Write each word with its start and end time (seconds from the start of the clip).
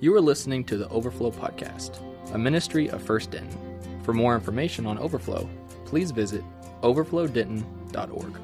You 0.00 0.14
are 0.16 0.20
listening 0.20 0.64
to 0.64 0.76
the 0.76 0.88
Overflow 0.88 1.30
Podcast, 1.30 1.98
a 2.34 2.38
ministry 2.38 2.90
of 2.90 3.00
First 3.00 3.30
Denton. 3.30 4.02
For 4.02 4.12
more 4.12 4.34
information 4.34 4.86
on 4.86 4.98
Overflow, 4.98 5.48
please 5.84 6.10
visit 6.10 6.42
overflowdenton.org. 6.82 8.38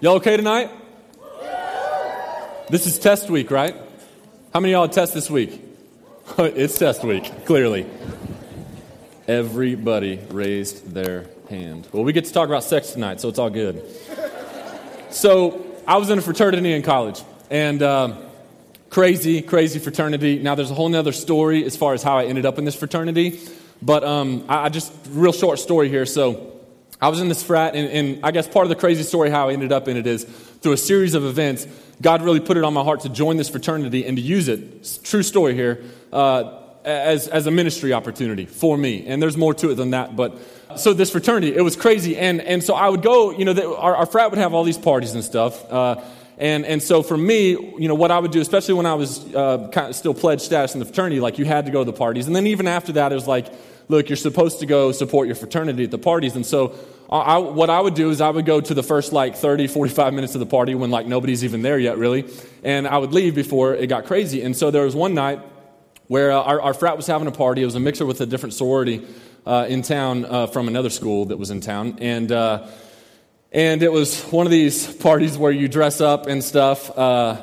Y'all 0.00 0.16
okay 0.16 0.36
tonight? 0.36 0.70
This 2.68 2.86
is 2.86 2.98
test 2.98 3.30
week, 3.30 3.50
right? 3.50 3.74
How 4.52 4.60
many 4.60 4.72
y'all 4.72 4.86
test 4.88 5.14
this 5.14 5.30
week? 5.30 5.62
it's 6.38 6.78
test 6.78 7.02
week, 7.04 7.24
clearly. 7.46 7.86
Everybody 9.26 10.20
raised 10.28 10.92
their 10.92 11.24
hand. 11.48 11.88
Well, 11.92 12.04
we 12.04 12.12
get 12.12 12.26
to 12.26 12.32
talk 12.32 12.46
about 12.46 12.62
sex 12.62 12.92
tonight, 12.92 13.22
so 13.22 13.30
it's 13.30 13.38
all 13.38 13.48
good. 13.48 13.82
So, 15.08 15.64
I 15.86 15.96
was 15.96 16.10
in 16.10 16.18
a 16.18 16.22
fraternity 16.22 16.74
in 16.74 16.82
college, 16.82 17.22
and 17.48 17.82
um, 17.82 18.18
crazy, 18.90 19.40
crazy 19.40 19.78
fraternity. 19.78 20.40
Now, 20.40 20.54
there's 20.54 20.70
a 20.70 20.74
whole 20.74 20.94
other 20.94 21.12
story 21.12 21.64
as 21.64 21.74
far 21.74 21.94
as 21.94 22.02
how 22.02 22.18
I 22.18 22.24
ended 22.24 22.44
up 22.44 22.58
in 22.58 22.66
this 22.66 22.74
fraternity, 22.74 23.40
but 23.80 24.04
um, 24.04 24.44
I, 24.46 24.66
I 24.66 24.68
just, 24.68 24.92
real 25.08 25.32
short 25.32 25.58
story 25.58 25.88
here. 25.88 26.04
So, 26.04 26.60
I 27.00 27.08
was 27.08 27.20
in 27.22 27.28
this 27.28 27.42
frat, 27.42 27.74
and, 27.74 27.88
and, 27.90 28.24
I 28.26 28.30
guess 28.30 28.46
part 28.46 28.66
of 28.66 28.68
the 28.68 28.76
crazy 28.76 29.04
story 29.04 29.30
how 29.30 29.48
I 29.48 29.54
ended 29.54 29.72
up 29.72 29.88
in 29.88 29.96
it 29.96 30.06
is 30.06 30.24
through 30.24 30.72
a 30.72 30.76
series 30.76 31.14
of 31.14 31.24
events, 31.24 31.66
God 32.02 32.20
really 32.20 32.40
put 32.40 32.58
it 32.58 32.64
on 32.64 32.74
my 32.74 32.82
heart 32.82 33.00
to 33.00 33.08
join 33.08 33.38
this 33.38 33.48
fraternity 33.48 34.04
and 34.04 34.18
to 34.18 34.22
use 34.22 34.48
it. 34.48 35.00
True 35.02 35.22
story 35.22 35.54
here. 35.54 35.82
Uh, 36.12 36.60
as, 36.84 37.28
as 37.28 37.46
a 37.46 37.50
ministry 37.50 37.92
opportunity 37.92 38.46
for 38.46 38.76
me. 38.76 39.06
And 39.06 39.22
there's 39.22 39.36
more 39.36 39.54
to 39.54 39.70
it 39.70 39.74
than 39.76 39.90
that. 39.90 40.14
But 40.16 40.38
so 40.76 40.92
this 40.92 41.10
fraternity, 41.10 41.54
it 41.54 41.62
was 41.62 41.76
crazy. 41.76 42.16
And, 42.16 42.40
and 42.40 42.62
so 42.62 42.74
I 42.74 42.88
would 42.88 43.02
go, 43.02 43.30
you 43.30 43.44
know, 43.44 43.52
the, 43.52 43.74
our, 43.74 43.96
our 43.96 44.06
frat 44.06 44.30
would 44.30 44.38
have 44.38 44.54
all 44.54 44.64
these 44.64 44.78
parties 44.78 45.12
and 45.14 45.24
stuff. 45.24 45.70
Uh, 45.70 46.02
and, 46.36 46.66
and 46.66 46.82
so 46.82 47.02
for 47.02 47.16
me, 47.16 47.50
you 47.50 47.88
know, 47.88 47.94
what 47.94 48.10
I 48.10 48.18
would 48.18 48.32
do, 48.32 48.40
especially 48.40 48.74
when 48.74 48.86
I 48.86 48.94
was 48.94 49.24
uh, 49.34 49.68
kind 49.72 49.88
of 49.88 49.96
still 49.96 50.14
pledged 50.14 50.42
status 50.42 50.74
in 50.74 50.80
the 50.80 50.84
fraternity, 50.84 51.20
like 51.20 51.38
you 51.38 51.44
had 51.44 51.66
to 51.66 51.72
go 51.72 51.84
to 51.84 51.90
the 51.90 51.96
parties. 51.96 52.26
And 52.26 52.34
then 52.34 52.46
even 52.48 52.66
after 52.66 52.92
that, 52.92 53.12
it 53.12 53.14
was 53.14 53.28
like, 53.28 53.46
look, 53.88 54.08
you're 54.08 54.16
supposed 54.16 54.60
to 54.60 54.66
go 54.66 54.90
support 54.92 55.26
your 55.26 55.36
fraternity 55.36 55.84
at 55.84 55.90
the 55.90 55.98
parties. 55.98 56.34
And 56.34 56.44
so 56.44 56.74
I, 57.08 57.38
what 57.38 57.70
I 57.70 57.80
would 57.80 57.94
do 57.94 58.10
is 58.10 58.20
I 58.20 58.30
would 58.30 58.46
go 58.46 58.60
to 58.60 58.74
the 58.74 58.82
first 58.82 59.12
like 59.12 59.36
30, 59.36 59.68
45 59.68 60.12
minutes 60.12 60.34
of 60.34 60.40
the 60.40 60.46
party 60.46 60.74
when 60.74 60.90
like 60.90 61.06
nobody's 61.06 61.44
even 61.44 61.62
there 61.62 61.78
yet, 61.78 61.98
really. 61.98 62.24
And 62.64 62.88
I 62.88 62.98
would 62.98 63.12
leave 63.12 63.34
before 63.34 63.74
it 63.74 63.86
got 63.86 64.06
crazy. 64.06 64.42
And 64.42 64.56
so 64.56 64.70
there 64.70 64.84
was 64.84 64.96
one 64.96 65.14
night 65.14 65.40
where 66.08 66.32
uh, 66.32 66.42
our, 66.42 66.60
our, 66.60 66.74
frat 66.74 66.96
was 66.96 67.06
having 67.06 67.28
a 67.28 67.32
party. 67.32 67.62
It 67.62 67.66
was 67.66 67.74
a 67.74 67.80
mixer 67.80 68.06
with 68.06 68.20
a 68.20 68.26
different 68.26 68.54
sorority 68.54 69.06
uh, 69.46 69.66
in 69.68 69.82
town 69.82 70.24
uh, 70.24 70.46
from 70.46 70.68
another 70.68 70.90
school 70.90 71.26
that 71.26 71.38
was 71.38 71.50
in 71.50 71.60
town. 71.60 71.98
And, 72.00 72.30
uh, 72.30 72.68
and 73.52 73.82
it 73.82 73.92
was 73.92 74.22
one 74.24 74.46
of 74.46 74.52
these 74.52 74.92
parties 75.02 75.38
where 75.38 75.52
you 75.52 75.68
dress 75.68 76.00
up 76.00 76.26
and 76.26 76.42
stuff. 76.42 76.96
Uh, 76.96 77.40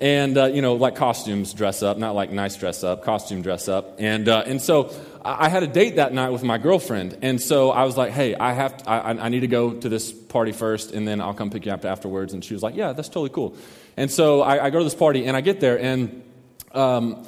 and, 0.00 0.36
uh, 0.36 0.46
you 0.46 0.62
know, 0.62 0.74
like 0.74 0.96
costumes 0.96 1.54
dress 1.54 1.82
up, 1.82 1.96
not 1.96 2.14
like 2.14 2.30
nice 2.30 2.56
dress 2.56 2.82
up, 2.82 3.04
costume 3.04 3.42
dress 3.42 3.68
up. 3.68 3.96
And, 4.00 4.26
and 4.28 4.60
so 4.60 4.92
I 5.24 5.48
had 5.48 5.62
a 5.62 5.68
date 5.68 5.96
that 5.96 6.12
night 6.12 6.30
with 6.30 6.42
my 6.42 6.58
girlfriend, 6.58 7.18
and 7.22 7.40
so 7.40 7.70
I 7.70 7.84
was 7.84 7.96
like, 7.96 8.10
"Hey, 8.10 8.34
I 8.34 8.52
have, 8.52 8.76
to, 8.78 8.90
I, 8.90 9.10
I, 9.10 9.28
need 9.28 9.40
to 9.40 9.46
go 9.46 9.72
to 9.72 9.88
this 9.88 10.12
party 10.12 10.50
first, 10.50 10.90
and 10.90 11.06
then 11.06 11.20
I'll 11.20 11.34
come 11.34 11.48
pick 11.48 11.64
you 11.64 11.70
up 11.70 11.84
afterwards." 11.84 12.32
And 12.32 12.44
she 12.44 12.54
was 12.54 12.62
like, 12.62 12.74
"Yeah, 12.74 12.92
that's 12.92 13.08
totally 13.08 13.30
cool." 13.30 13.56
And 13.96 14.10
so 14.10 14.42
I, 14.42 14.66
I 14.66 14.70
go 14.70 14.78
to 14.78 14.84
this 14.84 14.96
party, 14.96 15.26
and 15.26 15.36
I 15.36 15.40
get 15.40 15.60
there, 15.60 15.78
and 15.78 16.24
um, 16.72 17.24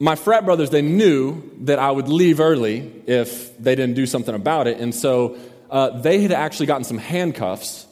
my 0.00 0.14
frat 0.14 0.44
brothers 0.44 0.70
they 0.70 0.82
knew 0.82 1.42
that 1.62 1.78
I 1.78 1.90
would 1.90 2.08
leave 2.08 2.40
early 2.40 2.90
if 3.06 3.56
they 3.58 3.74
didn't 3.74 3.94
do 3.94 4.06
something 4.06 4.34
about 4.34 4.66
it, 4.66 4.78
and 4.78 4.94
so 4.94 5.36
uh, 5.70 5.90
they 6.00 6.22
had 6.22 6.32
actually 6.32 6.66
gotten 6.66 6.84
some 6.84 6.98
handcuffs. 6.98 7.86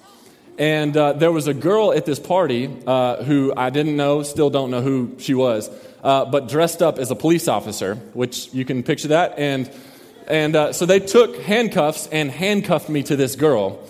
And 0.59 0.97
uh, 0.97 1.12
there 1.12 1.33
was 1.33 1.49
a 1.49 1.55
girl 1.55 1.93
at 1.93 2.07
this 2.07 2.19
party 2.19 2.75
uh, 2.87 3.23
who 3.25 3.53
I 3.55 3.69
didn't 3.69 3.97
know, 3.97 4.22
still 4.22 4.49
don't 4.49 4.71
know 4.71 4.81
who 4.81 5.16
she 5.19 5.34
was 5.34 5.69
uh, 6.03 6.25
but 6.25 6.49
dressed 6.49 6.83
up 6.83 6.99
as 6.99 7.11
a 7.11 7.15
police 7.15 7.49
officer, 7.49 7.97
which 8.15 8.55
you 8.55 8.65
can 8.65 8.83
picture 8.83 9.09
that. 9.09 9.34
And, 9.39 9.71
and 10.27 10.56
uh, 10.56 10.72
so 10.72 10.87
they 10.87 11.00
took 11.00 11.37
handcuffs 11.43 12.06
and 12.06 12.31
handcuffed 12.31 12.89
me 12.89 13.03
to 13.03 13.16
this 13.16 13.37
girl 13.37 13.83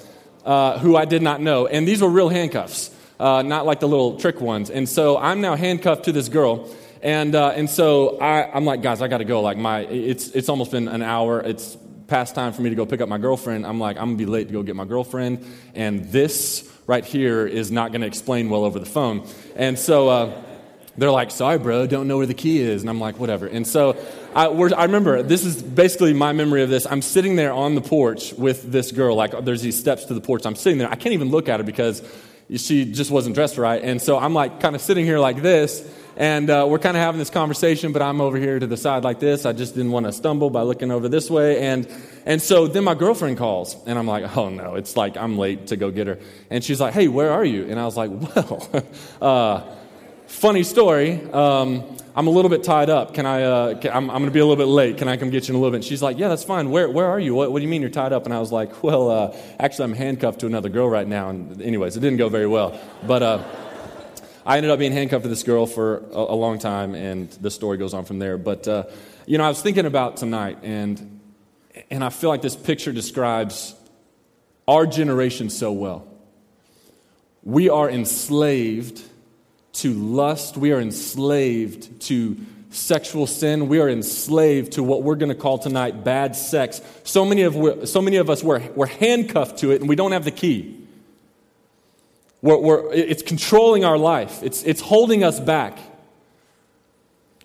uh, 0.45 0.79
who 0.79 0.97
I 0.97 1.05
did 1.05 1.23
not 1.23 1.41
know. 1.41 1.67
And 1.67 1.87
these 1.87 2.03
were 2.03 2.09
real 2.09 2.31
handcuffs, 2.31 2.91
not 3.21 3.65
like 3.67 3.79
the 3.79 3.89
little 3.89 4.19
trick 4.19 4.41
ones. 4.41 4.71
And 4.71 4.89
so 4.89 5.19
I'm 5.19 5.41
now 5.41 5.55
handcuffed 5.55 6.07
to 6.07 6.13
this 6.13 6.29
girl. 6.29 6.69
And, 7.03 7.35
uh, 7.35 7.49
and 7.51 7.69
so 7.69 8.19
I, 8.19 8.51
I'm 8.51 8.65
like, 8.65 8.83
guys, 8.83 9.03
I 9.03 9.09
got 9.09 9.19
to 9.19 9.25
go. 9.25 9.41
Like, 9.41 9.57
my, 9.57 9.81
it's, 9.81 10.29
it's 10.29 10.49
almost 10.49 10.71
been 10.71 10.89
an 10.89 11.03
hour. 11.03 11.41
It's 11.41 11.77
past 12.07 12.35
time 12.35 12.53
for 12.53 12.63
me 12.63 12.71
to 12.71 12.77
go 12.77 12.87
pick 12.87 13.01
up 13.01 13.09
my 13.09 13.19
girlfriend. 13.19 13.67
I'm 13.67 13.81
like, 13.81 13.97
I'm 13.97 14.07
going 14.07 14.19
to 14.19 14.25
be 14.25 14.31
late 14.31 14.49
to 14.49 14.53
go 14.53 14.63
get 14.63 14.77
my 14.77 14.85
girlfriend. 14.85 15.45
And 15.75 16.05
this 16.07 16.73
right 16.87 17.05
here 17.05 17.47
is 17.47 17.71
not 17.71 17.93
going 17.93 18.03
to 18.03 18.07
explain 18.07 18.49
well 18.49 18.65
over 18.65 18.79
the 18.79 18.87
phone. 18.87 19.27
And 19.57 19.79
so, 19.79 20.09
uh, 20.09 20.43
they're 20.99 21.11
like, 21.11 21.31
sorry, 21.31 21.59
bro, 21.59 21.87
don't 21.87 22.09
know 22.09 22.17
where 22.17 22.27
the 22.27 22.35
key 22.35 22.61
is. 22.61 22.83
And 22.83 22.89
I'm 22.89 23.01
like, 23.01 23.19
whatever. 23.19 23.47
And 23.47 23.67
so 23.67 23.97
I, 24.35 24.47
I, 24.47 24.85
remember, 24.85 25.23
this 25.23 25.45
is 25.45 25.63
basically 25.63 26.15
my 26.15 26.33
memory 26.33 26.63
of 26.63 26.71
this. 26.71 26.87
I'm 26.87 27.03
sitting 27.03 27.37
there 27.37 27.53
on 27.53 27.75
the 27.75 27.81
porch 27.83 28.33
with 28.33 28.73
this 28.73 28.93
girl. 28.93 29.15
Like, 29.15 29.45
there's 29.45 29.63
these 29.63 29.79
steps 29.79 30.07
to 30.07 30.15
the 30.15 30.21
porch. 30.21 30.47
I'm 30.47 30.55
sitting 30.55 30.79
there. 30.79 30.91
I 30.91 30.95
can't 30.95 31.13
even 31.13 31.31
look 31.31 31.49
at 31.49 31.61
her 31.61 31.65
because 31.65 32.03
she 32.55 32.85
just 32.85 33.11
wasn't 33.11 33.35
dressed 33.35 33.59
right. 33.59 33.83
And 33.83 34.01
so 34.01 34.19
I'm 34.19 34.35
like, 34.35 34.61
kind 34.61 34.75
of 34.75 34.81
sitting 34.81 35.05
here 35.05 35.19
like 35.19 35.43
this. 35.43 35.89
And 36.19 36.49
uh, 36.49 36.65
we're 36.67 36.79
kind 36.79 36.97
of 36.97 37.03
having 37.03 37.19
this 37.19 37.29
conversation, 37.29 37.93
but 37.93 38.01
I'm 38.01 38.23
over 38.23 38.39
here 38.39 38.59
to 38.59 38.67
the 38.67 38.79
side 38.79 39.05
like 39.05 39.21
this. 39.21 39.45
I 39.45 39.53
just 39.53 39.75
didn't 39.75 39.93
want 39.93 40.07
to 40.07 40.13
stumble 40.13 40.49
by 40.49 40.63
looking 40.63 40.91
over 40.91 41.11
this 41.11 41.29
way. 41.29 41.61
And, 41.61 41.87
and 42.25 42.41
so 42.41 42.67
then 42.67 42.85
my 42.85 42.95
girlfriend 42.95 43.37
calls, 43.37 43.77
and 43.87 43.99
I'm 43.99 44.07
like, 44.07 44.35
oh 44.35 44.49
no, 44.49 44.77
it's 44.77 44.97
like 44.97 45.19
I'm 45.19 45.37
late 45.37 45.67
to 45.67 45.77
go 45.77 45.91
get 45.91 46.07
her. 46.07 46.19
And 46.49 46.65
she's 46.65 46.81
like, 46.81 46.95
hey, 46.95 47.09
where 47.09 47.33
are 47.33 47.45
you? 47.45 47.67
And 47.69 47.79
I 47.79 47.85
was 47.85 47.99
like, 47.99 48.11
well, 48.11 48.87
uh, 49.21 49.77
funny 50.27 50.63
story. 50.63 51.21
Um, 51.33 51.97
I'm 52.15 52.27
a 52.27 52.31
little 52.31 52.49
bit 52.49 52.65
tied 52.65 52.89
up. 52.89 53.15
Can 53.15 53.27
I, 53.27 53.43
uh, 53.43 53.79
can, 53.79 53.93
I'm, 53.93 54.11
I'm 54.11 54.17
going 54.17 54.25
to 54.27 54.31
be 54.31 54.41
a 54.41 54.47
little 54.47 54.57
bit 54.63 54.71
late. 54.71 54.97
Can 54.99 55.07
I 55.07 55.17
come 55.17 55.31
get 55.31 55.49
you 55.49 55.53
in 55.53 55.57
a 55.57 55.59
little 55.59 55.71
bit? 55.71 55.77
And 55.77 55.85
she's 55.85 56.03
like, 56.03 56.19
yeah, 56.19 56.29
that's 56.29 56.45
fine. 56.45 56.71
Where, 56.71 56.89
where 56.89 57.07
are 57.07 57.21
you? 57.21 57.35
What, 57.35 57.53
what 57.53 57.59
do 57.59 57.63
you 57.63 57.69
mean 57.69 57.83
you're 57.83 57.91
tied 57.91 58.13
up? 58.13 58.25
And 58.25 58.35
I 58.35 58.41
was 58.41 58.51
like, 58.51 58.83
well, 58.83 59.11
uh, 59.11 59.37
actually, 59.61 59.85
I'm 59.85 59.93
handcuffed 59.93 60.41
to 60.41 60.47
another 60.47 60.69
girl 60.69 60.89
right 60.89 61.07
now. 61.07 61.29
And 61.29 61.61
anyways, 61.61 61.97
it 61.97 62.01
didn't 62.01 62.19
go 62.19 62.29
very 62.29 62.47
well. 62.47 62.81
But 63.07 63.23
uh, 63.23 63.45
I 64.47 64.57
ended 64.57 64.71
up 64.71 64.79
being 64.79 64.93
handcuffed 64.93 65.25
to 65.25 65.29
this 65.29 65.43
girl 65.43 65.67
for 65.67 65.99
a, 66.11 66.19
a, 66.19 66.37
long 66.37 66.59
time, 66.59 66.95
and 66.95 67.29
the 67.33 67.51
story 67.51 67.77
goes 67.77 67.93
on 67.93 68.05
from 68.05 68.19
there. 68.19 68.39
But, 68.39 68.67
uh, 68.67 68.85
you 69.27 69.37
know, 69.39 69.45
I 69.45 69.49
was 69.49 69.61
thinking 69.61 69.87
about 69.87 70.17
tonight, 70.17 70.59
and, 70.63 71.21
and 71.91 72.03
I 72.03 72.09
feel 72.09 72.31
like 72.31 72.43
this 72.43 72.57
picture 72.57 72.93
describes 72.93 73.75
our 74.67 74.87
generation 74.87 75.51
so 75.51 75.73
well. 75.73 76.09
We 77.43 77.69
are 77.69 77.91
enslaved 77.91 79.03
to 79.77 79.93
lust. 79.93 80.57
We 80.57 80.73
are 80.73 80.81
enslaved 80.81 82.01
to 82.03 82.37
sexual 82.71 83.27
sin. 83.27 83.69
We 83.69 83.81
are 83.81 83.89
enslaved 83.89 84.73
to 84.73 84.83
what 84.83 85.03
we're 85.03 85.17
going 85.17 85.29
to 85.31 85.35
call 85.35 85.59
tonight 85.59 86.05
bad 86.05 86.37
sex. 86.37 86.81
So 87.05 87.25
many 87.25 87.43
of, 87.43 87.89
so 87.89 88.01
many 88.01 88.17
of 88.17 88.31
us, 88.31 88.43
we're, 88.43 88.61
we're 88.73 88.87
handcuffed 88.87 89.59
to 89.59 89.73
it 89.73 89.81
and 89.81 89.89
we 89.89 89.97
don't 89.97 90.13
have 90.13 90.25
the 90.25 90.31
key. 90.31 90.79
We're, 92.43 92.59
we're, 92.59 92.93
it's 92.93 93.23
controlling 93.23 93.85
our 93.85 93.99
life, 93.99 94.43
it's, 94.43 94.63
it's 94.63 94.81
holding 94.81 95.25
us 95.25 95.41
back. 95.41 95.79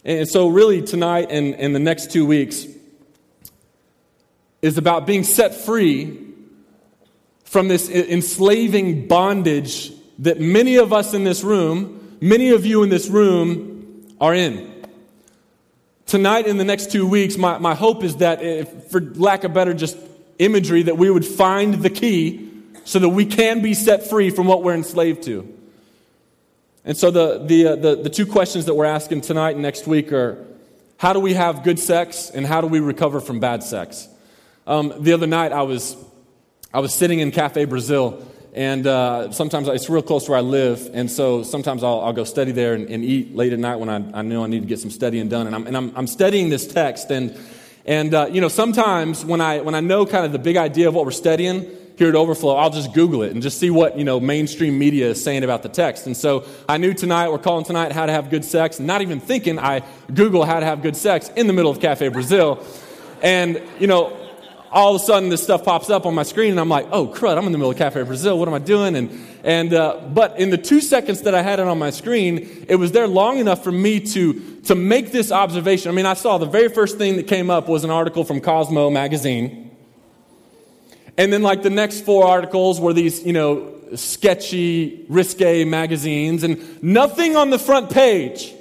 And 0.03 0.27
so, 0.27 0.47
really, 0.47 0.81
tonight 0.81 1.27
and, 1.29 1.53
and 1.53 1.75
the 1.75 1.79
next 1.79 2.11
two 2.11 2.25
weeks 2.25 2.65
is 4.63 4.79
about 4.79 5.05
being 5.05 5.23
set 5.23 5.53
free 5.53 6.27
from 7.43 7.67
this 7.67 7.87
enslaving 7.87 9.07
bondage 9.07 9.91
that 10.17 10.39
many 10.39 10.77
of 10.77 10.91
us 10.91 11.13
in 11.13 11.23
this 11.23 11.43
room 11.43 12.00
many 12.21 12.51
of 12.51 12.65
you 12.65 12.83
in 12.83 12.89
this 12.89 13.09
room 13.09 14.15
are 14.21 14.33
in. 14.33 14.71
Tonight, 16.05 16.45
in 16.45 16.57
the 16.57 16.65
next 16.65 16.91
two 16.91 17.07
weeks, 17.07 17.37
my, 17.37 17.57
my 17.57 17.73
hope 17.73 18.03
is 18.03 18.17
that, 18.17 18.41
if, 18.43 18.87
for 18.91 19.01
lack 19.01 19.43
of 19.43 19.53
better 19.53 19.73
just 19.73 19.97
imagery, 20.39 20.83
that 20.83 20.97
we 20.97 21.09
would 21.09 21.25
find 21.25 21.75
the 21.75 21.89
key 21.89 22.49
so 22.85 22.99
that 22.99 23.09
we 23.09 23.25
can 23.25 23.61
be 23.61 23.73
set 23.73 24.09
free 24.09 24.29
from 24.29 24.47
what 24.47 24.63
we're 24.63 24.75
enslaved 24.75 25.23
to. 25.23 25.57
And 26.83 26.97
so, 26.97 27.11
the, 27.11 27.43
the, 27.45 27.67
uh, 27.67 27.75
the, 27.75 27.95
the 27.95 28.09
two 28.09 28.25
questions 28.25 28.65
that 28.65 28.73
we're 28.73 28.85
asking 28.85 29.21
tonight 29.21 29.51
and 29.51 29.61
next 29.61 29.87
week 29.87 30.11
are 30.11 30.45
how 30.97 31.13
do 31.13 31.19
we 31.19 31.33
have 31.33 31.63
good 31.63 31.79
sex, 31.79 32.29
and 32.29 32.45
how 32.45 32.61
do 32.61 32.67
we 32.67 32.79
recover 32.79 33.19
from 33.19 33.39
bad 33.39 33.63
sex? 33.63 34.07
Um, 34.67 34.93
the 34.99 35.13
other 35.13 35.25
night, 35.25 35.51
I 35.51 35.63
was, 35.63 35.95
I 36.71 36.79
was 36.79 36.93
sitting 36.93 37.19
in 37.19 37.31
Cafe 37.31 37.65
Brazil 37.65 38.23
and 38.53 38.85
uh, 38.85 39.31
sometimes 39.31 39.67
it's 39.69 39.89
real 39.89 40.01
close 40.01 40.25
to 40.25 40.31
where 40.31 40.39
I 40.39 40.43
live, 40.43 40.89
and 40.93 41.09
so 41.09 41.41
sometimes 41.43 41.83
I'll, 41.83 42.01
I'll 42.01 42.13
go 42.13 42.25
study 42.25 42.51
there 42.51 42.73
and, 42.73 42.89
and, 42.89 43.03
eat 43.03 43.33
late 43.33 43.53
at 43.53 43.59
night 43.59 43.77
when 43.77 43.87
I, 43.87 44.19
I 44.19 44.21
know 44.23 44.43
I 44.43 44.47
need 44.47 44.61
to 44.61 44.67
get 44.67 44.79
some 44.79 44.91
studying 44.91 45.29
done. 45.29 45.47
And 45.47 45.55
I'm, 45.55 45.67
and 45.67 45.77
I'm, 45.77 45.93
I'm 45.95 46.07
studying 46.07 46.49
this 46.49 46.67
text, 46.67 47.11
and, 47.11 47.39
and 47.85 48.13
uh, 48.13 48.27
you 48.29 48.41
know, 48.41 48.49
sometimes 48.49 49.23
when 49.23 49.39
I, 49.39 49.61
when 49.61 49.73
I 49.73 49.79
know 49.79 50.05
kind 50.05 50.25
of 50.25 50.33
the 50.33 50.39
big 50.39 50.57
idea 50.57 50.89
of 50.89 50.93
what 50.93 51.05
we're 51.05 51.11
studying 51.11 51.65
here 51.97 52.09
at 52.09 52.15
Overflow, 52.15 52.55
I'll 52.55 52.69
just 52.69 52.93
Google 52.93 53.21
it 53.23 53.31
and 53.31 53.41
just 53.41 53.57
see 53.57 53.69
what, 53.69 53.97
you 53.97 54.03
know, 54.03 54.19
mainstream 54.19 54.77
media 54.77 55.11
is 55.11 55.23
saying 55.23 55.43
about 55.43 55.63
the 55.63 55.69
text. 55.69 56.05
And 56.05 56.17
so 56.17 56.45
I 56.67 56.77
knew 56.77 56.93
tonight, 56.93 57.29
we're 57.29 57.37
calling 57.37 57.63
tonight 57.63 57.91
how 57.91 58.05
to 58.05 58.11
have 58.11 58.29
good 58.29 58.43
sex, 58.43 58.79
not 58.79 59.01
even 59.01 59.19
thinking 59.19 59.59
I 59.59 59.83
Google 60.13 60.43
how 60.43 60.59
to 60.59 60.65
have 60.65 60.81
good 60.81 60.97
sex 60.97 61.29
in 61.35 61.47
the 61.47 61.53
middle 61.53 61.71
of 61.71 61.79
Cafe 61.79 62.07
Brazil. 62.09 62.65
And, 63.21 63.61
you 63.79 63.87
know, 63.87 64.17
all 64.71 64.95
of 64.95 65.01
a 65.01 65.05
sudden 65.05 65.29
this 65.29 65.43
stuff 65.43 65.65
pops 65.65 65.89
up 65.89 66.05
on 66.05 66.15
my 66.15 66.23
screen 66.23 66.51
and 66.51 66.59
I'm 66.59 66.69
like, 66.69 66.87
oh 66.91 67.07
crud, 67.07 67.37
I'm 67.37 67.45
in 67.45 67.51
the 67.51 67.57
middle 67.57 67.71
of 67.71 67.77
Cafe 67.77 68.01
Brazil. 68.03 68.39
What 68.39 68.47
am 68.47 68.53
I 68.53 68.59
doing? 68.59 68.95
And, 68.95 69.27
and, 69.43 69.73
uh, 69.73 69.99
but 70.13 70.39
in 70.39 70.49
the 70.49 70.57
two 70.57 70.79
seconds 70.79 71.23
that 71.23 71.35
I 71.35 71.41
had 71.41 71.59
it 71.59 71.67
on 71.67 71.77
my 71.77 71.89
screen, 71.89 72.65
it 72.69 72.75
was 72.75 72.93
there 72.93 73.07
long 73.07 73.39
enough 73.39 73.63
for 73.63 73.71
me 73.71 73.99
to, 73.99 74.61
to 74.61 74.75
make 74.75 75.11
this 75.11 75.31
observation. 75.31 75.91
I 75.91 75.93
mean, 75.93 76.05
I 76.05 76.13
saw 76.13 76.37
the 76.37 76.45
very 76.45 76.69
first 76.69 76.97
thing 76.97 77.17
that 77.17 77.27
came 77.27 77.49
up 77.49 77.67
was 77.67 77.83
an 77.83 77.89
article 77.89 78.23
from 78.23 78.39
Cosmo 78.39 78.89
magazine. 78.89 79.71
And 81.17 81.33
then 81.33 81.41
like 81.41 81.63
the 81.63 81.69
next 81.69 82.05
four 82.05 82.25
articles 82.25 82.79
were 82.79 82.93
these, 82.93 83.25
you 83.25 83.33
know, 83.33 83.75
sketchy, 83.95 85.05
risque 85.09 85.65
magazines 85.65 86.43
and 86.43 86.81
nothing 86.81 87.35
on 87.35 87.49
the 87.49 87.59
front 87.59 87.89
page 87.89 88.53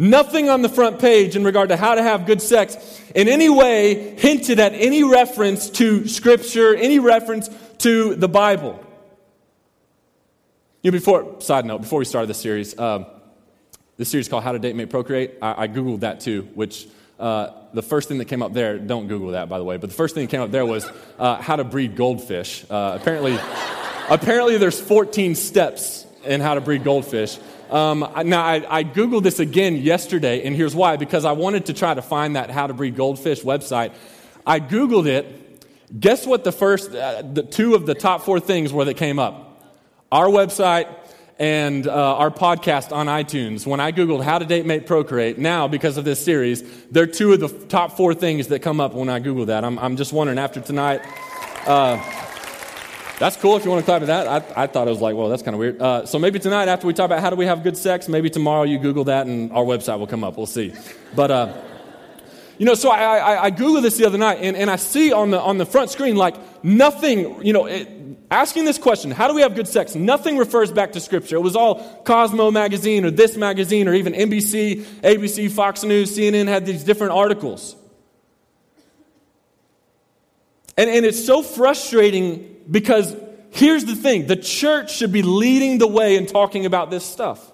Nothing 0.00 0.48
on 0.48 0.62
the 0.62 0.70
front 0.70 0.98
page 0.98 1.36
in 1.36 1.44
regard 1.44 1.68
to 1.68 1.76
how 1.76 1.94
to 1.94 2.02
have 2.02 2.24
good 2.24 2.40
sex 2.40 2.74
in 3.14 3.28
any 3.28 3.50
way 3.50 4.16
hinted 4.16 4.58
at 4.58 4.72
any 4.72 5.04
reference 5.04 5.68
to 5.72 6.08
Scripture, 6.08 6.74
any 6.74 6.98
reference 6.98 7.50
to 7.80 8.14
the 8.14 8.26
Bible. 8.26 8.82
You 10.82 10.90
know, 10.90 10.96
before, 10.96 11.42
side 11.42 11.66
note, 11.66 11.82
before 11.82 11.98
we 11.98 12.06
started 12.06 12.30
this 12.30 12.40
series, 12.40 12.78
um, 12.78 13.04
this 13.98 14.08
series 14.08 14.26
called 14.26 14.42
How 14.42 14.52
to 14.52 14.58
Date, 14.58 14.74
Mate, 14.74 14.88
Procreate, 14.88 15.34
I, 15.42 15.64
I 15.64 15.68
Googled 15.68 16.00
that 16.00 16.20
too, 16.20 16.48
which 16.54 16.88
uh, 17.18 17.50
the 17.74 17.82
first 17.82 18.08
thing 18.08 18.16
that 18.16 18.24
came 18.24 18.42
up 18.42 18.54
there, 18.54 18.78
don't 18.78 19.06
Google 19.06 19.32
that 19.32 19.50
by 19.50 19.58
the 19.58 19.64
way, 19.64 19.76
but 19.76 19.90
the 19.90 19.96
first 19.96 20.14
thing 20.14 20.24
that 20.24 20.30
came 20.30 20.40
up 20.40 20.50
there 20.50 20.64
was 20.64 20.90
uh, 21.18 21.42
how 21.42 21.56
to 21.56 21.64
breed 21.64 21.94
goldfish. 21.94 22.64
Uh, 22.70 22.96
apparently, 22.98 23.34
apparently 24.08 24.56
there's 24.56 24.80
14 24.80 25.34
steps 25.34 26.06
in 26.24 26.40
how 26.40 26.54
to 26.54 26.62
breed 26.62 26.84
goldfish. 26.84 27.38
Um, 27.70 28.00
now, 28.24 28.44
I, 28.44 28.78
I, 28.78 28.84
Googled 28.84 29.22
this 29.22 29.38
again 29.38 29.76
yesterday, 29.76 30.42
and 30.42 30.56
here's 30.56 30.74
why 30.74 30.96
because 30.96 31.24
I 31.24 31.32
wanted 31.32 31.66
to 31.66 31.72
try 31.72 31.94
to 31.94 32.02
find 32.02 32.34
that 32.34 32.50
How 32.50 32.66
to 32.66 32.74
Breed 32.74 32.96
Goldfish 32.96 33.42
website. 33.42 33.92
I 34.44 34.58
Googled 34.58 35.06
it. 35.06 35.64
Guess 35.98 36.26
what 36.26 36.42
the 36.42 36.50
first, 36.50 36.92
uh, 36.92 37.22
the 37.22 37.44
two 37.44 37.76
of 37.76 37.86
the 37.86 37.94
top 37.94 38.22
four 38.22 38.40
things 38.40 38.72
were 38.72 38.84
that 38.86 38.96
came 38.96 39.20
up? 39.20 39.64
Our 40.10 40.26
website 40.26 40.88
and 41.38 41.86
uh, 41.86 42.16
our 42.16 42.30
podcast 42.30 42.94
on 42.94 43.06
iTunes. 43.06 43.66
When 43.66 43.78
I 43.78 43.92
Googled 43.92 44.24
how 44.24 44.40
to 44.40 44.44
date, 44.44 44.66
mate, 44.66 44.86
procreate, 44.86 45.38
now 45.38 45.68
because 45.68 45.96
of 45.96 46.04
this 46.04 46.22
series, 46.22 46.62
they're 46.88 47.06
two 47.06 47.32
of 47.32 47.40
the 47.40 47.48
top 47.48 47.96
four 47.96 48.14
things 48.14 48.48
that 48.48 48.62
come 48.62 48.80
up 48.80 48.94
when 48.94 49.08
I 49.08 49.20
Google 49.20 49.46
that. 49.46 49.64
I'm, 49.64 49.78
I'm 49.78 49.96
just 49.96 50.12
wondering 50.12 50.38
after 50.38 50.60
tonight. 50.60 51.02
Uh, 51.66 51.96
that's 53.20 53.36
cool 53.36 53.54
if 53.58 53.66
you 53.66 53.70
want 53.70 53.84
to 53.84 53.92
at 53.92 54.06
that. 54.06 54.26
I, 54.26 54.62
I 54.62 54.66
thought 54.66 54.88
it 54.88 54.90
was 54.90 55.02
like, 55.02 55.14
well, 55.14 55.28
that's 55.28 55.42
kind 55.42 55.54
of 55.54 55.58
weird. 55.58 55.80
Uh, 55.80 56.06
so 56.06 56.18
maybe 56.18 56.38
tonight, 56.38 56.68
after 56.68 56.86
we 56.86 56.94
talk 56.94 57.04
about 57.04 57.20
how 57.20 57.28
do 57.28 57.36
we 57.36 57.44
have 57.44 57.62
good 57.62 57.76
sex, 57.76 58.08
maybe 58.08 58.30
tomorrow 58.30 58.62
you 58.62 58.78
Google 58.78 59.04
that 59.04 59.26
and 59.26 59.52
our 59.52 59.62
website 59.62 59.98
will 59.98 60.06
come 60.06 60.24
up. 60.24 60.38
We'll 60.38 60.46
see. 60.46 60.72
But, 61.14 61.30
uh, 61.30 61.52
you 62.56 62.64
know, 62.64 62.72
so 62.72 62.90
I, 62.90 63.18
I, 63.18 63.44
I 63.44 63.50
Googled 63.50 63.82
this 63.82 63.98
the 63.98 64.06
other 64.06 64.16
night 64.16 64.38
and, 64.40 64.56
and 64.56 64.70
I 64.70 64.76
see 64.76 65.12
on 65.12 65.30
the, 65.30 65.38
on 65.38 65.58
the 65.58 65.66
front 65.66 65.90
screen, 65.90 66.16
like, 66.16 66.34
nothing, 66.64 67.44
you 67.44 67.52
know, 67.52 67.66
it, 67.66 67.90
asking 68.30 68.64
this 68.64 68.78
question, 68.78 69.10
how 69.10 69.28
do 69.28 69.34
we 69.34 69.42
have 69.42 69.54
good 69.54 69.68
sex? 69.68 69.94
Nothing 69.94 70.38
refers 70.38 70.72
back 70.72 70.92
to 70.92 71.00
Scripture. 71.00 71.36
It 71.36 71.42
was 71.42 71.56
all 71.56 72.02
Cosmo 72.04 72.50
magazine 72.50 73.04
or 73.04 73.10
this 73.10 73.36
magazine 73.36 73.86
or 73.86 73.92
even 73.92 74.14
NBC, 74.14 74.82
ABC, 75.02 75.50
Fox 75.50 75.84
News, 75.84 76.16
CNN 76.16 76.48
had 76.48 76.64
these 76.64 76.84
different 76.84 77.12
articles. 77.12 77.76
And, 80.78 80.88
and 80.88 81.04
it's 81.04 81.22
so 81.22 81.42
frustrating 81.42 82.56
because 82.68 83.14
here's 83.50 83.84
the 83.84 83.94
thing 83.94 84.26
the 84.26 84.36
church 84.36 84.94
should 84.94 85.12
be 85.12 85.22
leading 85.22 85.78
the 85.78 85.86
way 85.86 86.16
in 86.16 86.26
talking 86.26 86.66
about 86.66 86.90
this 86.90 87.04
stuff. 87.04 87.52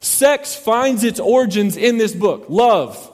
Sex 0.00 0.54
finds 0.54 1.04
its 1.04 1.20
origins 1.20 1.76
in 1.76 1.98
this 1.98 2.14
book 2.14 2.46
love, 2.48 3.10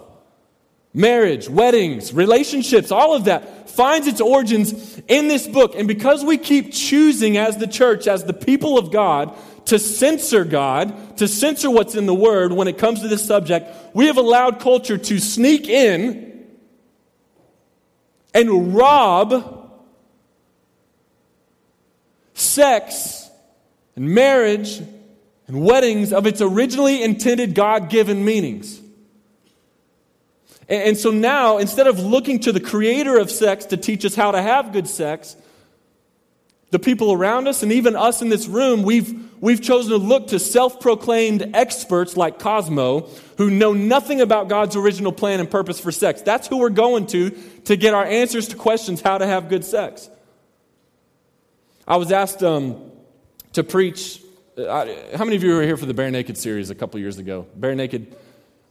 marriage, 0.95 1.49
weddings, 1.49 2.13
relationships, 2.13 2.91
all 2.91 3.15
of 3.15 3.25
that 3.25 3.71
finds 3.71 4.07
its 4.07 4.21
origins 4.21 5.01
in 5.07 5.29
this 5.29 5.47
book. 5.47 5.75
And 5.77 5.87
because 5.87 6.25
we 6.25 6.39
keep 6.39 6.73
choosing 6.73 7.37
as 7.37 7.59
the 7.59 7.67
church, 7.67 8.07
as 8.07 8.25
the 8.25 8.33
people 8.33 8.79
of 8.79 8.91
God, 8.91 9.37
to 9.67 9.79
censor 9.79 10.45
God, 10.45 11.19
to 11.19 11.29
censor 11.29 11.71
what's 11.71 11.95
in 11.95 12.07
the 12.07 12.15
Word 12.15 12.53
when 12.53 12.69
it 12.69 12.79
comes 12.79 13.03
to 13.03 13.09
this 13.09 13.25
subject, 13.25 13.69
we 13.95 14.07
have 14.07 14.17
allowed 14.17 14.61
culture 14.61 14.97
to 14.97 15.19
sneak 15.19 15.69
in 15.69 16.47
and 18.33 18.75
rob 18.75 19.56
sex 22.37 23.31
and 23.97 24.11
marriage 24.11 24.83
and 25.49 25.63
weddings 25.63 26.13
of 26.13 26.27
its 26.27 26.41
originally 26.41 27.03
intended 27.03 27.55
God 27.55 27.89
given 27.89 28.25
meanings. 28.25 28.81
And, 30.69 30.99
so 30.99 31.13
now, 31.13 31.59
instead 31.59 31.87
of 31.87 32.01
looking 32.01 32.41
to 32.41 32.53
the 32.53 32.61
creator 32.61 33.19
of 33.19 33.31
sex 33.31 33.67
to 33.67 33.77
teach 33.77 34.05
us 34.05 34.17
how 34.17 34.33
to 34.33 34.43
have 34.43 34.73
good 34.73 34.89
sex, 34.89 35.37
the 36.71 36.81
people 36.81 37.13
around 37.13 37.47
us 37.47 37.63
and 37.63 37.71
even 37.71 37.95
us 37.95 38.21
in 38.21 38.29
this 38.29 38.49
room, 38.49 38.83
we've, 38.83 39.33
we've 39.41 39.63
chosen 39.63 39.93
to 39.93 39.97
look 39.97 40.27
to 40.29 40.41
self 40.41 40.81
proclaimed 40.81 41.53
experts 41.55 42.17
like 42.17 42.41
Cosmo 42.41 43.09
who 43.39 43.49
know 43.49 43.73
nothing 43.73 44.21
about 44.21 44.49
God's 44.49 44.75
original 44.75 45.13
plan 45.13 45.39
and 45.39 45.49
purpose 45.49 45.79
for 45.79 45.93
sex. 45.93 46.21
That's 46.23 46.49
who 46.49 46.59
we're 46.59 46.71
going 46.71 47.07
to 47.09 47.31
to 47.67 47.77
get 47.77 47.95
our 47.95 48.05
answers 48.05 48.49
to 48.49 48.57
questions 48.57 49.01
how 49.01 49.19
to 49.19 49.27
have 49.27 49.49
good 49.49 49.65
sex. 49.65 50.11
I 51.89 51.99
was 51.99 52.11
asked 52.11 52.43
um, 52.43 52.91
to 53.53 53.63
preach. 53.63 54.21
Uh, 54.59 54.87
how 55.15 55.25
many 55.25 55.37
of 55.37 55.45
you 55.45 55.55
were 55.55 55.63
here 55.63 55.77
for 55.77 55.87
the 55.87 55.95
Bare 55.95 56.11
Naked 56.11 56.37
series 56.37 56.71
a 56.71 56.75
couple 56.75 56.99
years 56.99 57.19
ago? 57.19 57.47
Bare 57.55 57.77
Naked, 57.77 58.17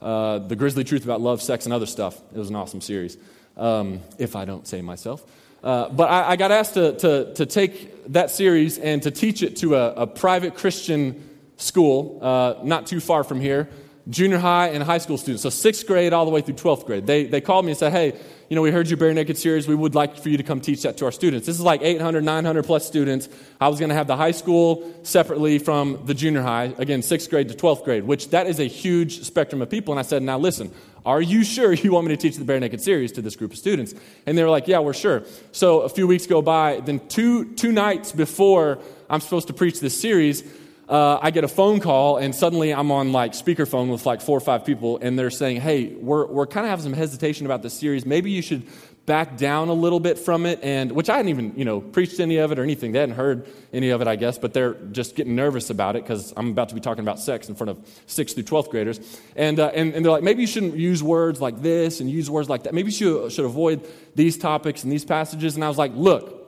uh, 0.02 0.40
the 0.40 0.54
grisly 0.54 0.84
truth 0.84 1.04
about 1.04 1.22
love, 1.22 1.40
sex, 1.40 1.64
and 1.64 1.72
other 1.72 1.86
stuff. 1.86 2.20
It 2.34 2.38
was 2.38 2.50
an 2.50 2.56
awesome 2.56 2.82
series, 2.82 3.16
um, 3.56 4.00
if 4.18 4.36
I 4.36 4.44
don't 4.44 4.66
say 4.66 4.82
myself. 4.82 5.24
Uh, 5.64 5.88
but 5.88 6.10
I, 6.10 6.32
I, 6.32 6.36
got 6.36 6.52
asked 6.52 6.74
to, 6.74 6.92
to, 6.98 7.34
to, 7.34 7.46
take 7.46 8.12
that 8.12 8.30
series 8.30 8.76
and 8.76 9.02
to 9.02 9.10
teach 9.10 9.42
it 9.42 9.56
to 9.56 9.76
a, 9.76 9.92
a 9.94 10.06
private 10.06 10.54
Christian 10.54 11.26
school 11.56 12.18
uh, 12.20 12.56
not 12.62 12.86
too 12.86 13.00
far 13.00 13.24
from 13.24 13.40
here, 13.40 13.70
junior 14.10 14.38
high 14.38 14.68
and 14.68 14.82
high 14.82 14.98
school 14.98 15.16
students. 15.16 15.42
So, 15.42 15.48
sixth 15.48 15.86
grade 15.86 16.12
all 16.12 16.26
the 16.26 16.30
way 16.30 16.42
through 16.42 16.56
12th 16.56 16.84
grade. 16.84 17.06
They, 17.06 17.24
they 17.24 17.40
called 17.40 17.64
me 17.64 17.72
and 17.72 17.78
said, 17.78 17.92
Hey, 17.92 18.12
you 18.48 18.54
know, 18.54 18.62
we 18.62 18.70
heard 18.70 18.88
your 18.88 18.96
Bare 18.96 19.12
Naked 19.12 19.36
series. 19.36 19.66
We 19.66 19.74
would 19.74 19.96
like 19.96 20.16
for 20.18 20.28
you 20.28 20.36
to 20.36 20.44
come 20.44 20.60
teach 20.60 20.82
that 20.82 20.96
to 20.98 21.04
our 21.04 21.12
students. 21.12 21.46
This 21.46 21.56
is 21.56 21.62
like 21.62 21.82
800, 21.82 22.22
900 22.22 22.62
plus 22.62 22.86
students. 22.86 23.28
I 23.60 23.68
was 23.68 23.80
going 23.80 23.88
to 23.88 23.94
have 23.96 24.06
the 24.06 24.16
high 24.16 24.30
school 24.30 24.94
separately 25.02 25.58
from 25.58 26.04
the 26.06 26.14
junior 26.14 26.42
high, 26.42 26.72
again, 26.78 27.02
sixth 27.02 27.28
grade 27.28 27.48
to 27.48 27.54
12th 27.54 27.84
grade, 27.84 28.04
which 28.04 28.30
that 28.30 28.46
is 28.46 28.60
a 28.60 28.64
huge 28.64 29.22
spectrum 29.22 29.62
of 29.62 29.70
people. 29.70 29.92
And 29.92 29.98
I 29.98 30.02
said, 30.02 30.22
now 30.22 30.38
listen, 30.38 30.70
are 31.04 31.20
you 31.20 31.42
sure 31.42 31.72
you 31.72 31.92
want 31.92 32.06
me 32.06 32.14
to 32.14 32.20
teach 32.20 32.36
the 32.36 32.44
Bare 32.44 32.60
Naked 32.60 32.80
series 32.80 33.10
to 33.12 33.22
this 33.22 33.34
group 33.34 33.50
of 33.52 33.58
students? 33.58 33.94
And 34.26 34.38
they 34.38 34.44
were 34.44 34.50
like, 34.50 34.68
yeah, 34.68 34.78
we're 34.78 34.94
sure. 34.94 35.24
So 35.50 35.80
a 35.80 35.88
few 35.88 36.06
weeks 36.06 36.26
go 36.26 36.40
by. 36.40 36.80
Then 36.80 37.00
two, 37.08 37.52
two 37.54 37.72
nights 37.72 38.12
before 38.12 38.78
I'm 39.10 39.20
supposed 39.20 39.48
to 39.48 39.54
preach 39.54 39.80
this 39.80 40.00
series, 40.00 40.44
uh, 40.88 41.18
I 41.20 41.32
get 41.32 41.42
a 41.42 41.48
phone 41.48 41.80
call, 41.80 42.16
and 42.16 42.34
suddenly 42.34 42.72
I'm 42.72 42.92
on 42.92 43.12
like 43.12 43.32
speakerphone 43.32 43.90
with 43.90 44.06
like 44.06 44.20
four 44.20 44.36
or 44.36 44.40
five 44.40 44.64
people, 44.64 44.98
and 44.98 45.18
they're 45.18 45.30
saying, 45.30 45.60
"Hey, 45.60 45.94
we're 45.94 46.26
we're 46.26 46.46
kind 46.46 46.64
of 46.64 46.70
having 46.70 46.84
some 46.84 46.92
hesitation 46.92 47.44
about 47.44 47.62
this 47.62 47.74
series. 47.74 48.06
Maybe 48.06 48.30
you 48.30 48.40
should 48.40 48.68
back 49.04 49.36
down 49.36 49.68
a 49.68 49.72
little 49.72 49.98
bit 49.98 50.16
from 50.16 50.46
it." 50.46 50.60
And 50.62 50.92
which 50.92 51.10
I 51.10 51.16
hadn't 51.16 51.30
even 51.30 51.54
you 51.56 51.64
know 51.64 51.80
preached 51.80 52.20
any 52.20 52.36
of 52.36 52.52
it 52.52 52.58
or 52.60 52.62
anything. 52.62 52.92
They 52.92 53.00
hadn't 53.00 53.16
heard 53.16 53.48
any 53.72 53.90
of 53.90 54.00
it, 54.00 54.06
I 54.06 54.14
guess, 54.14 54.38
but 54.38 54.54
they're 54.54 54.74
just 54.92 55.16
getting 55.16 55.34
nervous 55.34 55.70
about 55.70 55.96
it 55.96 56.04
because 56.04 56.32
I'm 56.36 56.50
about 56.50 56.68
to 56.68 56.76
be 56.76 56.80
talking 56.80 57.02
about 57.02 57.18
sex 57.18 57.48
in 57.48 57.56
front 57.56 57.70
of 57.70 58.02
sixth 58.06 58.36
through 58.36 58.44
twelfth 58.44 58.70
graders, 58.70 59.00
and, 59.34 59.58
uh, 59.58 59.72
and 59.74 59.92
and 59.92 60.04
they're 60.04 60.12
like, 60.12 60.22
maybe 60.22 60.42
you 60.42 60.46
shouldn't 60.46 60.76
use 60.76 61.02
words 61.02 61.40
like 61.40 61.62
this 61.62 61.98
and 61.98 62.08
use 62.08 62.30
words 62.30 62.48
like 62.48 62.62
that. 62.62 62.74
Maybe 62.74 62.92
you 62.92 62.96
should 62.96 63.32
should 63.32 63.44
avoid 63.44 63.84
these 64.14 64.38
topics 64.38 64.84
and 64.84 64.92
these 64.92 65.04
passages. 65.04 65.56
And 65.56 65.64
I 65.64 65.68
was 65.68 65.78
like, 65.78 65.92
look, 65.96 66.46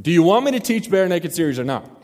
do 0.00 0.10
you 0.10 0.22
want 0.22 0.46
me 0.46 0.52
to 0.52 0.60
teach 0.60 0.90
bare 0.90 1.06
naked 1.06 1.34
series 1.34 1.58
or 1.58 1.64
not? 1.64 2.01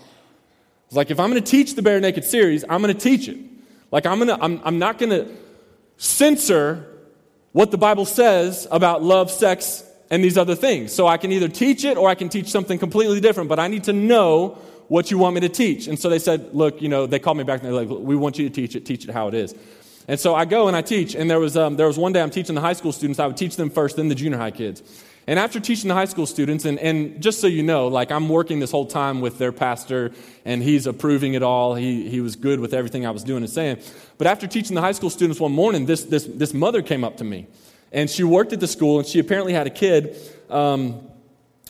It's 0.88 0.96
like 0.96 1.10
if 1.10 1.20
I'm 1.20 1.30
going 1.30 1.42
to 1.42 1.50
teach 1.50 1.74
the 1.74 1.82
Bare 1.82 2.00
Naked 2.00 2.24
series, 2.24 2.64
I'm 2.66 2.80
going 2.80 2.94
to 2.94 3.00
teach 3.00 3.28
it. 3.28 3.38
Like 3.90 4.06
I'm 4.06 4.18
to, 4.26 4.42
I'm, 4.42 4.58
I'm 4.64 4.78
not 4.78 4.96
going 4.98 5.10
to 5.10 5.28
censor 5.98 6.86
what 7.52 7.70
the 7.70 7.76
Bible 7.76 8.06
says 8.06 8.66
about 8.70 9.02
love, 9.02 9.30
sex, 9.30 9.84
and 10.10 10.24
these 10.24 10.38
other 10.38 10.54
things. 10.54 10.92
So 10.92 11.06
I 11.06 11.18
can 11.18 11.30
either 11.30 11.48
teach 11.48 11.84
it 11.84 11.98
or 11.98 12.08
I 12.08 12.14
can 12.14 12.30
teach 12.30 12.48
something 12.48 12.78
completely 12.78 13.20
different, 13.20 13.50
but 13.50 13.58
I 13.58 13.68
need 13.68 13.84
to 13.84 13.92
know 13.92 14.56
what 14.88 15.10
you 15.10 15.18
want 15.18 15.34
me 15.34 15.42
to 15.42 15.50
teach. 15.50 15.88
And 15.88 15.98
so 15.98 16.08
they 16.08 16.18
said, 16.18 16.54
look, 16.54 16.80
you 16.80 16.88
know, 16.88 17.06
they 17.06 17.18
called 17.18 17.36
me 17.36 17.44
back 17.44 17.62
and 17.62 17.66
they're 17.66 17.84
like, 17.84 17.90
we 17.90 18.16
want 18.16 18.38
you 18.38 18.48
to 18.48 18.54
teach 18.54 18.74
it, 18.74 18.86
teach 18.86 19.04
it 19.04 19.10
how 19.10 19.28
it 19.28 19.34
is. 19.34 19.54
And 20.06 20.18
so 20.18 20.34
I 20.34 20.46
go 20.46 20.68
and 20.68 20.76
I 20.76 20.80
teach, 20.80 21.14
and 21.14 21.30
there 21.30 21.38
was, 21.38 21.54
um, 21.54 21.76
there 21.76 21.86
was 21.86 21.98
one 21.98 22.14
day 22.14 22.22
I'm 22.22 22.30
teaching 22.30 22.54
the 22.54 22.62
high 22.62 22.72
school 22.72 22.92
students, 22.92 23.20
I 23.20 23.26
would 23.26 23.36
teach 23.36 23.56
them 23.56 23.68
first, 23.68 23.96
then 23.96 24.08
the 24.08 24.14
junior 24.14 24.38
high 24.38 24.50
kids. 24.50 24.82
And 25.28 25.38
after 25.38 25.60
teaching 25.60 25.88
the 25.88 25.94
high 25.94 26.06
school 26.06 26.24
students, 26.24 26.64
and, 26.64 26.78
and 26.78 27.22
just 27.22 27.38
so 27.38 27.46
you 27.48 27.62
know, 27.62 27.88
like 27.88 28.10
I'm 28.10 28.30
working 28.30 28.60
this 28.60 28.70
whole 28.70 28.86
time 28.86 29.20
with 29.20 29.36
their 29.36 29.52
pastor, 29.52 30.10
and 30.46 30.62
he's 30.62 30.86
approving 30.86 31.34
it 31.34 31.42
all. 31.42 31.74
He, 31.74 32.08
he 32.08 32.22
was 32.22 32.34
good 32.34 32.60
with 32.60 32.72
everything 32.72 33.04
I 33.04 33.10
was 33.10 33.24
doing 33.24 33.42
and 33.42 33.52
saying. 33.52 33.82
But 34.16 34.26
after 34.26 34.46
teaching 34.46 34.74
the 34.74 34.80
high 34.80 34.92
school 34.92 35.10
students 35.10 35.38
one 35.38 35.52
morning, 35.52 35.84
this, 35.84 36.04
this, 36.04 36.24
this 36.24 36.54
mother 36.54 36.80
came 36.80 37.04
up 37.04 37.18
to 37.18 37.24
me. 37.24 37.46
And 37.92 38.08
she 38.08 38.24
worked 38.24 38.54
at 38.54 38.60
the 38.60 38.66
school, 38.66 39.00
and 39.00 39.06
she 39.06 39.18
apparently 39.18 39.52
had 39.52 39.66
a 39.66 39.70
kid. 39.70 40.16
Um, 40.48 41.06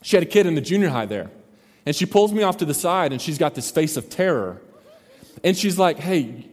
she 0.03 0.15
had 0.15 0.23
a 0.23 0.31
kid 0.31 0.47
in 0.47 0.55
the 0.55 0.61
junior 0.61 0.91
high 0.91 1.07
there. 1.07 1.29
And 1.85 1.97
she 1.97 2.07
pulls 2.07 2.33
me 2.33 2.45
off 2.45 2.59
to 2.59 2.65
the 2.65 2.75
side, 2.75 3.11
and 3.11 3.21
she's 3.21 3.39
got 3.39 3.57
this 3.57 3.73
face 3.73 3.97
of 3.97 4.09
terror. 4.09 4.63
And 5.43 5.57
she's 5.57 5.81
like, 5.81 5.99
Hey, 5.99 6.47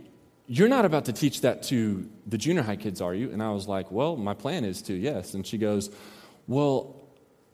you're 0.48 0.70
not 0.70 0.86
about 0.86 1.06
to 1.06 1.14
teach 1.14 1.42
that 1.42 1.62
to 1.64 2.10
the 2.26 2.40
junior 2.40 2.64
high 2.64 2.78
kids, 2.78 3.00
are 3.00 3.14
you? 3.14 3.30
And 3.30 3.44
I 3.44 3.52
was 3.52 3.68
like, 3.68 3.92
Well, 3.92 4.16
my 4.16 4.34
plan 4.34 4.66
is 4.66 4.82
to, 4.84 4.94
yes. 4.96 5.36
And 5.36 5.46
she 5.46 5.60
goes, 5.60 5.92
Well, 6.48 6.96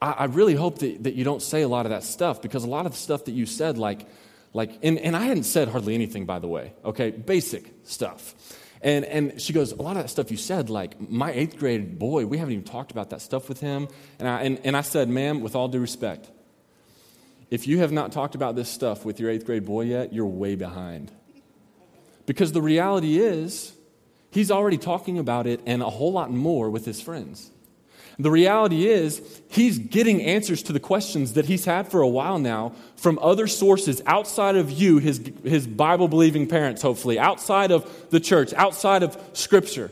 I, 0.00 0.10
I 0.12 0.24
really 0.24 0.54
hope 0.54 0.78
that, 0.80 1.04
that 1.04 1.14
you 1.14 1.24
don't 1.24 1.42
say 1.42 1.62
a 1.62 1.68
lot 1.68 1.86
of 1.86 1.90
that 1.90 2.04
stuff 2.04 2.42
because 2.42 2.64
a 2.64 2.68
lot 2.68 2.86
of 2.86 2.92
the 2.92 2.98
stuff 2.98 3.24
that 3.26 3.32
you 3.32 3.46
said, 3.46 3.78
like, 3.78 4.06
like 4.52 4.78
and, 4.82 4.98
and 4.98 5.16
I 5.16 5.24
hadn't 5.24 5.44
said 5.44 5.68
hardly 5.68 5.94
anything, 5.94 6.26
by 6.26 6.38
the 6.38 6.48
way, 6.48 6.74
okay? 6.84 7.10
Basic 7.10 7.72
stuff. 7.84 8.34
And, 8.82 9.04
and 9.04 9.40
she 9.40 9.52
goes, 9.52 9.72
A 9.72 9.80
lot 9.80 9.96
of 9.96 10.02
that 10.02 10.08
stuff 10.08 10.30
you 10.30 10.36
said, 10.36 10.68
like 10.68 11.00
my 11.08 11.30
eighth 11.30 11.56
grade 11.58 11.98
boy, 11.98 12.26
we 12.26 12.38
haven't 12.38 12.52
even 12.52 12.64
talked 12.64 12.90
about 12.90 13.10
that 13.10 13.22
stuff 13.22 13.48
with 13.48 13.60
him. 13.60 13.88
And 14.18 14.28
I, 14.28 14.42
and, 14.42 14.60
and 14.64 14.76
I 14.76 14.80
said, 14.80 15.08
Ma'am, 15.08 15.40
with 15.40 15.54
all 15.54 15.68
due 15.68 15.80
respect, 15.80 16.28
if 17.50 17.66
you 17.66 17.78
have 17.78 17.92
not 17.92 18.12
talked 18.12 18.34
about 18.34 18.56
this 18.56 18.68
stuff 18.68 19.04
with 19.04 19.20
your 19.20 19.30
eighth 19.30 19.46
grade 19.46 19.64
boy 19.64 19.82
yet, 19.82 20.12
you're 20.12 20.26
way 20.26 20.56
behind. 20.56 21.12
Because 22.26 22.52
the 22.52 22.62
reality 22.62 23.18
is, 23.18 23.72
he's 24.30 24.50
already 24.50 24.78
talking 24.78 25.18
about 25.18 25.46
it 25.46 25.60
and 25.66 25.82
a 25.82 25.90
whole 25.90 26.12
lot 26.12 26.30
more 26.30 26.70
with 26.70 26.84
his 26.84 27.00
friends. 27.00 27.50
The 28.18 28.30
reality 28.30 28.86
is, 28.86 29.22
he's 29.48 29.78
getting 29.78 30.22
answers 30.22 30.62
to 30.64 30.72
the 30.72 30.80
questions 30.80 31.32
that 31.32 31.46
he's 31.46 31.64
had 31.64 31.88
for 31.88 32.00
a 32.02 32.08
while 32.08 32.38
now 32.38 32.74
from 32.96 33.18
other 33.20 33.46
sources 33.46 34.02
outside 34.06 34.56
of 34.56 34.70
you, 34.70 34.98
his, 34.98 35.20
his 35.44 35.66
Bible 35.66 36.08
believing 36.08 36.46
parents, 36.46 36.82
hopefully, 36.82 37.18
outside 37.18 37.70
of 37.70 38.10
the 38.10 38.20
church, 38.20 38.52
outside 38.54 39.02
of 39.02 39.18
Scripture. 39.32 39.90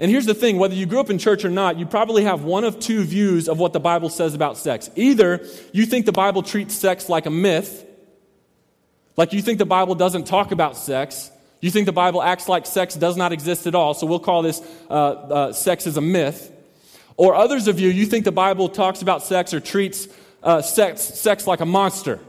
And 0.00 0.10
here's 0.10 0.26
the 0.26 0.34
thing 0.34 0.58
whether 0.58 0.74
you 0.74 0.86
grew 0.86 1.00
up 1.00 1.10
in 1.10 1.18
church 1.18 1.44
or 1.44 1.50
not, 1.50 1.78
you 1.78 1.86
probably 1.86 2.24
have 2.24 2.44
one 2.44 2.64
of 2.64 2.78
two 2.78 3.02
views 3.02 3.48
of 3.48 3.58
what 3.58 3.72
the 3.72 3.80
Bible 3.80 4.08
says 4.08 4.34
about 4.34 4.56
sex. 4.56 4.90
Either 4.94 5.44
you 5.72 5.86
think 5.86 6.06
the 6.06 6.12
Bible 6.12 6.42
treats 6.42 6.74
sex 6.74 7.08
like 7.08 7.26
a 7.26 7.30
myth, 7.30 7.84
like 9.16 9.32
you 9.32 9.42
think 9.42 9.58
the 9.58 9.66
Bible 9.66 9.96
doesn't 9.96 10.26
talk 10.26 10.52
about 10.52 10.76
sex. 10.76 11.30
You 11.60 11.72
think 11.72 11.86
the 11.86 11.92
Bible 11.92 12.22
acts 12.22 12.48
like 12.48 12.66
sex 12.66 12.94
does 12.94 13.16
not 13.16 13.32
exist 13.32 13.66
at 13.66 13.74
all, 13.74 13.92
so 13.92 14.06
we'll 14.06 14.20
call 14.20 14.42
this 14.42 14.62
uh, 14.88 14.92
uh, 14.92 15.52
sex 15.52 15.88
as 15.88 15.96
a 15.96 16.00
myth. 16.00 16.52
Or 17.18 17.34
others 17.34 17.66
of 17.66 17.80
you, 17.80 17.90
you 17.90 18.06
think 18.06 18.24
the 18.24 18.32
Bible 18.32 18.68
talks 18.68 19.02
about 19.02 19.24
sex 19.24 19.52
or 19.52 19.60
treats 19.60 20.08
uh, 20.42 20.62
sex, 20.62 21.02
sex 21.02 21.46
like 21.48 21.60
a 21.60 21.66
monster. 21.66 22.20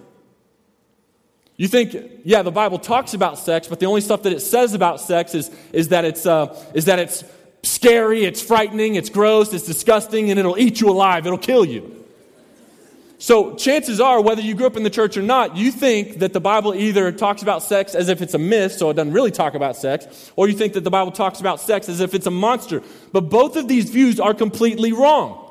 You 1.58 1.68
think, 1.68 1.96
yeah, 2.24 2.42
the 2.42 2.52
Bible 2.52 2.80
talks 2.80 3.14
about 3.14 3.38
sex, 3.38 3.68
but 3.68 3.80
the 3.80 3.86
only 3.86 4.02
stuff 4.02 4.24
that 4.24 4.34
it 4.34 4.40
says 4.40 4.74
about 4.74 5.00
sex 5.00 5.36
is, 5.36 5.52
is, 5.72 5.90
that, 5.90 6.06
it's, 6.06 6.26
uh, 6.26 6.58
is 6.74 6.86
that 6.86 6.98
it's 6.98 7.24
scary, 7.62 8.26
it's 8.26 8.42
frightening, 8.42 8.96
it's 8.96 9.10
gross, 9.10 9.54
it's 9.54 9.66
disgusting, 9.66 10.32
and 10.32 10.40
it'll 10.40 10.58
eat 10.58 10.82
you 10.82 10.90
alive, 10.90 11.28
it'll 11.28 11.38
kill 11.38 11.66
you. 11.66 12.04
So, 13.22 13.54
chances 13.56 14.00
are, 14.00 14.22
whether 14.22 14.42
you 14.42 14.56
grew 14.56 14.66
up 14.66 14.78
in 14.78 14.84
the 14.84 14.90
church 14.90 15.18
or 15.18 15.22
not, 15.22 15.58
you 15.58 15.72
think 15.72 16.20
that 16.20 16.32
the 16.32 16.40
Bible 16.40 16.74
either 16.74 17.12
talks 17.12 17.42
about 17.42 17.62
sex 17.62 17.94
as 17.94 18.08
if 18.08 18.22
it's 18.22 18.34
a 18.34 18.40
myth, 18.40 18.72
so 18.72 18.90
it 18.90 18.94
doesn't 18.94 19.12
really 19.12 19.30
talk 19.30 19.56
about 19.56 19.76
sex, 19.76 20.32
or 20.38 20.48
you 20.48 20.56
think 20.56 20.72
that 20.74 20.86
the 20.86 20.90
Bible 20.90 21.12
talks 21.12 21.42
about 21.42 21.60
sex 21.60 21.90
as 21.90 22.00
if 22.00 22.14
it's 22.14 22.28
a 22.28 22.32
monster. 22.32 22.82
But 23.12 23.30
both 23.30 23.58
of 23.58 23.68
these 23.68 23.90
views 23.90 24.22
are 24.22 24.34
completely 24.34 24.94
wrong. 24.94 25.46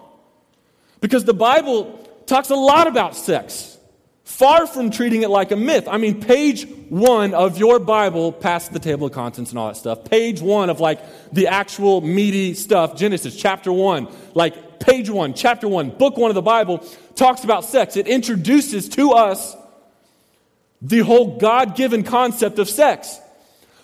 Because 1.02 1.26
the 1.26 1.34
Bible 1.34 2.08
talks 2.24 2.48
a 2.48 2.56
lot 2.56 2.86
about 2.86 3.14
sex, 3.14 3.76
far 4.24 4.66
from 4.66 4.90
treating 4.90 5.20
it 5.20 5.28
like 5.28 5.50
a 5.50 5.56
myth. 5.56 5.88
I 5.88 5.98
mean, 5.98 6.22
page 6.22 6.66
one 6.88 7.34
of 7.34 7.58
your 7.58 7.78
Bible, 7.78 8.32
past 8.32 8.72
the 8.72 8.78
table 8.78 9.08
of 9.08 9.12
contents 9.12 9.50
and 9.50 9.58
all 9.58 9.68
that 9.68 9.76
stuff, 9.76 10.06
page 10.06 10.40
one 10.40 10.70
of 10.70 10.80
like 10.80 11.00
the 11.32 11.48
actual 11.48 12.00
meaty 12.00 12.54
stuff, 12.54 12.96
Genesis 12.96 13.36
chapter 13.36 13.70
one, 13.70 14.08
like 14.34 14.80
page 14.80 15.10
one, 15.10 15.34
chapter 15.34 15.68
one, 15.68 15.90
book 15.90 16.16
one 16.16 16.30
of 16.30 16.34
the 16.34 16.42
Bible, 16.42 16.84
talks 17.18 17.44
about 17.44 17.64
sex. 17.64 17.96
It 17.96 18.06
introduces 18.06 18.88
to 18.90 19.12
us 19.12 19.56
the 20.80 21.00
whole 21.00 21.38
God 21.38 21.76
given 21.76 22.04
concept 22.04 22.58
of 22.58 22.68
sex. 22.68 23.20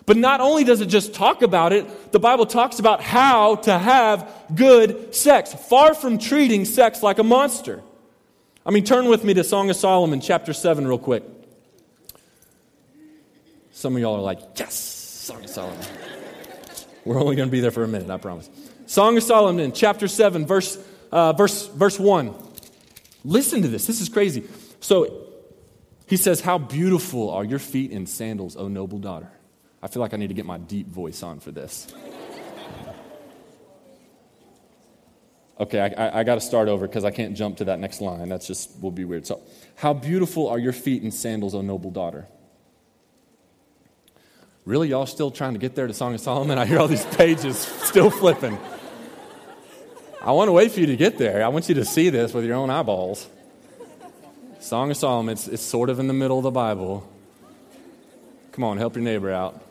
But 0.06 0.16
not 0.16 0.40
only 0.40 0.64
does 0.64 0.80
it 0.80 0.86
just 0.86 1.14
talk 1.14 1.42
about 1.42 1.72
it, 1.72 2.12
the 2.12 2.20
Bible 2.20 2.46
talks 2.46 2.78
about 2.78 3.02
how 3.02 3.56
to 3.56 3.78
have 3.78 4.30
good 4.54 5.14
sex, 5.14 5.54
far 5.54 5.94
from 5.94 6.18
treating 6.18 6.64
sex 6.64 7.02
like 7.02 7.18
a 7.18 7.22
monster. 7.22 7.82
I 8.66 8.70
mean, 8.70 8.84
turn 8.84 9.08
with 9.08 9.24
me 9.24 9.34
to 9.34 9.44
Song 9.44 9.70
of 9.70 9.76
Solomon, 9.76 10.20
chapter 10.20 10.52
7, 10.52 10.86
real 10.86 10.98
quick. 10.98 11.22
Some 13.72 13.96
of 13.96 14.02
y'all 14.02 14.16
are 14.16 14.22
like, 14.22 14.40
yes, 14.56 14.74
Song 14.74 15.42
of 15.42 15.50
Solomon. 15.50 15.86
We're 17.04 17.20
only 17.20 17.36
going 17.36 17.48
to 17.48 17.52
be 17.52 17.60
there 17.60 17.70
for 17.70 17.84
a 17.84 17.88
minute, 17.88 18.08
I 18.08 18.16
promise. 18.18 18.48
Song 18.86 19.16
of 19.16 19.22
Solomon, 19.22 19.72
chapter 19.72 20.06
7, 20.06 20.46
verse, 20.46 20.78
uh, 21.12 21.32
verse, 21.32 21.66
verse 21.68 21.98
1. 21.98 22.34
Listen 23.24 23.62
to 23.62 23.68
this. 23.68 23.86
This 23.86 24.00
is 24.00 24.08
crazy. 24.08 24.44
So 24.80 25.26
he 26.06 26.16
says, 26.16 26.40
How 26.40 26.58
beautiful 26.58 27.30
are 27.30 27.44
your 27.44 27.58
feet 27.58 27.90
in 27.90 28.06
sandals, 28.06 28.56
O 28.56 28.68
noble 28.68 28.98
daughter. 28.98 29.30
I 29.82 29.88
feel 29.88 30.00
like 30.00 30.14
I 30.14 30.16
need 30.16 30.28
to 30.28 30.34
get 30.34 30.46
my 30.46 30.58
deep 30.58 30.88
voice 30.88 31.22
on 31.22 31.40
for 31.40 31.50
this. 31.50 31.92
Okay, 35.58 35.78
I, 35.78 36.06
I, 36.06 36.20
I 36.20 36.24
got 36.24 36.34
to 36.34 36.40
start 36.40 36.68
over 36.68 36.86
because 36.86 37.04
I 37.04 37.10
can't 37.10 37.36
jump 37.36 37.58
to 37.58 37.66
that 37.66 37.78
next 37.78 38.00
line. 38.00 38.28
That's 38.28 38.46
just 38.46 38.80
will 38.82 38.90
be 38.90 39.04
weird. 39.04 39.26
So, 39.26 39.40
how 39.76 39.92
beautiful 39.92 40.48
are 40.48 40.58
your 40.58 40.72
feet 40.72 41.02
in 41.02 41.10
sandals, 41.10 41.54
O 41.54 41.62
noble 41.62 41.90
daughter. 41.90 42.26
Really, 44.64 44.88
y'all 44.88 45.06
still 45.06 45.30
trying 45.30 45.52
to 45.52 45.58
get 45.58 45.74
there 45.74 45.86
to 45.86 45.94
Song 45.94 46.14
of 46.14 46.20
Solomon? 46.20 46.58
I 46.58 46.64
hear 46.66 46.78
all 46.78 46.88
these 46.88 47.04
pages 47.16 47.58
still 47.58 48.10
flipping. 48.10 48.58
I 50.24 50.32
want 50.32 50.48
to 50.48 50.52
wait 50.52 50.72
for 50.72 50.80
you 50.80 50.86
to 50.86 50.96
get 50.96 51.18
there. 51.18 51.44
I 51.44 51.48
want 51.48 51.68
you 51.68 51.74
to 51.74 51.84
see 51.84 52.08
this 52.08 52.32
with 52.32 52.46
your 52.46 52.54
own 52.54 52.70
eyeballs. 52.70 53.28
Song 54.58 54.90
of 54.90 54.96
Solomon, 54.96 55.34
it's, 55.34 55.46
it's 55.46 55.62
sort 55.62 55.90
of 55.90 56.00
in 56.00 56.06
the 56.06 56.14
middle 56.14 56.38
of 56.38 56.44
the 56.44 56.50
Bible. 56.50 57.06
Come 58.52 58.64
on, 58.64 58.78
help 58.78 58.96
your 58.96 59.04
neighbor 59.04 59.30
out. 59.30 59.62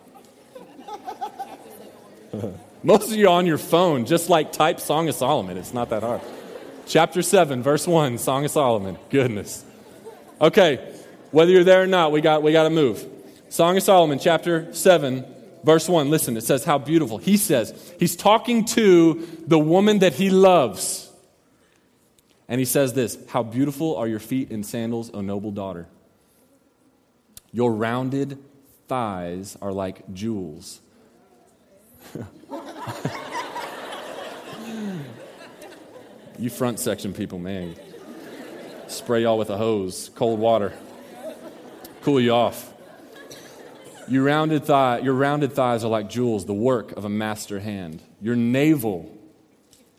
Most 2.84 3.10
of 3.12 3.16
you 3.16 3.30
on 3.30 3.48
your 3.48 3.58
phone, 3.58 4.06
just 4.06 4.30
like 4.30 4.52
type 4.52 4.80
Song 4.80 5.10
of 5.10 5.16
Solomon. 5.16 5.58
It's 5.58 5.74
not 5.74 5.90
that 5.90 6.04
hard. 6.04 6.22
Chapter 6.86 7.24
7, 7.24 7.64
verse 7.64 7.88
1, 7.88 8.20
Song 8.20 8.46
of 8.46 8.52
Solomon. 8.52 9.00
Goodness. 9.10 9.66
Okay, 10.40 10.94
whether 11.32 11.50
you're 11.50 11.64
there 11.64 11.82
or 11.82 11.88
not, 11.88 12.12
we 12.12 12.22
got, 12.22 12.44
we 12.44 12.52
got 12.52 12.66
to 12.66 12.70
move. 12.70 13.04
Song 13.50 13.76
of 13.76 13.82
Solomon, 13.82 14.20
chapter 14.20 14.72
7, 14.72 15.26
verse 15.64 15.88
1, 15.88 16.10
listen, 16.10 16.38
it 16.38 16.44
says 16.44 16.64
how 16.64 16.78
beautiful. 16.78 17.18
He 17.18 17.38
says, 17.38 17.94
he's 18.00 18.16
talking 18.16 18.66
to 18.66 19.28
the 19.46 19.60
woman 19.60 20.00
that 20.00 20.14
he 20.14 20.30
loves. 20.30 21.12
And 22.48 22.60
he 22.60 22.66
says 22.66 22.94
this 22.94 23.18
How 23.30 23.44
beautiful 23.44 23.96
are 23.96 24.08
your 24.08 24.20
feet 24.20 24.52
in 24.52 24.64
sandals, 24.64 25.12
O 25.14 25.22
noble 25.22 25.52
daughter. 25.52 25.88
Your 27.52 27.74
rounded 27.74 28.38
thighs 28.88 29.58
are 29.62 29.72
like 29.72 30.12
jewels. 30.14 30.82
you 36.40 36.50
front 36.50 36.80
section 36.80 37.14
people, 37.14 37.40
man. 37.40 37.76
Spray 38.88 39.22
y'all 39.22 39.38
with 39.38 39.50
a 39.50 39.58
hose, 39.58 40.10
cold 40.16 40.40
water, 40.40 40.74
cool 42.02 42.20
you 42.20 42.32
off. 42.32 42.73
Your 44.08 44.24
rounded, 44.24 44.66
thigh, 44.66 45.00
your 45.00 45.14
rounded 45.14 45.54
thighs 45.54 45.84
are 45.84 45.90
like 45.90 46.10
jewels, 46.10 46.46
the 46.46 46.54
work 46.54 46.92
of 46.94 47.06
a 47.06 47.10
master 47.10 47.60
hand. 47.60 48.02
Your 48.22 48.36
navel 48.36 49.18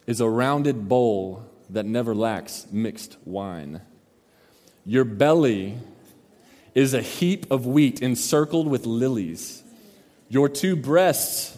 is 0.06 0.20
a 0.20 0.28
rounded 0.28 0.88
bowl 0.88 1.44
that 1.70 1.87
never 1.87 2.14
lacks 2.14 2.66
mixed 2.70 3.16
wine. 3.25 3.80
Your 4.84 5.04
belly 5.04 5.78
is 6.75 6.92
a 6.92 7.00
heap 7.00 7.50
of 7.50 7.66
wheat 7.66 8.02
encircled 8.02 8.68
with 8.68 8.84
lilies. 8.84 9.62
Your 10.28 10.49
two 10.49 10.76
breasts 10.76 11.56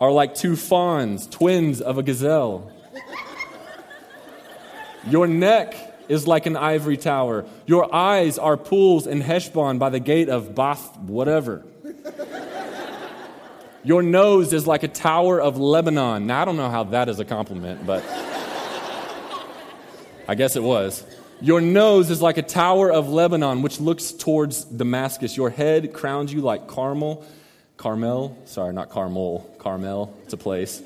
are 0.00 0.10
like 0.10 0.34
two 0.34 0.56
fawns, 0.56 1.26
twins 1.26 1.80
of 1.80 1.98
a 1.98 2.02
gazelle. 2.02 2.72
Your 5.08 5.26
neck 5.26 5.76
is 6.08 6.26
like 6.26 6.46
an 6.46 6.56
ivory 6.56 6.96
tower. 6.96 7.44
Your 7.66 7.94
eyes 7.94 8.38
are 8.38 8.56
pools 8.56 9.06
in 9.06 9.20
Heshbon 9.20 9.78
by 9.78 9.90
the 9.90 10.00
gate 10.00 10.28
of 10.28 10.54
Bath, 10.54 10.98
whatever. 10.98 11.64
Your 13.84 14.02
nose 14.02 14.54
is 14.54 14.66
like 14.66 14.82
a 14.82 14.88
tower 14.88 15.38
of 15.38 15.58
Lebanon. 15.58 16.26
Now, 16.26 16.40
I 16.40 16.44
don't 16.46 16.56
know 16.56 16.70
how 16.70 16.84
that 16.84 17.10
is 17.10 17.20
a 17.20 17.24
compliment, 17.24 17.86
but 17.86 18.02
I 20.26 20.34
guess 20.34 20.56
it 20.56 20.62
was. 20.62 21.04
Your 21.42 21.60
nose 21.60 22.08
is 22.08 22.22
like 22.22 22.38
a 22.38 22.42
tower 22.42 22.90
of 22.90 23.10
Lebanon, 23.10 23.60
which 23.60 23.80
looks 23.80 24.12
towards 24.12 24.64
Damascus. 24.64 25.36
Your 25.36 25.50
head 25.50 25.92
crowns 25.92 26.32
you 26.32 26.40
like 26.40 26.66
Carmel. 26.66 27.26
Carmel, 27.76 28.38
sorry, 28.46 28.72
not 28.72 28.88
Carmel, 28.88 29.54
Carmel, 29.58 30.16
it's 30.22 30.32
a 30.32 30.38
place. 30.38 30.82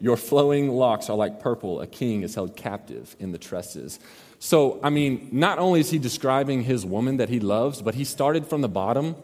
Your 0.00 0.16
flowing 0.16 0.68
locks 0.68 1.10
are 1.10 1.16
like 1.16 1.40
purple. 1.40 1.80
A 1.80 1.88
king 1.88 2.22
is 2.22 2.36
held 2.36 2.54
captive 2.54 3.16
in 3.18 3.32
the 3.32 3.38
tresses. 3.38 3.98
So, 4.38 4.78
I 4.82 4.90
mean, 4.90 5.28
not 5.32 5.58
only 5.58 5.80
is 5.80 5.90
he 5.90 5.98
describing 5.98 6.62
his 6.62 6.84
woman 6.86 7.16
that 7.16 7.28
he 7.28 7.40
loves, 7.40 7.82
but 7.82 7.96
he 7.96 8.04
started 8.04 8.46
from 8.46 8.60
the 8.60 8.68
bottom 8.68 9.16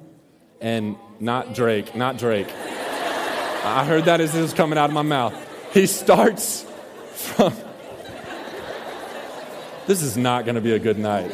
and 0.60 0.96
not 1.20 1.54
Drake, 1.54 1.94
not 1.94 2.18
Drake. 2.18 2.48
I 3.64 3.84
heard 3.84 4.06
that 4.06 4.20
as 4.20 4.34
it 4.34 4.40
was 4.40 4.52
coming 4.52 4.78
out 4.78 4.90
of 4.90 4.94
my 4.94 5.02
mouth. 5.02 5.34
He 5.74 5.86
starts 5.86 6.64
from. 7.12 7.52
This 9.86 10.02
is 10.02 10.16
not 10.16 10.44
going 10.44 10.54
to 10.54 10.60
be 10.60 10.72
a 10.72 10.78
good 10.78 10.98
night. 10.98 11.32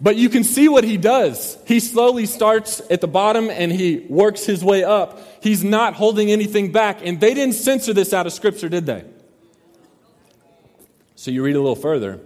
But 0.00 0.16
you 0.16 0.28
can 0.28 0.44
see 0.44 0.68
what 0.68 0.84
he 0.84 0.98
does. 0.98 1.56
He 1.66 1.80
slowly 1.80 2.26
starts 2.26 2.82
at 2.90 3.00
the 3.00 3.08
bottom 3.08 3.48
and 3.48 3.72
he 3.72 4.04
works 4.10 4.44
his 4.44 4.62
way 4.62 4.84
up. 4.84 5.18
He's 5.42 5.64
not 5.64 5.94
holding 5.94 6.30
anything 6.30 6.72
back. 6.72 6.98
And 7.02 7.18
they 7.18 7.32
didn't 7.32 7.54
censor 7.54 7.94
this 7.94 8.12
out 8.12 8.26
of 8.26 8.34
Scripture, 8.34 8.68
did 8.68 8.84
they? 8.84 9.04
So 11.14 11.30
you 11.30 11.42
read 11.42 11.56
a 11.56 11.60
little 11.60 11.74
further. 11.74 12.20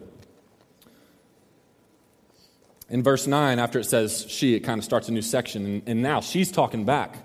In 2.90 3.02
verse 3.02 3.26
9, 3.26 3.58
after 3.58 3.78
it 3.78 3.84
says 3.84 4.24
she, 4.28 4.54
it 4.54 4.60
kind 4.60 4.78
of 4.78 4.84
starts 4.84 5.08
a 5.08 5.12
new 5.12 5.22
section. 5.22 5.64
And, 5.64 5.82
and 5.86 6.02
now 6.02 6.20
she's 6.20 6.50
talking 6.50 6.84
back. 6.84 7.18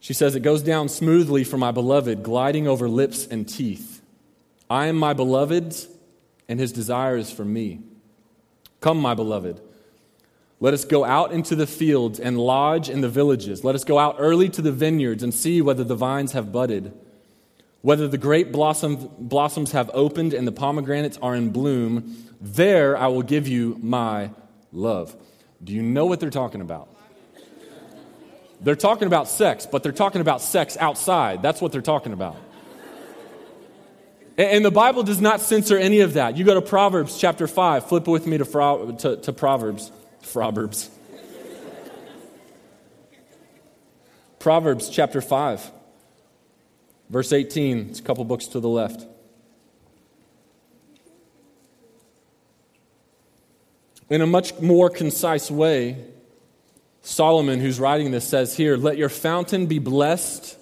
She 0.00 0.12
says, 0.12 0.34
It 0.34 0.40
goes 0.40 0.62
down 0.62 0.90
smoothly 0.90 1.44
for 1.44 1.56
my 1.56 1.70
beloved, 1.70 2.22
gliding 2.22 2.68
over 2.68 2.88
lips 2.88 3.26
and 3.26 3.48
teeth. 3.48 4.02
I 4.68 4.86
am 4.86 4.96
my 4.96 5.14
beloved's, 5.14 5.88
and 6.46 6.60
his 6.60 6.72
desire 6.72 7.16
is 7.16 7.30
for 7.30 7.44
me. 7.44 7.80
Come, 8.80 8.98
my 8.98 9.14
beloved. 9.14 9.62
Let 10.60 10.74
us 10.74 10.84
go 10.84 11.04
out 11.04 11.32
into 11.32 11.54
the 11.54 11.66
fields 11.66 12.20
and 12.20 12.38
lodge 12.38 12.88
in 12.88 13.00
the 13.00 13.08
villages. 13.08 13.64
Let 13.64 13.74
us 13.74 13.84
go 13.84 13.98
out 13.98 14.16
early 14.18 14.48
to 14.50 14.62
the 14.62 14.72
vineyards 14.72 15.22
and 15.22 15.32
see 15.32 15.60
whether 15.62 15.84
the 15.84 15.94
vines 15.94 16.32
have 16.32 16.52
budded, 16.52 16.92
whether 17.84 18.08
the 18.08 18.16
grape 18.16 18.50
blossom, 18.50 19.10
blossoms 19.18 19.72
have 19.72 19.90
opened 19.92 20.32
and 20.32 20.48
the 20.48 20.52
pomegranates 20.52 21.18
are 21.20 21.34
in 21.34 21.50
bloom. 21.50 22.16
There 22.40 22.96
I 22.96 23.08
will 23.08 23.20
give 23.20 23.46
you 23.46 23.76
my 23.82 24.30
love. 24.72 25.14
Do 25.62 25.74
you 25.74 25.82
know 25.82 26.06
what 26.06 26.18
they're 26.18 26.30
talking 26.30 26.62
about? 26.62 26.88
They're 28.62 28.74
talking 28.74 29.06
about 29.06 29.28
sex, 29.28 29.66
but 29.70 29.82
they're 29.82 29.92
talking 29.92 30.22
about 30.22 30.40
sex 30.40 30.78
outside. 30.80 31.42
That's 31.42 31.60
what 31.60 31.72
they're 31.72 31.82
talking 31.82 32.14
about. 32.14 32.36
And 34.38 34.64
the 34.64 34.70
Bible 34.70 35.02
does 35.02 35.20
not 35.20 35.42
censor 35.42 35.76
any 35.76 36.00
of 36.00 36.14
that. 36.14 36.38
You 36.38 36.44
go 36.44 36.54
to 36.54 36.62
Proverbs 36.62 37.18
chapter 37.18 37.46
5, 37.46 37.86
flip 37.86 38.08
with 38.08 38.26
me 38.26 38.38
to, 38.38 38.96
to, 38.98 39.16
to 39.18 39.32
Proverbs. 39.34 39.92
Proverbs. 40.32 40.88
Proverbs 44.38 44.88
chapter 44.88 45.20
5, 45.20 45.70
verse 47.10 47.32
18. 47.32 47.90
It's 47.90 48.00
a 48.00 48.02
couple 48.02 48.24
books 48.24 48.46
to 48.48 48.60
the 48.60 48.68
left. 48.68 49.06
In 54.10 54.20
a 54.20 54.26
much 54.26 54.60
more 54.60 54.90
concise 54.90 55.50
way, 55.50 56.04
Solomon, 57.02 57.60
who's 57.60 57.80
writing 57.80 58.10
this, 58.10 58.28
says 58.28 58.56
here, 58.56 58.76
Let 58.76 58.96
your 58.96 59.08
fountain 59.08 59.66
be 59.66 59.78
blessed 59.78 60.58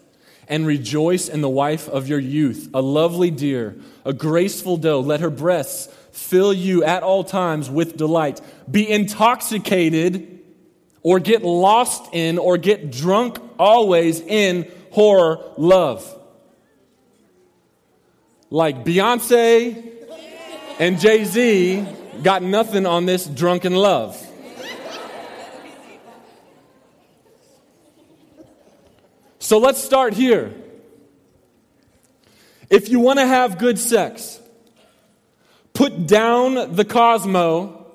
and 0.49 0.67
rejoice 0.67 1.29
in 1.29 1.41
the 1.41 1.49
wife 1.49 1.89
of 1.89 2.09
your 2.09 2.19
youth, 2.19 2.69
a 2.75 2.83
lovely 2.83 3.31
deer, 3.31 3.77
a 4.05 4.13
graceful 4.13 4.77
doe. 4.77 5.01
Let 5.01 5.21
her 5.21 5.31
breasts 5.31 5.93
fill 6.13 6.53
you 6.53 6.85
at 6.85 7.03
all 7.03 7.25
times 7.25 7.71
with 7.71 7.97
delight. 7.97 8.41
Be 8.71 8.89
intoxicated 8.89 10.41
or 11.03 11.21
get 11.21 11.43
lost 11.43 12.13
in 12.13 12.39
or 12.39 12.59
get 12.59 12.91
drunk 12.91 13.39
always 13.59 14.21
in 14.21 14.71
horror 14.91 15.41
love. 15.57 16.22
Like 18.53 18.85
Beyonce 18.85 19.83
and 20.79 21.01
Jay 21.01 21.25
Z 21.25 21.87
got 22.23 22.43
nothing 22.43 22.85
on 22.85 23.07
this 23.07 23.25
drunken 23.25 23.75
love. 23.75 24.15
So 29.39 29.57
let's 29.57 29.83
start 29.83 30.13
here. 30.13 30.53
If 32.69 32.91
you 32.91 33.01
want 33.01 33.21
to 33.21 33.27
have 33.27 33.57
good 33.57 33.79
sex, 33.79 34.39
put 35.73 36.07
down 36.07 36.77
the 36.77 36.85
Cosmo 36.85 37.87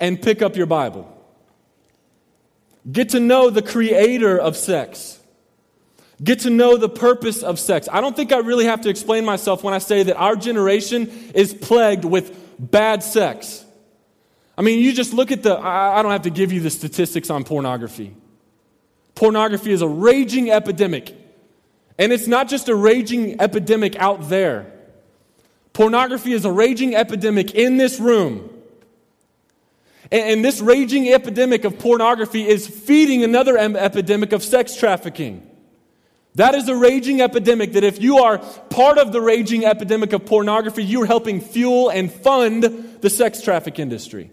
and 0.00 0.20
pick 0.22 0.40
up 0.40 0.56
your 0.56 0.64
Bible. 0.64 1.12
Get 2.90 3.10
to 3.10 3.20
know 3.20 3.50
the 3.50 3.60
creator 3.60 4.38
of 4.38 4.56
sex. 4.56 5.15
Get 6.22 6.40
to 6.40 6.50
know 6.50 6.76
the 6.76 6.88
purpose 6.88 7.42
of 7.42 7.60
sex. 7.60 7.88
I 7.92 8.00
don't 8.00 8.16
think 8.16 8.32
I 8.32 8.38
really 8.38 8.64
have 8.64 8.80
to 8.82 8.88
explain 8.88 9.24
myself 9.24 9.62
when 9.62 9.74
I 9.74 9.78
say 9.78 10.02
that 10.04 10.16
our 10.16 10.34
generation 10.34 11.30
is 11.34 11.52
plagued 11.52 12.04
with 12.04 12.34
bad 12.58 13.02
sex. 13.02 13.64
I 14.56 14.62
mean, 14.62 14.80
you 14.80 14.92
just 14.94 15.12
look 15.12 15.30
at 15.30 15.42
the, 15.42 15.58
I 15.58 16.00
don't 16.02 16.12
have 16.12 16.22
to 16.22 16.30
give 16.30 16.52
you 16.52 16.60
the 16.60 16.70
statistics 16.70 17.28
on 17.28 17.44
pornography. 17.44 18.16
Pornography 19.14 19.72
is 19.72 19.82
a 19.82 19.88
raging 19.88 20.50
epidemic. 20.50 21.14
And 21.98 22.12
it's 22.12 22.26
not 22.26 22.48
just 22.48 22.68
a 22.68 22.74
raging 22.74 23.40
epidemic 23.40 23.96
out 23.96 24.28
there. 24.28 24.72
Pornography 25.74 26.32
is 26.32 26.46
a 26.46 26.52
raging 26.52 26.94
epidemic 26.94 27.54
in 27.54 27.76
this 27.76 28.00
room. 28.00 28.50
And, 30.10 30.44
this 30.44 30.60
raging 30.60 31.08
epidemic 31.08 31.64
of 31.64 31.78
pornography 31.78 32.46
is 32.46 32.66
feeding 32.66 33.24
another 33.24 33.58
epidemic 33.58 34.32
of 34.32 34.42
sex 34.42 34.76
trafficking. 34.76 35.46
That 36.36 36.54
is 36.54 36.68
a 36.68 36.76
raging 36.76 37.22
epidemic 37.22 37.72
that 37.72 37.84
if 37.84 38.00
you 38.00 38.18
are 38.18 38.36
part 38.36 38.98
of 38.98 39.10
the 39.10 39.22
raging 39.22 39.64
epidemic 39.64 40.12
of 40.12 40.26
pornography, 40.26 40.84
you're 40.84 41.06
helping 41.06 41.40
fuel 41.40 41.88
and 41.88 42.12
fund 42.12 42.62
the 43.00 43.08
sex 43.08 43.40
traffic 43.40 43.78
industry. 43.78 44.30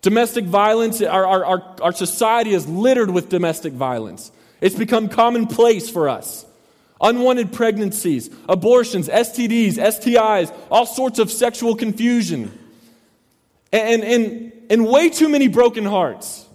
Domestic 0.00 0.44
violence, 0.44 1.02
our, 1.02 1.26
our, 1.26 1.76
our, 1.82 1.92
society 1.92 2.52
is 2.52 2.68
littered 2.68 3.10
with 3.10 3.28
domestic 3.28 3.72
violence. 3.72 4.30
It's 4.60 4.76
become 4.76 5.08
commonplace 5.08 5.90
for 5.90 6.08
us. 6.08 6.46
Unwanted 7.00 7.52
pregnancies, 7.52 8.30
abortions, 8.48 9.08
STDs, 9.08 9.74
STIs, 9.74 10.56
all 10.70 10.86
sorts 10.86 11.18
of 11.18 11.32
sexual 11.32 11.74
confusion. 11.74 12.56
And, 13.72 14.04
and, 14.04 14.52
and 14.70 14.86
way 14.86 15.10
too 15.10 15.28
many 15.28 15.48
broken 15.48 15.84
hearts. 15.84 16.46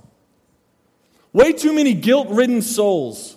Way 1.33 1.51
too 1.51 1.73
many 1.73 1.93
guilt 1.93 2.29
ridden 2.29 2.61
souls. 2.61 3.34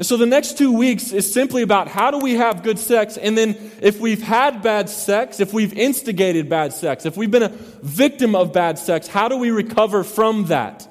And 0.00 0.06
so 0.06 0.16
the 0.16 0.24
next 0.24 0.56
two 0.56 0.72
weeks 0.72 1.12
is 1.12 1.30
simply 1.30 1.60
about 1.60 1.86
how 1.86 2.10
do 2.10 2.20
we 2.20 2.36
have 2.36 2.62
good 2.62 2.78
sex, 2.78 3.18
and 3.18 3.36
then 3.36 3.54
if 3.82 4.00
we've 4.00 4.22
had 4.22 4.62
bad 4.62 4.88
sex, 4.88 5.40
if 5.40 5.52
we've 5.52 5.74
instigated 5.74 6.48
bad 6.48 6.72
sex, 6.72 7.04
if 7.04 7.18
we've 7.18 7.30
been 7.30 7.42
a 7.42 7.50
victim 7.82 8.34
of 8.34 8.50
bad 8.50 8.78
sex, 8.78 9.06
how 9.06 9.28
do 9.28 9.36
we 9.36 9.50
recover 9.50 10.02
from 10.02 10.46
that? 10.46 10.88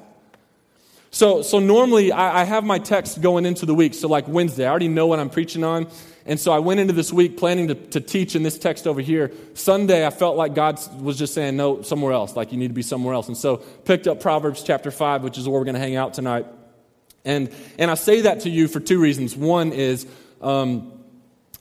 So, 1.10 1.42
so 1.42 1.58
normally 1.58 2.12
I, 2.12 2.42
I 2.42 2.44
have 2.44 2.64
my 2.64 2.78
text 2.78 3.20
going 3.20 3.48
into 3.48 3.66
the 3.66 3.74
week. 3.74 3.96
So 3.96 4.08
like 4.08 4.28
Wednesday, 4.28 4.68
I 4.68 4.70
already 4.70 4.90
know 4.90 5.08
what 5.08 5.18
I'm 5.20 5.32
preaching 5.32 5.64
on. 5.64 5.88
And 6.28 6.40
so 6.40 6.52
I 6.52 6.60
went 6.60 6.80
into 6.80 6.94
this 6.94 7.12
week 7.12 7.36
planning 7.36 7.70
to, 7.70 7.74
to 7.74 8.00
teach 8.00 8.36
in 8.36 8.44
this 8.44 8.60
text 8.60 8.86
over 8.86 9.02
here. 9.02 9.32
Sunday, 9.56 10.06
I 10.06 10.12
felt 10.12 10.38
like 10.38 10.54
God 10.54 10.80
was 11.02 11.18
just 11.18 11.34
saying, 11.34 11.58
no, 11.58 11.82
somewhere 11.82 12.14
else, 12.14 12.36
like 12.36 12.52
you 12.52 12.60
need 12.60 12.68
to 12.68 12.76
be 12.76 12.84
somewhere 12.84 13.16
else. 13.16 13.28
And 13.28 13.36
so 13.36 13.58
picked 13.58 14.08
up 14.08 14.20
Proverbs 14.20 14.62
chapter 14.62 14.92
5, 14.92 15.24
which 15.24 15.40
is 15.40 15.50
where 15.50 15.60
we're 15.60 15.66
going 15.66 15.74
to 15.74 15.82
hang 15.82 15.96
out 15.96 16.14
tonight. 16.14 16.46
And, 17.26 17.54
and 17.78 17.92
I 17.92 17.96
say 17.96 18.22
that 18.22 18.42
to 18.42 18.50
you 18.50 18.68
for 18.68 18.80
two 18.80 19.00
reasons. 19.00 19.36
One 19.36 19.74
is, 19.74 20.08
um, 20.42 20.94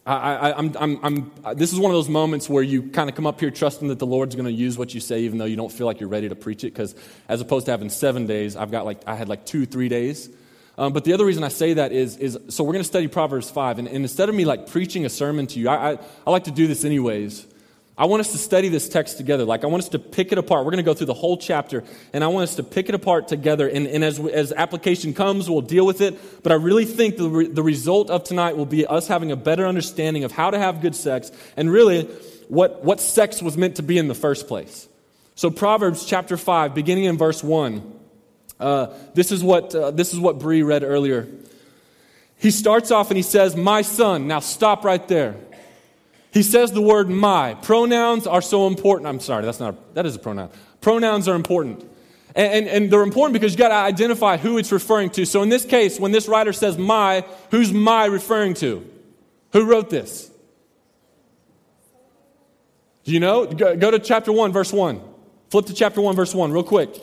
I, 0.06 0.58
am 0.58 0.74
I'm, 0.78 1.04
I'm, 1.04 1.56
this 1.56 1.72
is 1.72 1.78
one 1.78 1.90
of 1.90 1.96
those 1.96 2.08
moments 2.08 2.48
where 2.48 2.62
you 2.62 2.84
kind 2.84 3.10
of 3.10 3.16
come 3.16 3.26
up 3.26 3.40
here 3.40 3.50
trusting 3.50 3.88
that 3.88 3.98
the 3.98 4.06
Lord's 4.06 4.34
going 4.34 4.46
to 4.46 4.52
use 4.52 4.78
what 4.78 4.94
you 4.94 5.00
say, 5.00 5.20
even 5.20 5.38
though 5.38 5.44
you 5.44 5.56
don't 5.56 5.72
feel 5.72 5.86
like 5.86 6.00
you're 6.00 6.08
ready 6.08 6.28
to 6.28 6.36
preach 6.36 6.64
it. 6.64 6.72
Because 6.72 6.94
as 7.28 7.40
opposed 7.40 7.66
to 7.66 7.72
having 7.72 7.90
seven 7.90 8.26
days, 8.26 8.56
I've 8.56 8.70
got 8.70 8.86
like, 8.86 9.06
I 9.06 9.14
had 9.14 9.28
like 9.28 9.44
two, 9.44 9.66
three 9.66 9.88
days. 9.88 10.30
Um, 10.78 10.92
but 10.92 11.04
the 11.04 11.12
other 11.12 11.26
reason 11.26 11.42
I 11.42 11.48
say 11.48 11.74
that 11.74 11.92
is, 11.92 12.16
is 12.16 12.38
so 12.48 12.62
we're 12.64 12.72
going 12.72 12.84
to 12.84 12.88
study 12.88 13.08
Proverbs 13.08 13.50
5. 13.50 13.80
And, 13.80 13.88
and, 13.88 13.96
instead 13.98 14.28
of 14.28 14.34
me 14.34 14.44
like 14.44 14.70
preaching 14.70 15.04
a 15.04 15.10
sermon 15.10 15.48
to 15.48 15.58
you, 15.58 15.68
I, 15.68 15.92
I, 15.92 15.98
I 16.26 16.30
like 16.30 16.44
to 16.44 16.52
do 16.52 16.68
this 16.68 16.84
anyways. 16.84 17.46
I 17.98 18.06
want 18.06 18.20
us 18.20 18.30
to 18.30 18.38
study 18.38 18.68
this 18.68 18.88
text 18.88 19.16
together. 19.16 19.44
Like, 19.44 19.64
I 19.64 19.66
want 19.66 19.82
us 19.82 19.88
to 19.88 19.98
pick 19.98 20.30
it 20.30 20.38
apart. 20.38 20.64
We're 20.64 20.70
going 20.70 20.84
to 20.84 20.88
go 20.88 20.94
through 20.94 21.08
the 21.08 21.14
whole 21.14 21.36
chapter, 21.36 21.82
and 22.12 22.22
I 22.22 22.28
want 22.28 22.44
us 22.44 22.54
to 22.54 22.62
pick 22.62 22.88
it 22.88 22.94
apart 22.94 23.26
together. 23.26 23.68
And, 23.68 23.88
and 23.88 24.04
as, 24.04 24.20
as 24.20 24.52
application 24.52 25.12
comes, 25.12 25.50
we'll 25.50 25.62
deal 25.62 25.84
with 25.84 26.00
it. 26.00 26.16
But 26.44 26.52
I 26.52 26.54
really 26.54 26.84
think 26.84 27.16
the, 27.16 27.28
re, 27.28 27.48
the 27.48 27.62
result 27.62 28.08
of 28.08 28.22
tonight 28.22 28.56
will 28.56 28.66
be 28.66 28.86
us 28.86 29.08
having 29.08 29.32
a 29.32 29.36
better 29.36 29.66
understanding 29.66 30.22
of 30.22 30.30
how 30.30 30.50
to 30.50 30.58
have 30.58 30.80
good 30.80 30.94
sex 30.94 31.32
and 31.56 31.72
really 31.72 32.04
what, 32.46 32.84
what 32.84 33.00
sex 33.00 33.42
was 33.42 33.56
meant 33.56 33.76
to 33.76 33.82
be 33.82 33.98
in 33.98 34.06
the 34.06 34.14
first 34.14 34.46
place. 34.46 34.88
So, 35.34 35.50
Proverbs 35.50 36.04
chapter 36.04 36.36
5, 36.36 36.76
beginning 36.76 37.04
in 37.04 37.18
verse 37.18 37.42
1. 37.42 37.94
Uh, 38.60 38.94
this 39.14 39.32
is 39.32 39.42
what, 39.42 39.74
uh, 39.74 39.90
this 39.90 40.14
is 40.14 40.20
what 40.20 40.38
Bree 40.38 40.62
read 40.62 40.84
earlier. 40.84 41.26
He 42.36 42.52
starts 42.52 42.92
off 42.92 43.10
and 43.10 43.16
he 43.16 43.22
says, 43.24 43.56
My 43.56 43.82
son. 43.82 44.28
Now, 44.28 44.38
stop 44.38 44.84
right 44.84 45.06
there. 45.08 45.34
He 46.32 46.42
says 46.42 46.72
the 46.72 46.82
word 46.82 47.08
my. 47.08 47.54
Pronouns 47.54 48.26
are 48.26 48.42
so 48.42 48.66
important. 48.66 49.06
I'm 49.08 49.20
sorry, 49.20 49.44
that's 49.44 49.60
not, 49.60 49.74
a, 49.74 49.94
that 49.94 50.06
is 50.06 50.16
a 50.16 50.18
pronoun. 50.18 50.50
Pronouns 50.80 51.26
are 51.28 51.34
important. 51.34 51.80
And, 52.34 52.52
and, 52.52 52.68
and 52.68 52.90
they're 52.92 53.02
important 53.02 53.32
because 53.32 53.52
you 53.52 53.58
got 53.58 53.68
to 53.68 53.74
identify 53.74 54.36
who 54.36 54.58
it's 54.58 54.70
referring 54.70 55.10
to. 55.10 55.24
So 55.24 55.42
in 55.42 55.48
this 55.48 55.64
case, 55.64 55.98
when 55.98 56.12
this 56.12 56.28
writer 56.28 56.52
says 56.52 56.76
my, 56.76 57.24
who's 57.50 57.72
my 57.72 58.04
referring 58.04 58.54
to? 58.54 58.88
Who 59.52 59.64
wrote 59.64 59.90
this? 59.90 60.30
Do 63.04 63.12
you 63.12 63.20
know? 63.20 63.46
Go, 63.46 63.74
go 63.74 63.90
to 63.90 63.98
chapter 63.98 64.30
1, 64.30 64.52
verse 64.52 64.72
1. 64.72 65.00
Flip 65.50 65.66
to 65.66 65.74
chapter 65.74 66.02
1, 66.02 66.14
verse 66.14 66.34
1, 66.34 66.52
real 66.52 66.62
quick. 66.62 66.94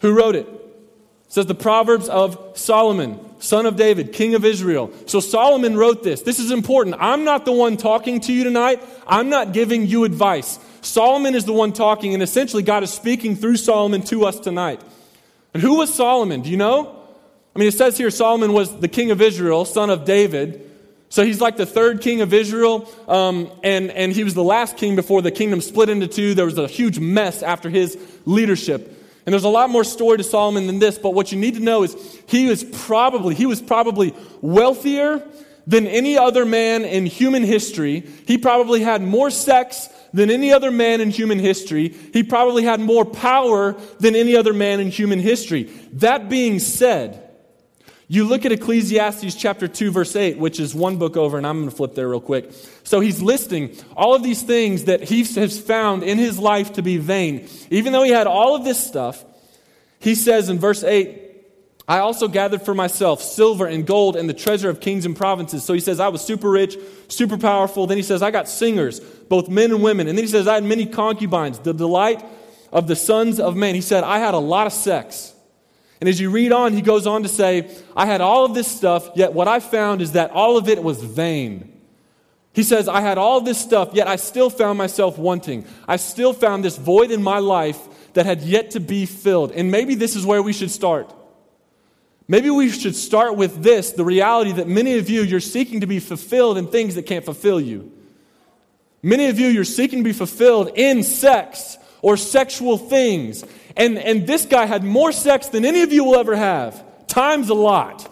Who 0.00 0.14
wrote 0.14 0.36
it? 0.36 0.46
It 0.46 1.32
says 1.32 1.46
the 1.46 1.54
Proverbs 1.54 2.08
of 2.08 2.52
Solomon. 2.54 3.18
Son 3.46 3.66
of 3.66 3.76
David, 3.76 4.12
king 4.12 4.34
of 4.34 4.44
Israel. 4.44 4.90
So 5.06 5.20
Solomon 5.20 5.76
wrote 5.76 6.02
this. 6.02 6.22
This 6.22 6.38
is 6.38 6.50
important. 6.50 6.96
I'm 6.98 7.24
not 7.24 7.44
the 7.44 7.52
one 7.52 7.76
talking 7.76 8.20
to 8.22 8.32
you 8.32 8.44
tonight. 8.44 8.82
I'm 9.06 9.28
not 9.28 9.52
giving 9.52 9.86
you 9.86 10.04
advice. 10.04 10.58
Solomon 10.82 11.34
is 11.34 11.44
the 11.44 11.52
one 11.52 11.72
talking, 11.72 12.14
and 12.14 12.22
essentially 12.22 12.62
God 12.62 12.82
is 12.82 12.92
speaking 12.92 13.36
through 13.36 13.56
Solomon 13.56 14.02
to 14.02 14.24
us 14.24 14.38
tonight. 14.38 14.80
And 15.54 15.62
who 15.62 15.76
was 15.76 15.92
Solomon? 15.94 16.42
Do 16.42 16.50
you 16.50 16.56
know? 16.56 16.92
I 17.54 17.58
mean, 17.58 17.68
it 17.68 17.74
says 17.74 17.96
here 17.96 18.10
Solomon 18.10 18.52
was 18.52 18.78
the 18.78 18.88
king 18.88 19.10
of 19.10 19.22
Israel, 19.22 19.64
son 19.64 19.90
of 19.90 20.04
David. 20.04 20.70
So 21.08 21.24
he's 21.24 21.40
like 21.40 21.56
the 21.56 21.66
third 21.66 22.02
king 22.02 22.20
of 22.20 22.34
Israel, 22.34 22.90
um, 23.08 23.50
and, 23.62 23.90
and 23.90 24.12
he 24.12 24.24
was 24.24 24.34
the 24.34 24.44
last 24.44 24.76
king 24.76 24.96
before 24.96 25.22
the 25.22 25.30
kingdom 25.30 25.60
split 25.60 25.88
into 25.88 26.08
two. 26.08 26.34
There 26.34 26.44
was 26.44 26.58
a 26.58 26.66
huge 26.66 26.98
mess 26.98 27.42
after 27.42 27.70
his 27.70 27.96
leadership. 28.24 28.95
And 29.26 29.32
there's 29.32 29.44
a 29.44 29.48
lot 29.48 29.70
more 29.70 29.82
story 29.82 30.18
to 30.18 30.24
Solomon 30.24 30.68
than 30.68 30.78
this, 30.78 30.98
but 30.98 31.10
what 31.10 31.32
you 31.32 31.38
need 31.38 31.54
to 31.54 31.60
know 31.60 31.82
is 31.82 31.96
he 32.28 32.46
was 32.46 32.62
probably, 32.62 33.34
he 33.34 33.44
was 33.44 33.60
probably 33.60 34.14
wealthier 34.40 35.20
than 35.66 35.88
any 35.88 36.16
other 36.16 36.44
man 36.44 36.84
in 36.84 37.06
human 37.06 37.42
history. 37.42 38.06
He 38.26 38.38
probably 38.38 38.82
had 38.82 39.02
more 39.02 39.30
sex 39.30 39.88
than 40.14 40.30
any 40.30 40.52
other 40.52 40.70
man 40.70 41.00
in 41.00 41.10
human 41.10 41.40
history. 41.40 41.88
He 42.12 42.22
probably 42.22 42.62
had 42.62 42.78
more 42.78 43.04
power 43.04 43.72
than 43.98 44.14
any 44.14 44.36
other 44.36 44.52
man 44.52 44.78
in 44.78 44.90
human 44.90 45.18
history. 45.18 45.64
That 45.94 46.28
being 46.28 46.60
said, 46.60 47.25
you 48.08 48.24
look 48.24 48.46
at 48.46 48.52
Ecclesiastes 48.52 49.34
chapter 49.34 49.66
2, 49.66 49.90
verse 49.90 50.14
8, 50.14 50.38
which 50.38 50.60
is 50.60 50.74
one 50.74 50.96
book 50.96 51.16
over, 51.16 51.38
and 51.38 51.46
I'm 51.46 51.58
going 51.58 51.70
to 51.70 51.74
flip 51.74 51.94
there 51.94 52.08
real 52.08 52.20
quick. 52.20 52.52
So 52.84 53.00
he's 53.00 53.20
listing 53.20 53.76
all 53.96 54.14
of 54.14 54.22
these 54.22 54.42
things 54.42 54.84
that 54.84 55.02
he 55.02 55.24
has 55.24 55.58
found 55.58 56.04
in 56.04 56.16
his 56.18 56.38
life 56.38 56.74
to 56.74 56.82
be 56.82 56.98
vain. 56.98 57.48
Even 57.68 57.92
though 57.92 58.04
he 58.04 58.12
had 58.12 58.28
all 58.28 58.54
of 58.54 58.64
this 58.64 58.78
stuff, 58.78 59.24
he 59.98 60.14
says 60.14 60.48
in 60.48 60.60
verse 60.60 60.84
8, 60.84 61.22
I 61.88 61.98
also 61.98 62.28
gathered 62.28 62.62
for 62.62 62.74
myself 62.74 63.22
silver 63.22 63.66
and 63.66 63.86
gold 63.86 64.16
and 64.16 64.28
the 64.28 64.34
treasure 64.34 64.68
of 64.68 64.80
kings 64.80 65.04
and 65.04 65.16
provinces. 65.16 65.64
So 65.64 65.72
he 65.72 65.80
says, 65.80 66.00
I 66.00 66.08
was 66.08 66.20
super 66.20 66.50
rich, 66.50 66.76
super 67.08 67.38
powerful. 67.38 67.86
Then 67.86 67.96
he 67.96 68.02
says, 68.02 68.22
I 68.22 68.32
got 68.32 68.48
singers, 68.48 68.98
both 69.00 69.48
men 69.48 69.70
and 69.70 69.82
women. 69.82 70.08
And 70.08 70.18
then 70.18 70.24
he 70.24 70.30
says, 70.30 70.48
I 70.48 70.54
had 70.54 70.64
many 70.64 70.86
concubines, 70.86 71.60
the 71.60 71.74
delight 71.74 72.24
of 72.72 72.88
the 72.88 72.96
sons 72.96 73.38
of 73.38 73.56
men. 73.56 73.76
He 73.76 73.80
said, 73.80 74.02
I 74.02 74.18
had 74.18 74.34
a 74.34 74.38
lot 74.38 74.66
of 74.66 74.72
sex. 74.72 75.32
And 76.00 76.08
as 76.08 76.20
you 76.20 76.30
read 76.30 76.52
on, 76.52 76.72
he 76.72 76.82
goes 76.82 77.06
on 77.06 77.22
to 77.22 77.28
say, 77.28 77.70
I 77.96 78.06
had 78.06 78.20
all 78.20 78.44
of 78.44 78.54
this 78.54 78.68
stuff, 78.68 79.10
yet 79.14 79.32
what 79.32 79.48
I 79.48 79.60
found 79.60 80.02
is 80.02 80.12
that 80.12 80.30
all 80.30 80.56
of 80.56 80.68
it 80.68 80.82
was 80.82 81.02
vain. 81.02 81.72
He 82.52 82.62
says, 82.62 82.88
I 82.88 83.00
had 83.00 83.18
all 83.18 83.40
this 83.40 83.58
stuff, 83.58 83.90
yet 83.92 84.08
I 84.08 84.16
still 84.16 84.48
found 84.50 84.78
myself 84.78 85.18
wanting. 85.18 85.66
I 85.86 85.96
still 85.96 86.32
found 86.32 86.64
this 86.64 86.76
void 86.78 87.10
in 87.10 87.22
my 87.22 87.38
life 87.38 87.78
that 88.14 88.24
had 88.24 88.42
yet 88.42 88.70
to 88.72 88.80
be 88.80 89.04
filled. 89.04 89.52
And 89.52 89.70
maybe 89.70 89.94
this 89.94 90.16
is 90.16 90.24
where 90.24 90.42
we 90.42 90.54
should 90.54 90.70
start. 90.70 91.12
Maybe 92.28 92.50
we 92.50 92.70
should 92.70 92.96
start 92.96 93.36
with 93.36 93.62
this 93.62 93.92
the 93.92 94.04
reality 94.04 94.52
that 94.52 94.66
many 94.66 94.98
of 94.98 95.08
you, 95.08 95.22
you're 95.22 95.38
seeking 95.38 95.80
to 95.80 95.86
be 95.86 96.00
fulfilled 96.00 96.58
in 96.58 96.66
things 96.66 96.94
that 96.94 97.04
can't 97.04 97.24
fulfill 97.24 97.60
you. 97.60 97.92
Many 99.02 99.28
of 99.28 99.38
you, 99.38 99.48
you're 99.48 99.64
seeking 99.64 100.00
to 100.00 100.04
be 100.04 100.12
fulfilled 100.12 100.72
in 100.74 101.02
sex 101.02 101.78
or 102.02 102.16
sexual 102.16 102.78
things. 102.78 103.44
And, 103.76 103.98
and 103.98 104.26
this 104.26 104.46
guy 104.46 104.66
had 104.66 104.82
more 104.82 105.12
sex 105.12 105.48
than 105.48 105.64
any 105.64 105.82
of 105.82 105.92
you 105.92 106.04
will 106.04 106.18
ever 106.18 106.34
have, 106.34 106.82
times 107.06 107.50
a 107.50 107.54
lot. 107.54 108.10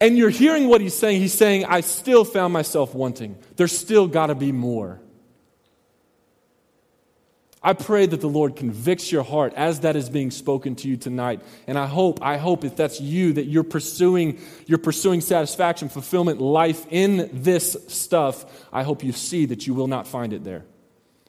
And 0.00 0.18
you're 0.18 0.30
hearing 0.30 0.68
what 0.68 0.80
he's 0.80 0.94
saying. 0.94 1.20
He's 1.20 1.34
saying, 1.34 1.64
I 1.64 1.80
still 1.80 2.24
found 2.24 2.52
myself 2.52 2.94
wanting. 2.94 3.36
There's 3.56 3.76
still 3.76 4.08
got 4.08 4.26
to 4.26 4.34
be 4.34 4.50
more. 4.50 5.00
I 7.64 7.74
pray 7.74 8.06
that 8.06 8.20
the 8.20 8.28
Lord 8.28 8.56
convicts 8.56 9.12
your 9.12 9.22
heart 9.22 9.54
as 9.54 9.80
that 9.80 9.94
is 9.94 10.10
being 10.10 10.32
spoken 10.32 10.74
to 10.76 10.88
you 10.88 10.96
tonight. 10.96 11.40
And 11.68 11.78
I 11.78 11.86
hope, 11.86 12.20
I 12.20 12.36
hope 12.36 12.64
if 12.64 12.74
that's 12.74 13.00
you, 13.00 13.34
that 13.34 13.44
you're 13.44 13.62
pursuing, 13.62 14.40
you're 14.66 14.78
pursuing 14.78 15.20
satisfaction, 15.20 15.88
fulfillment, 15.88 16.40
life 16.40 16.84
in 16.90 17.30
this 17.32 17.76
stuff. 17.86 18.44
I 18.72 18.82
hope 18.82 19.04
you 19.04 19.12
see 19.12 19.46
that 19.46 19.68
you 19.68 19.74
will 19.74 19.86
not 19.86 20.08
find 20.08 20.32
it 20.32 20.42
there. 20.42 20.64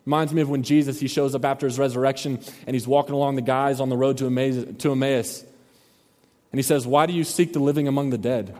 Reminds 0.06 0.34
me 0.34 0.42
of 0.42 0.50
when 0.50 0.63
Jesus, 0.63 1.00
he 1.00 1.08
shows 1.08 1.34
up 1.34 1.46
after 1.46 1.66
his 1.66 1.80
resurrection 1.80 2.39
and 2.68 2.76
he's 2.76 2.88
walking 2.88 3.16
along 3.16 3.36
the 3.36 3.42
guys 3.42 3.80
on 3.80 3.89
the 3.89 3.98
road 3.98 4.18
to 4.18 4.26
Emmaus, 4.26 4.66
to 4.80 4.92
Emmaus. 4.92 5.42
And 5.42 6.60
he 6.60 6.63
says, 6.63 6.86
Why 6.86 7.06
do 7.06 7.13
you 7.13 7.24
seek 7.24 7.54
the 7.54 7.60
living 7.60 7.88
among 7.88 8.10
the 8.10 8.18
dead? 8.18 8.56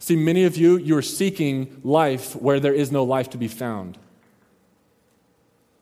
See, 0.00 0.16
many 0.16 0.44
of 0.44 0.56
you, 0.56 0.78
you 0.78 0.96
are 0.96 1.02
seeking 1.02 1.80
life 1.84 2.34
where 2.34 2.58
there 2.58 2.74
is 2.74 2.90
no 2.90 3.04
life 3.04 3.30
to 3.30 3.38
be 3.38 3.48
found. 3.48 3.98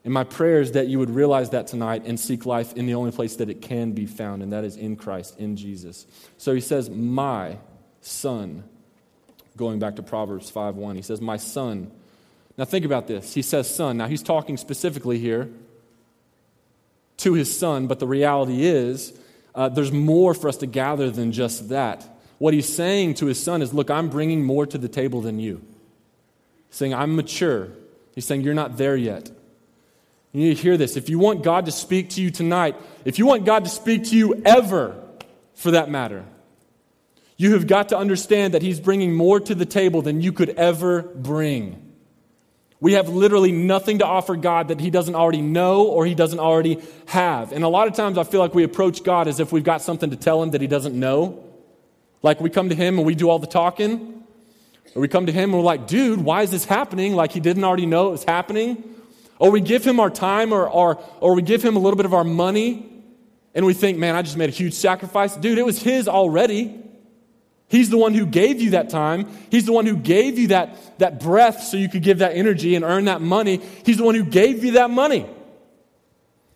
And 0.05 0.13
my 0.13 0.25
prayer 0.25 0.61
is 0.61 0.73
that 0.73 0.89
you 0.89 0.99
would 0.99 1.11
realize 1.11 1.51
that 1.51 1.67
tonight 1.67 2.03
and 2.05 2.19
seek 2.19 2.47
life 2.47 2.75
in 2.75 2.87
the 2.87 2.95
only 2.95 3.13
place 3.13 3.37
that 3.37 3.51
it 3.51 3.63
can 3.63 3.93
be 3.93 4.07
found, 4.07 4.43
and 4.43 4.53
that 4.53 4.65
is 4.65 4.77
in 4.77 4.97
Christ, 4.97 5.39
in 5.39 5.57
Jesus. 5.57 6.07
So 6.37 6.55
he 6.55 6.61
says, 6.61 6.91
My 6.91 7.59
son, 8.01 8.65
going 9.57 9.79
back 9.79 9.97
to 9.97 10.03
Proverbs 10.03 10.51
5 10.51 10.77
1, 10.77 10.97
he 10.97 11.03
says, 11.03 11.21
My 11.21 11.37
son. 11.37 11.93
Now 12.59 12.65
think 12.65 12.85
about 12.85 13.07
this. 13.07 13.33
He 13.33 13.43
says 13.43 13.73
son. 13.73 13.97
Now 13.97 14.09
he's 14.09 14.23
talking 14.23 14.57
specifically 14.57 15.19
here 15.19 15.49
to 17.19 17.35
his 17.35 17.57
son, 17.57 17.87
but 17.87 18.01
the 18.01 18.07
reality 18.07 18.65
is 18.65 19.17
uh, 19.55 19.69
there's 19.69 19.93
more 19.93 20.35
for 20.35 20.49
us 20.49 20.57
to 20.59 20.67
gather 20.67 21.09
than 21.11 21.31
just 21.31 21.69
that. 21.69 22.07
What 22.39 22.55
he's 22.55 22.73
saying 22.73 23.15
to 23.15 23.27
his 23.27 23.43
son 23.43 23.63
is, 23.63 23.73
Look, 23.73 23.91
I'm 23.91 24.11
bringing 24.11 24.45
more 24.45 24.67
to 24.67 24.77
the 24.77 24.89
table 24.89 25.21
than 25.21 25.39
you. 25.39 25.63
He's 26.69 26.77
saying, 26.77 26.95
I'm 26.95 27.15
mature. 27.15 27.69
He's 28.15 28.27
saying, 28.27 28.43
You're 28.43 28.55
not 28.55 28.77
there 28.77 28.97
yet. 28.97 29.31
You 30.33 30.43
need 30.43 30.57
to 30.57 30.63
hear 30.63 30.77
this. 30.77 30.97
If 30.97 31.09
you 31.09 31.19
want 31.19 31.43
God 31.43 31.67
to 31.67 31.73
speak 31.73 32.11
to 32.11 32.21
you 32.21 32.31
tonight, 32.31 32.77
if 33.05 33.19
you 33.19 33.27
want 33.27 33.45
God 33.45 33.65
to 33.65 33.71
speak 33.71 34.05
to 34.07 34.17
you 34.17 34.43
ever, 34.45 35.01
for 35.55 35.71
that 35.71 35.91
matter, 35.91 36.25
you 37.37 37.55
have 37.55 37.67
got 37.69 37.91
to 37.91 37.97
understand 37.97 38.55
that 38.55 38.63
He's 38.63 38.81
bringing 38.81 39.15
more 39.15 39.39
to 39.41 39.55
the 39.55 39.65
table 39.65 40.03
than 40.03 40.21
you 40.21 40.33
could 40.33 40.51
ever 40.51 41.03
bring. 41.03 41.88
We 42.81 42.93
have 42.93 43.09
literally 43.09 43.51
nothing 43.51 43.99
to 43.99 44.07
offer 44.07 44.37
God 44.37 44.69
that 44.69 44.81
He 44.81 44.91
doesn't 44.91 45.15
already 45.15 45.43
know 45.43 45.87
or 45.87 46.07
He 46.07 46.15
doesn't 46.15 46.39
already 46.39 46.79
have. 47.07 47.53
And 47.53 47.65
a 47.65 47.69
lot 47.69 47.89
of 47.89 47.95
times 47.95 48.19
I 48.19 48.25
feel 48.25 48.41
like 48.41 48.55
we 48.55 48.63
approach 48.63 49.03
God 49.03 49.27
as 49.27 49.41
if 49.41 49.51
we've 49.53 49.65
got 49.65 49.83
something 49.83 50.11
to 50.11 50.17
tell 50.17 50.43
Him 50.43 50.51
that 50.51 50.61
He 50.61 50.67
doesn't 50.67 50.99
know. 50.99 51.45
Like 52.23 52.41
we 52.41 52.51
come 52.51 52.69
to 52.69 52.75
Him 52.75 52.99
and 52.99 53.07
we 53.07 53.15
do 53.15 53.29
all 53.29 53.39
the 53.39 53.47
talking. 53.47 54.23
Or 54.95 55.03
we 55.03 55.09
come 55.09 55.27
to 55.27 55.33
Him 55.33 55.51
and 55.51 55.55
we're 55.55 55.65
like, 55.65 55.87
dude, 55.87 56.21
why 56.21 56.43
is 56.43 56.51
this 56.51 56.65
happening? 56.65 57.15
Like 57.15 57.33
He 57.33 57.41
didn't 57.41 57.65
already 57.65 57.87
know 57.87 58.09
it 58.09 58.13
was 58.13 58.25
happening. 58.25 58.97
Or 59.39 59.51
we 59.51 59.61
give 59.61 59.85
him 59.85 60.01
our 60.01 60.11
time 60.11 60.53
or, 60.53 60.69
or, 60.69 61.03
or 61.21 61.35
we 61.35 61.43
give 61.43 61.63
him 61.63 61.77
a 61.77 61.79
little 61.79 61.97
bit 61.97 62.07
of 62.07 62.15
our 62.15 62.25
money 62.25 62.89
and 63.55 63.65
we 63.65 63.75
think, 63.75 63.99
man, 63.99 64.15
I 64.15 64.23
just 64.23 64.37
made 64.37 64.49
a 64.49 64.53
huge 64.53 64.75
sacrifice. 64.75 65.37
Dude, 65.37 65.59
it 65.59 65.67
was 65.67 65.83
his 65.83 66.09
already. 66.09 66.81
He's 67.69 67.91
the 67.91 67.99
one 67.99 68.15
who 68.15 68.25
gave 68.25 68.61
you 68.61 68.71
that 68.71 68.89
time. 68.89 69.29
He's 69.51 69.67
the 69.67 69.73
one 69.73 69.85
who 69.85 69.97
gave 69.97 70.39
you 70.39 70.49
that, 70.49 70.99
that 70.99 71.21
breath 71.21 71.63
so 71.63 71.77
you 71.77 71.89
could 71.89 72.03
give 72.03 72.19
that 72.19 72.35
energy 72.35 72.75
and 72.75 72.85
earn 72.85 73.05
that 73.05 73.21
money. 73.21 73.61
He's 73.85 73.99
the 73.99 74.05
one 74.05 74.15
who 74.15 74.25
gave 74.25 74.65
you 74.65 74.73
that 74.73 74.91
money. 74.91 75.27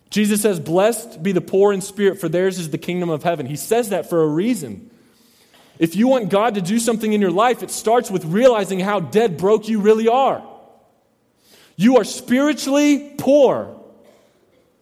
Jesus 0.09 0.41
says, 0.41 0.59
Blessed 0.59 1.21
be 1.21 1.31
the 1.31 1.41
poor 1.41 1.71
in 1.71 1.81
spirit, 1.81 2.19
for 2.19 2.29
theirs 2.29 2.57
is 2.57 2.71
the 2.71 2.77
kingdom 2.79 3.09
of 3.09 3.23
heaven. 3.23 3.45
He 3.45 3.55
says 3.55 3.89
that 3.89 4.09
for 4.09 4.23
a 4.23 4.27
reason. 4.27 4.89
If 5.79 5.95
you 5.95 6.07
want 6.07 6.29
God 6.29 6.55
to 6.55 6.61
do 6.61 6.79
something 6.79 7.13
in 7.13 7.21
your 7.21 7.31
life, 7.31 7.63
it 7.63 7.71
starts 7.71 8.09
with 8.11 8.25
realizing 8.25 8.79
how 8.79 8.99
dead 8.99 9.37
broke 9.37 9.67
you 9.67 9.81
really 9.81 10.07
are. 10.07 10.43
You 11.75 11.97
are 11.97 12.03
spiritually 12.03 13.13
poor. 13.17 13.79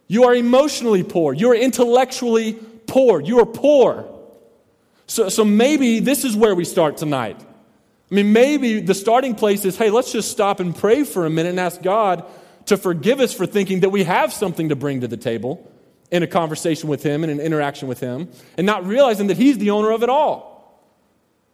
You 0.08 0.26
are 0.26 0.36
emotionally 0.36 1.04
poor. 1.04 1.34
You 1.34 1.52
are 1.52 1.56
intellectually 1.56 2.54
poor. 2.88 3.22
You 3.22 3.40
are 3.40 3.46
poor. 3.46 4.11
So, 5.12 5.28
so 5.28 5.44
maybe 5.44 6.00
this 6.00 6.24
is 6.24 6.38
where 6.38 6.56
we 6.56 6.64
start 6.64 6.96
tonight. 6.96 7.36
I 7.38 8.16
mean, 8.16 8.32
maybe 8.32 8.80
the 8.80 8.94
starting 8.94 9.36
place 9.36 9.66
is 9.66 9.76
hey, 9.76 9.90
let's 9.90 10.14
just 10.14 10.32
stop 10.32 10.62
and 10.62 10.74
pray 10.74 11.04
for 11.04 11.26
a 11.26 11.30
minute 11.30 11.50
and 11.50 11.60
ask 11.60 11.82
God 11.82 12.24
to 12.68 12.78
forgive 12.78 13.20
us 13.20 13.34
for 13.34 13.46
thinking 13.46 13.82
that 13.82 13.90
we 13.90 14.06
have 14.06 14.32
something 14.32 14.70
to 14.70 14.76
bring 14.78 15.02
to 15.02 15.10
the 15.10 15.18
table 15.18 15.70
in 16.12 16.24
a 16.24 16.28
conversation 16.28 16.88
with 16.88 17.04
Him, 17.04 17.26
in 17.26 17.30
an 17.30 17.42
interaction 17.42 17.90
with 17.90 18.00
Him, 18.00 18.30
and 18.56 18.66
not 18.66 18.86
realizing 18.86 19.28
that 19.28 19.36
He's 19.36 19.58
the 19.58 19.72
owner 19.72 19.92
of 19.92 20.02
it 20.02 20.08
all. 20.08 20.82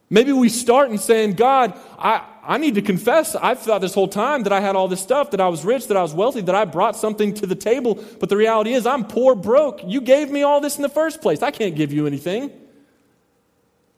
Maybe 0.07 0.33
we 0.33 0.49
start 0.49 0.91
in 0.91 0.99
saying, 0.99 1.33
God, 1.33 1.73
I, 1.97 2.27
I 2.43 2.59
need 2.59 2.75
to 2.75 2.83
confess, 2.83 3.35
I've 3.35 3.57
thought 3.57 3.81
this 3.81 3.95
whole 3.95 4.07
time 4.07 4.43
that 4.43 4.53
I 4.53 4.59
had 4.59 4.75
all 4.75 4.87
this 4.87 5.01
stuff, 5.01 5.31
that 5.31 5.41
I 5.41 5.47
was 5.47 5.65
rich, 5.65 5.87
that 5.87 5.97
I 5.97 6.03
was 6.03 6.13
wealthy, 6.13 6.41
that 6.41 6.53
I 6.53 6.65
brought 6.65 6.95
something 6.95 7.33
to 7.33 7.47
the 7.47 7.55
table. 7.55 8.05
But 8.19 8.29
the 8.29 8.37
reality 8.37 8.73
is, 8.73 8.85
I'm 8.85 9.03
poor, 9.03 9.33
broke. 9.33 9.81
You 9.83 10.01
gave 10.01 10.29
me 10.29 10.43
all 10.43 10.61
this 10.61 10.75
in 10.75 10.83
the 10.83 10.89
first 10.89 11.23
place. 11.23 11.41
I 11.41 11.49
can't 11.49 11.75
give 11.75 11.91
you 11.91 12.05
anything. 12.05 12.51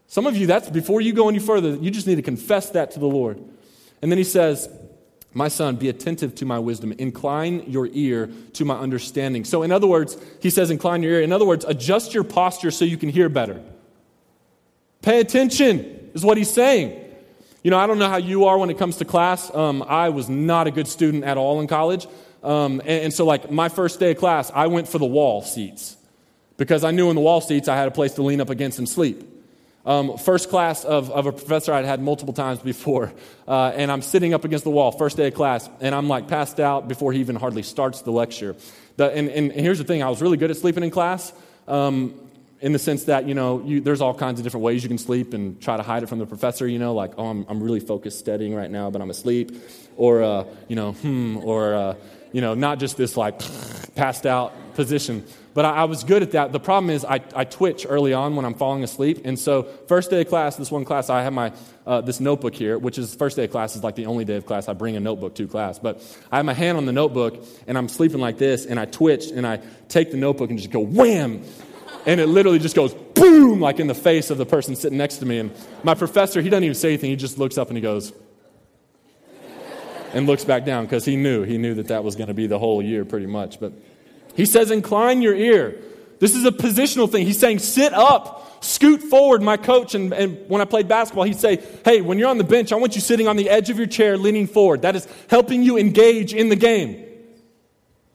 Some 0.10 0.26
of 0.26 0.36
you, 0.36 0.48
that's 0.48 0.68
before 0.72 1.02
you 1.02 1.14
go 1.14 1.30
any 1.30 1.38
further, 1.38 1.76
you 1.76 1.92
just 1.92 2.08
need 2.08 2.16
to 2.16 2.24
confess 2.24 2.72
that 2.72 2.92
to 2.92 3.00
the 3.00 3.06
Lord. 3.06 3.40
And 4.02 4.12
then 4.12 4.18
he 4.18 4.24
says, 4.24 4.68
My 5.36 5.50
son, 5.50 5.76
be 5.76 5.88
attentive 5.88 6.34
to 6.36 6.46
my 6.46 6.58
wisdom. 6.58 6.92
Incline 6.94 7.64
your 7.68 7.88
ear 7.92 8.28
to 8.54 8.66
my 8.66 8.76
understanding. 8.76 9.46
So, 9.46 9.62
in 9.62 9.72
other 9.72 9.86
words, 9.86 10.18
he 10.40 10.50
says, 10.50 10.72
Incline 10.72 11.04
your 11.04 11.14
ear. 11.14 11.22
In 11.22 11.32
other 11.32 11.46
words, 11.46 11.64
adjust 11.64 12.16
your 12.16 12.24
posture 12.24 12.72
so 12.72 12.86
you 12.86 12.98
can 12.98 13.10
hear 13.10 13.30
better. 13.30 13.62
Pay 15.04 15.20
attention, 15.20 16.10
is 16.16 16.26
what 16.26 16.38
he's 16.38 16.52
saying. 16.52 17.06
You 17.62 17.70
know, 17.70 17.78
I 17.78 17.86
don't 17.86 18.00
know 18.00 18.10
how 18.10 18.18
you 18.18 18.46
are 18.46 18.58
when 18.58 18.72
it 18.72 18.80
comes 18.80 18.98
to 18.98 19.06
class. 19.06 19.54
Um, 19.54 19.84
I 19.88 20.10
was 20.10 20.28
not 20.28 20.66
a 20.66 20.72
good 20.72 20.88
student 20.88 21.24
at 21.24 21.38
all 21.38 21.62
in 21.62 21.68
college. 21.68 22.08
Um, 22.42 22.80
and, 22.80 23.04
and 23.04 23.14
so, 23.14 23.26
like, 23.26 23.52
my 23.52 23.70
first 23.70 24.00
day 24.00 24.12
of 24.12 24.18
class, 24.18 24.52
I 24.56 24.66
went 24.66 24.88
for 24.88 24.98
the 24.98 25.06
wall 25.06 25.44
seats 25.44 25.98
because 26.58 26.84
I 26.84 26.90
knew 26.90 27.12
in 27.12 27.16
the 27.16 27.22
wall 27.22 27.42
seats 27.42 27.68
I 27.68 27.76
had 27.76 27.88
a 27.88 27.92
place 27.92 28.14
to 28.14 28.24
lean 28.24 28.42
up 28.42 28.50
against 28.50 28.80
and 28.80 28.90
sleep. 28.90 29.36
Um, 29.90 30.20
first 30.20 30.50
class 30.52 30.86
of, 30.86 31.10
of 31.10 31.26
a 31.26 31.32
professor 31.32 31.74
I'd 31.74 31.84
had 31.84 32.00
multiple 32.00 32.32
times 32.32 32.60
before, 32.60 33.12
uh, 33.48 33.72
and 33.76 33.92
I'm 33.92 34.04
sitting 34.04 34.36
up 34.36 34.46
against 34.46 34.64
the 34.64 34.70
wall, 34.70 34.92
first 34.92 35.18
day 35.18 35.30
of 35.30 35.34
class, 35.34 35.68
and 35.82 35.96
I'm 35.96 36.08
like 36.08 36.28
passed 36.28 36.60
out 36.60 36.88
before 36.88 37.12
he 37.12 37.22
even 37.22 37.36
hardly 37.36 37.64
starts 37.64 38.04
the 38.04 38.12
lecture. 38.12 38.56
The, 38.98 39.12
and, 39.12 39.30
and, 39.30 39.52
here's 39.52 39.80
the 39.80 39.84
thing 39.84 40.04
I 40.04 40.10
was 40.10 40.22
really 40.22 40.38
good 40.38 40.52
at 40.52 40.58
sleeping 40.58 40.84
in 40.84 40.92
class. 40.92 41.34
Um, 41.68 42.14
in 42.62 42.72
the 42.72 42.78
sense 42.78 43.06
that, 43.06 43.28
you 43.28 43.34
know, 43.34 43.64
you, 43.66 43.82
there's 43.82 44.02
all 44.02 44.14
kinds 44.14 44.40
of 44.40 44.44
different 44.44 44.64
ways 44.64 44.84
you 44.84 44.90
can 44.90 45.00
sleep 45.00 45.34
and 45.34 45.60
try 45.60 45.76
to 45.76 45.82
hide 45.82 46.04
it 46.04 46.08
from 46.08 46.20
the 46.20 46.28
professor, 46.28 46.68
you 46.68 46.78
know, 46.78 46.94
like, 46.94 47.14
oh, 47.18 47.26
I'm, 47.26 47.46
I'm 47.50 47.64
really 47.64 47.80
focused 47.80 48.20
studying 48.20 48.54
right 48.54 48.70
now, 48.70 48.92
but 48.92 49.02
I'm 49.02 49.10
asleep. 49.10 49.56
Or, 49.98 50.22
uh, 50.22 50.44
you 50.68 50.76
know, 50.76 50.92
hmm, 50.92 51.38
or, 51.38 51.74
uh, 51.74 51.96
you 52.32 52.42
know, 52.42 52.54
not 52.54 52.78
just 52.80 52.96
this 52.96 53.18
like 53.18 53.40
passed 53.96 54.28
out 54.28 54.54
position. 54.76 55.26
But 55.60 55.66
I, 55.66 55.72
I, 55.72 55.84
was 55.84 56.06
good 56.06 56.24
at 56.24 56.32
that. 56.32 56.54
The 56.54 56.60
problem 56.62 56.90
is 56.90 57.04
I, 57.04 57.20
I 57.36 57.44
twitch 57.44 57.86
early 57.90 58.14
on 58.14 58.38
when 58.38 58.46
I'm 58.46 58.54
falling 58.54 58.82
asleep. 58.82 59.24
And 59.26 59.38
so, 59.38 59.64
first 59.90 60.10
day 60.10 60.22
of 60.22 60.30
class, 60.30 60.56
this 60.56 60.72
one 60.72 60.86
class, 60.86 61.10
I 61.10 61.22
have 61.22 61.34
my, 61.34 61.52
uh, 61.86 62.00
this 62.00 62.22
notebook 62.22 62.56
here, 62.56 62.78
which 62.78 62.98
is 62.98 63.14
first 63.14 63.36
day 63.36 63.44
of 63.44 63.52
class 63.52 63.76
is 63.76 63.84
like 63.84 63.96
the 63.96 64.06
only 64.06 64.24
day 64.24 64.38
of 64.38 64.46
class 64.46 64.70
I 64.70 64.74
bring 64.74 64.96
a 64.96 65.02
notebook 65.02 65.36
to 65.36 65.50
class. 65.50 65.78
But 65.78 66.02
I 66.32 66.38
have 66.38 66.46
my 66.46 66.54
hand 66.54 66.78
on 66.78 66.86
the 66.86 66.94
notebook 66.94 67.46
and 67.68 67.78
I'm 67.78 67.90
sleeping 67.90 68.22
like 68.22 68.38
this 68.38 68.66
and 68.66 68.80
I 68.80 68.86
twitch 68.86 69.32
and 69.32 69.46
I 69.46 69.60
take 69.90 70.12
the 70.12 70.18
notebook 70.18 70.50
and 70.50 70.58
just 70.58 70.72
go 70.72 70.80
wham 70.80 71.44
and 72.06 72.22
it 72.22 72.28
literally 72.28 72.60
just 72.60 72.78
goes 72.78 72.94
boom, 72.94 73.60
like 73.60 73.82
in 73.82 73.88
the 73.88 73.94
face 73.94 74.30
of 74.30 74.38
the 74.38 74.46
person 74.46 74.78
sitting 74.78 74.98
next 74.98 75.18
to 75.18 75.26
me. 75.26 75.40
And 75.40 75.52
my 75.84 75.94
professor, 75.94 76.42
he 76.42 76.48
doesn't 76.48 76.64
even 76.64 76.74
say 76.74 76.88
anything. 76.88 77.10
He 77.10 77.18
just 77.18 77.38
looks 77.38 77.58
up 77.58 77.68
and 77.68 77.76
he 77.76 77.82
goes, 77.82 78.14
and 80.14 80.26
looks 80.26 80.46
back 80.46 80.66
down 80.66 80.86
because 80.86 81.06
he 81.06 81.16
knew. 81.16 81.44
He 81.44 81.58
knew 81.58 81.74
that 81.76 81.90
that 81.90 82.04
was 82.04 82.16
going 82.16 82.30
to 82.30 82.34
be 82.34 82.48
the 82.48 82.60
whole 82.60 82.82
year 82.82 83.06
pretty 83.06 83.26
much. 83.26 83.60
But 83.60 83.74
he 84.40 84.46
says, 84.46 84.72
incline 84.72 85.22
your 85.22 85.36
ear. 85.36 85.82
This 86.20 86.34
is 86.34 86.46
a 86.46 86.52
positional 86.52 87.12
thing. 87.12 87.26
He's 87.26 87.40
saying, 87.40 87.60
sit 87.60 87.94
up, 87.94 88.64
scoot 88.64 89.02
forward. 89.02 89.42
My 89.42 89.58
coach, 89.58 89.96
and, 89.96 90.14
and 90.14 90.48
when 90.48 90.62
I 90.62 90.66
played 90.66 90.88
basketball, 90.88 91.26
he'd 91.26 91.40
say, 91.40 91.62
hey, 91.84 92.00
when 92.00 92.18
you're 92.18 92.30
on 92.30 92.38
the 92.38 92.46
bench, 92.46 92.72
I 92.72 92.76
want 92.76 92.96
you 92.96 93.02
sitting 93.02 93.28
on 93.28 93.36
the 93.36 93.50
edge 93.50 93.70
of 93.70 93.78
your 93.78 93.88
chair, 93.88 94.18
leaning 94.18 94.48
forward. 94.48 94.84
That 94.84 94.96
is 94.96 95.08
helping 95.30 95.62
you 95.62 95.78
engage 95.78 96.34
in 96.34 96.48
the 96.48 96.56
game. 96.56 97.06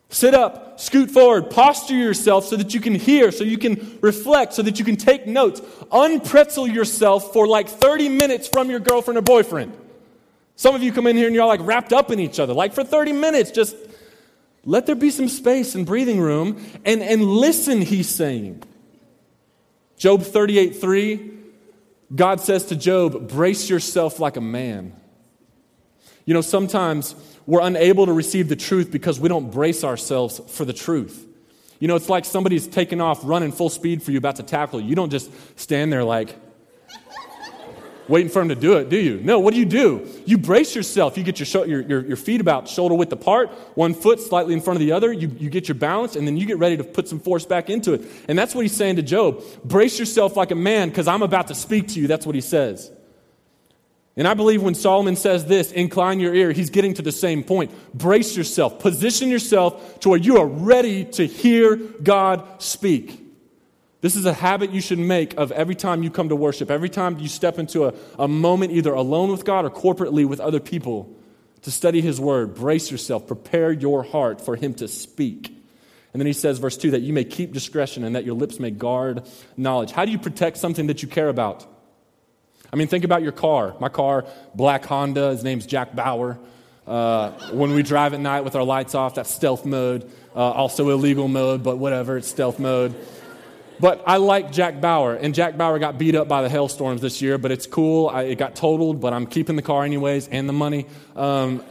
Sit 0.08 0.32
up, 0.32 0.80
scoot 0.80 1.10
forward, 1.10 1.50
posture 1.50 1.94
yourself 1.94 2.46
so 2.46 2.56
that 2.56 2.72
you 2.72 2.80
can 2.80 2.94
hear, 2.94 3.30
so 3.30 3.44
you 3.44 3.58
can 3.58 3.98
reflect, 4.00 4.54
so 4.54 4.62
that 4.62 4.78
you 4.78 4.84
can 4.84 4.96
take 4.96 5.26
notes. 5.26 5.60
Unpretzel 5.90 6.72
yourself 6.72 7.34
for 7.34 7.46
like 7.46 7.68
30 7.68 8.08
minutes 8.08 8.48
from 8.48 8.70
your 8.70 8.80
girlfriend 8.80 9.18
or 9.18 9.22
boyfriend. 9.22 9.76
Some 10.56 10.74
of 10.74 10.82
you 10.82 10.92
come 10.92 11.06
in 11.06 11.16
here 11.16 11.26
and 11.26 11.34
you're 11.34 11.42
all 11.42 11.48
like 11.48 11.60
wrapped 11.62 11.92
up 11.92 12.10
in 12.10 12.20
each 12.20 12.38
other. 12.38 12.54
Like 12.54 12.72
for 12.72 12.84
30 12.84 13.12
minutes, 13.12 13.50
just 13.50 13.76
let 14.64 14.86
there 14.86 14.94
be 14.94 15.10
some 15.10 15.28
space 15.28 15.74
and 15.74 15.84
breathing 15.84 16.20
room 16.20 16.64
and, 16.84 17.02
and 17.02 17.22
listen, 17.22 17.82
he's 17.82 18.08
saying. 18.08 18.62
Job 19.96 20.22
38 20.22 20.76
3, 20.76 21.30
God 22.14 22.40
says 22.40 22.66
to 22.66 22.76
Job, 22.76 23.28
brace 23.28 23.68
yourself 23.68 24.20
like 24.20 24.36
a 24.36 24.40
man. 24.40 24.94
You 26.24 26.34
know, 26.34 26.40
sometimes 26.40 27.14
we're 27.46 27.60
unable 27.60 28.06
to 28.06 28.12
receive 28.12 28.48
the 28.48 28.56
truth 28.56 28.90
because 28.90 29.20
we 29.20 29.28
don't 29.28 29.50
brace 29.50 29.84
ourselves 29.84 30.40
for 30.48 30.64
the 30.64 30.72
truth. 30.72 31.26
You 31.78 31.88
know, 31.88 31.96
it's 31.96 32.08
like 32.08 32.24
somebody's 32.24 32.66
taking 32.66 33.00
off 33.00 33.20
running 33.24 33.52
full 33.52 33.68
speed 33.68 34.02
for 34.02 34.10
you, 34.10 34.18
about 34.18 34.36
to 34.36 34.42
tackle 34.42 34.80
you. 34.80 34.88
You 34.88 34.94
don't 34.94 35.10
just 35.10 35.30
stand 35.58 35.92
there 35.92 36.04
like, 36.04 36.34
waiting 38.08 38.30
for 38.30 38.42
him 38.42 38.48
to 38.48 38.54
do 38.54 38.74
it, 38.74 38.88
do 38.88 38.96
you? 38.96 39.20
No, 39.20 39.38
what 39.38 39.54
do 39.54 39.60
you 39.60 39.66
do? 39.66 40.08
You 40.26 40.38
brace 40.38 40.74
yourself. 40.74 41.16
You 41.16 41.24
get 41.24 41.40
your, 41.40 41.66
your, 41.66 41.80
your, 41.80 42.06
your, 42.06 42.16
feet 42.16 42.40
about 42.40 42.68
shoulder 42.68 42.94
width 42.94 43.12
apart, 43.12 43.50
one 43.74 43.94
foot 43.94 44.20
slightly 44.20 44.54
in 44.54 44.60
front 44.60 44.76
of 44.76 44.80
the 44.80 44.92
other. 44.92 45.12
You, 45.12 45.28
you 45.38 45.50
get 45.50 45.68
your 45.68 45.74
balance, 45.74 46.16
and 46.16 46.26
then 46.26 46.36
you 46.36 46.46
get 46.46 46.58
ready 46.58 46.76
to 46.76 46.84
put 46.84 47.08
some 47.08 47.20
force 47.20 47.44
back 47.46 47.70
into 47.70 47.92
it. 47.92 48.02
And 48.28 48.38
that's 48.38 48.54
what 48.54 48.62
he's 48.62 48.76
saying 48.76 48.96
to 48.96 49.02
Job. 49.02 49.42
Brace 49.64 49.98
yourself 49.98 50.36
like 50.36 50.50
a 50.50 50.56
man 50.56 50.88
because 50.88 51.08
I'm 51.08 51.22
about 51.22 51.48
to 51.48 51.54
speak 51.54 51.88
to 51.88 52.00
you. 52.00 52.06
That's 52.06 52.26
what 52.26 52.34
he 52.34 52.40
says. 52.40 52.90
And 54.16 54.28
I 54.28 54.34
believe 54.34 54.62
when 54.62 54.74
Solomon 54.74 55.16
says 55.16 55.46
this, 55.46 55.72
incline 55.72 56.20
your 56.20 56.34
ear, 56.34 56.52
he's 56.52 56.70
getting 56.70 56.94
to 56.94 57.02
the 57.02 57.10
same 57.10 57.42
point. 57.42 57.72
Brace 57.92 58.36
yourself, 58.36 58.78
position 58.78 59.28
yourself 59.28 60.00
to 60.00 60.10
where 60.10 60.18
you 60.18 60.38
are 60.38 60.46
ready 60.46 61.04
to 61.04 61.26
hear 61.26 61.74
God 61.76 62.62
speak. 62.62 63.23
This 64.04 64.16
is 64.16 64.26
a 64.26 64.34
habit 64.34 64.70
you 64.70 64.82
should 64.82 64.98
make 64.98 65.32
of 65.38 65.50
every 65.50 65.74
time 65.74 66.02
you 66.02 66.10
come 66.10 66.28
to 66.28 66.36
worship, 66.36 66.70
every 66.70 66.90
time 66.90 67.18
you 67.20 67.26
step 67.26 67.58
into 67.58 67.86
a, 67.86 67.94
a 68.18 68.28
moment 68.28 68.72
either 68.72 68.92
alone 68.92 69.30
with 69.30 69.46
God 69.46 69.64
or 69.64 69.70
corporately 69.70 70.26
with 70.26 70.40
other 70.40 70.60
people 70.60 71.16
to 71.62 71.70
study 71.70 72.02
His 72.02 72.20
Word. 72.20 72.54
Brace 72.54 72.90
yourself, 72.90 73.26
prepare 73.26 73.72
your 73.72 74.02
heart 74.02 74.42
for 74.42 74.56
Him 74.56 74.74
to 74.74 74.88
speak. 74.88 75.46
And 76.12 76.20
then 76.20 76.26
he 76.26 76.34
says, 76.34 76.58
verse 76.58 76.76
2, 76.76 76.90
that 76.90 77.00
you 77.00 77.14
may 77.14 77.24
keep 77.24 77.54
discretion 77.54 78.04
and 78.04 78.14
that 78.14 78.26
your 78.26 78.34
lips 78.34 78.60
may 78.60 78.70
guard 78.70 79.26
knowledge. 79.56 79.90
How 79.90 80.04
do 80.04 80.12
you 80.12 80.18
protect 80.18 80.58
something 80.58 80.88
that 80.88 81.00
you 81.00 81.08
care 81.08 81.30
about? 81.30 81.66
I 82.70 82.76
mean, 82.76 82.88
think 82.88 83.04
about 83.04 83.22
your 83.22 83.32
car. 83.32 83.74
My 83.80 83.88
car, 83.88 84.26
black 84.54 84.84
Honda, 84.84 85.30
his 85.30 85.42
name's 85.42 85.64
Jack 85.64 85.96
Bauer. 85.96 86.38
Uh, 86.86 87.30
when 87.52 87.72
we 87.72 87.82
drive 87.82 88.12
at 88.12 88.20
night 88.20 88.42
with 88.42 88.54
our 88.54 88.64
lights 88.64 88.94
off, 88.94 89.14
that's 89.14 89.30
stealth 89.30 89.64
mode. 89.64 90.12
Uh, 90.36 90.40
also 90.40 90.90
illegal 90.90 91.26
mode, 91.26 91.62
but 91.62 91.78
whatever, 91.78 92.18
it's 92.18 92.28
stealth 92.28 92.58
mode. 92.58 92.94
But 93.80 94.02
I 94.06 94.18
like 94.18 94.52
Jack 94.52 94.80
Bauer, 94.80 95.14
and 95.14 95.34
Jack 95.34 95.56
Bauer 95.56 95.78
got 95.78 95.98
beat 95.98 96.14
up 96.14 96.28
by 96.28 96.42
the 96.42 96.48
hailstorms 96.48 97.00
this 97.00 97.20
year, 97.20 97.38
but 97.38 97.50
it's 97.50 97.66
cool. 97.66 98.08
I, 98.08 98.22
it 98.22 98.36
got 98.36 98.54
totaled, 98.54 99.00
but 99.00 99.12
I'm 99.12 99.26
keeping 99.26 99.56
the 99.56 99.62
car 99.62 99.84
anyways 99.84 100.28
and 100.28 100.48
the 100.48 100.52
money. 100.52 100.86
Um, 101.16 101.62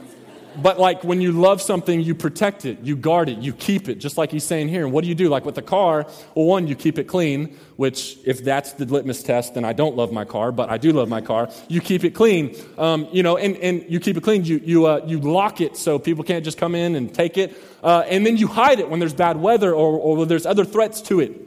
but 0.56 0.78
like 0.78 1.02
when 1.02 1.20
you 1.20 1.32
love 1.32 1.60
something, 1.60 2.00
you 2.00 2.14
protect 2.14 2.64
it, 2.64 2.80
you 2.80 2.96
guard 2.96 3.28
it, 3.28 3.38
you 3.38 3.52
keep 3.52 3.88
it, 3.88 3.96
just 3.96 4.16
like 4.16 4.30
he's 4.30 4.44
saying 4.44 4.68
here. 4.68 4.84
And 4.84 4.92
what 4.92 5.02
do 5.02 5.08
you 5.08 5.14
do? 5.14 5.28
Like 5.28 5.44
with 5.44 5.54
the 5.54 5.62
car, 5.62 6.06
well, 6.34 6.46
one, 6.46 6.68
you 6.68 6.76
keep 6.76 6.98
it 6.98 7.04
clean, 7.04 7.56
which 7.76 8.18
if 8.24 8.44
that's 8.44 8.74
the 8.74 8.84
litmus 8.84 9.22
test, 9.22 9.54
then 9.54 9.64
I 9.64 9.72
don't 9.72 9.96
love 9.96 10.12
my 10.12 10.24
car, 10.24 10.52
but 10.52 10.70
I 10.70 10.78
do 10.78 10.92
love 10.92 11.08
my 11.08 11.20
car. 11.20 11.50
You 11.68 11.80
keep 11.80 12.04
it 12.04 12.10
clean, 12.10 12.54
um, 12.78 13.08
you 13.12 13.22
know, 13.22 13.36
and, 13.36 13.56
and 13.56 13.84
you 13.88 13.98
keep 13.98 14.16
it 14.16 14.22
clean. 14.22 14.44
You, 14.44 14.60
you, 14.64 14.86
uh, 14.86 15.00
you 15.06 15.18
lock 15.18 15.60
it 15.60 15.76
so 15.76 15.98
people 15.98 16.24
can't 16.24 16.44
just 16.44 16.58
come 16.58 16.74
in 16.74 16.94
and 16.94 17.12
take 17.12 17.36
it. 17.36 17.56
Uh, 17.82 18.04
and 18.08 18.24
then 18.24 18.36
you 18.36 18.46
hide 18.46 18.78
it 18.78 18.88
when 18.88 19.00
there's 19.00 19.14
bad 19.14 19.36
weather 19.36 19.72
or, 19.72 19.98
or 19.98 20.26
there's 20.26 20.46
other 20.46 20.64
threats 20.64 21.00
to 21.02 21.20
it. 21.20 21.43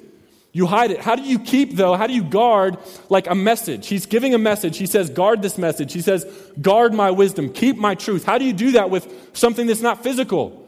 You 0.57 0.65
hide 0.65 0.89
it. 0.89 0.99
How 0.99 1.13
do 1.13 1.21
you 1.21 1.37
keep, 1.37 1.75
though? 1.75 1.95
How 1.95 2.07
do 2.07 2.13
you 2.13 2.23
guard 2.23 2.79
like 3.09 3.27
a 3.27 3.35
message? 3.35 3.85
He's 3.85 4.07
giving 4.07 4.33
a 4.33 4.39
message. 4.39 4.75
He 4.77 4.87
says, 4.87 5.07
guard 5.07 5.43
this 5.43 5.55
message. 5.55 5.93
He 5.93 6.01
says, 6.01 6.25
guard 6.59 6.95
my 6.95 7.11
wisdom, 7.11 7.53
keep 7.53 7.77
my 7.77 7.93
truth. 7.93 8.25
How 8.25 8.39
do 8.39 8.45
you 8.45 8.53
do 8.53 8.71
that 8.71 8.89
with 8.89 9.37
something 9.37 9.67
that's 9.67 9.83
not 9.83 10.01
physical? 10.01 10.67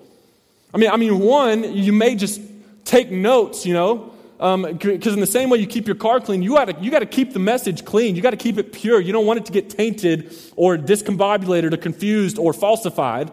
I 0.76 0.78
mean, 0.78 0.92
I 0.92 0.98
mean, 0.98 1.18
one, 1.18 1.74
you 1.76 1.92
may 1.92 2.14
just 2.14 2.40
take 2.86 3.10
notes, 3.10 3.66
you 3.66 3.74
know, 3.74 4.14
because 4.38 5.08
um, 5.08 5.14
in 5.16 5.22
the 5.22 5.26
same 5.26 5.50
way 5.50 5.58
you 5.58 5.66
keep 5.66 5.88
your 5.88 5.96
car 5.96 6.20
clean, 6.20 6.44
you 6.44 6.54
got 6.54 6.84
you 6.84 6.92
got 6.92 7.00
to 7.00 7.08
keep 7.08 7.34
the 7.34 7.40
message 7.40 7.84
clean. 7.84 8.16
You 8.16 8.22
got 8.22 8.30
to 8.30 8.38
keep 8.38 8.60
it 8.60 8.72
pure. 8.72 9.02
You 9.02 9.12
don't 9.12 9.26
want 9.26 9.40
it 9.40 9.46
to 9.48 9.52
get 9.52 9.72
tainted 9.72 10.32
or 10.56 10.78
discombobulated 10.78 11.74
or 11.74 11.78
confused 11.78 12.38
or 12.38 12.54
falsified. 12.54 13.32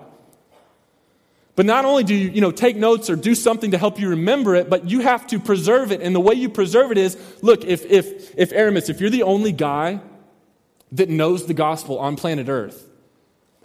But 1.57 1.65
not 1.65 1.87
only 1.87 2.05
do 2.05 2.15
you, 2.15 2.29
you 2.29 2.41
know, 2.43 2.51
take 2.51 2.77
notes 2.77 3.09
or 3.09 3.17
do 3.17 3.35
something 3.35 3.71
to 3.71 3.79
help 3.79 3.99
you 3.99 4.11
remember 4.11 4.55
it, 4.55 4.69
but 4.69 4.91
you 4.91 5.01
have 5.01 5.27
to 5.29 5.41
preserve 5.41 5.91
it. 5.91 6.03
And 6.03 6.15
the 6.15 6.21
way 6.21 6.35
you 6.35 6.51
preserve 6.51 6.93
it 6.93 6.99
is, 6.99 7.17
look, 7.41 7.65
if, 7.65 7.85
if, 7.87 8.39
if 8.39 8.53
Aramis, 8.53 8.91
if 8.91 9.01
you're 9.01 9.11
the 9.11 9.23
only 9.23 9.53
guy 9.53 10.01
that 10.93 11.09
knows 11.09 11.47
the 11.47 11.55
gospel 11.55 11.99
on 11.99 12.17
planet 12.17 12.49
Earth, 12.49 12.87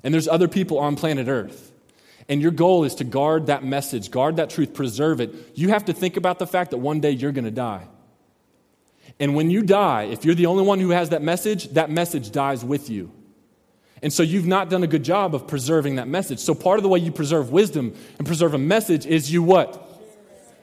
and 0.04 0.14
there's 0.14 0.30
other 0.30 0.48
people 0.48 0.80
on 0.80 0.96
planet 0.96 1.28
Earth, 1.28 1.74
and 2.30 2.42
your 2.42 2.52
goal 2.52 2.86
is 2.86 2.96
to 2.96 3.04
guard 3.04 3.48
that 3.48 3.66
message, 3.66 4.10
guard 4.10 4.38
that 4.38 4.50
truth, 4.50 4.74
preserve 4.74 5.20
it, 5.20 5.36
you 5.56 5.68
have 5.68 5.86
to 5.86 5.94
think 5.94 6.16
about 6.16 6.40
the 6.40 6.48
fact 6.48 6.72
that 6.72 6.78
one 6.78 7.02
day 7.02 7.12
you're 7.12 7.34
going 7.34 7.46
to 7.46 7.52
die. 7.52 7.88
And 9.20 9.36
when 9.36 9.50
you 9.50 9.64
die, 9.64 10.04
if 10.04 10.24
you're 10.24 10.36
the 10.36 10.46
only 10.46 10.64
one 10.64 10.80
who 10.80 10.92
has 10.92 11.10
that 11.10 11.22
message, 11.22 11.68
that 11.70 11.90
message 11.90 12.32
dies 12.32 12.64
with 12.64 12.90
you. 12.90 13.12
And 14.02 14.12
so 14.12 14.24
you've 14.24 14.48
not 14.48 14.70
done 14.70 14.84
a 14.84 14.88
good 14.88 15.04
job 15.04 15.36
of 15.36 15.48
preserving 15.48 15.96
that 15.96 16.08
message. 16.08 16.40
So 16.40 16.56
part 16.56 16.80
of 16.80 16.84
the 16.84 16.90
way 16.90 17.00
you 17.00 17.12
preserve 17.12 17.52
wisdom 17.52 17.96
and 18.18 18.26
preserve 18.26 18.54
a 18.54 18.58
message 18.58 19.06
is 19.06 19.32
you 19.32 19.44
what? 19.44 19.88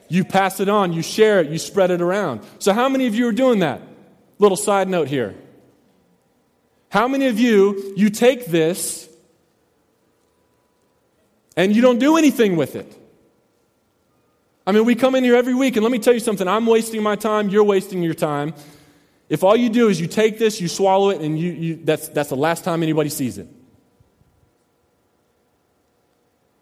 You 0.09 0.25
pass 0.25 0.59
it 0.59 0.67
on, 0.67 0.91
you 0.91 1.01
share 1.01 1.39
it, 1.39 1.49
you 1.49 1.57
spread 1.57 1.91
it 1.91 2.01
around. 2.01 2.41
So 2.57 2.73
how 2.73 2.89
many 2.89 3.07
of 3.07 3.15
you 3.15 3.27
are 3.27 3.31
doing 3.31 3.59
that? 3.59 3.81
Little 4.39 4.57
side 4.57 4.89
note 4.89 5.07
here. 5.07 5.35
How 6.89 7.07
many 7.07 7.27
of 7.27 7.39
you, 7.39 7.93
you 7.95 8.09
take 8.09 8.47
this 8.47 9.07
and 11.55 11.75
you 11.75 11.81
don't 11.81 11.99
do 11.99 12.17
anything 12.17 12.55
with 12.55 12.75
it? 12.75 12.95
I 14.65 14.71
mean, 14.71 14.85
we 14.85 14.95
come 14.95 15.15
in 15.15 15.23
here 15.23 15.35
every 15.35 15.55
week, 15.55 15.77
and 15.77 15.83
let 15.83 15.91
me 15.91 15.97
tell 15.97 16.13
you 16.13 16.19
something. 16.19 16.47
I'm 16.47 16.67
wasting 16.67 17.01
my 17.01 17.15
time, 17.15 17.49
you're 17.49 17.63
wasting 17.63 18.03
your 18.03 18.13
time. 18.13 18.53
If 19.29 19.43
all 19.43 19.55
you 19.55 19.69
do 19.69 19.89
is 19.89 20.01
you 20.01 20.07
take 20.07 20.39
this, 20.39 20.59
you 20.59 20.67
swallow 20.67 21.11
it, 21.11 21.21
and 21.21 21.39
you, 21.39 21.51
you, 21.51 21.79
that's, 21.83 22.09
that's 22.09 22.29
the 22.29 22.35
last 22.35 22.63
time 22.63 22.81
anybody 22.81 23.09
sees 23.09 23.37
it. 23.37 23.47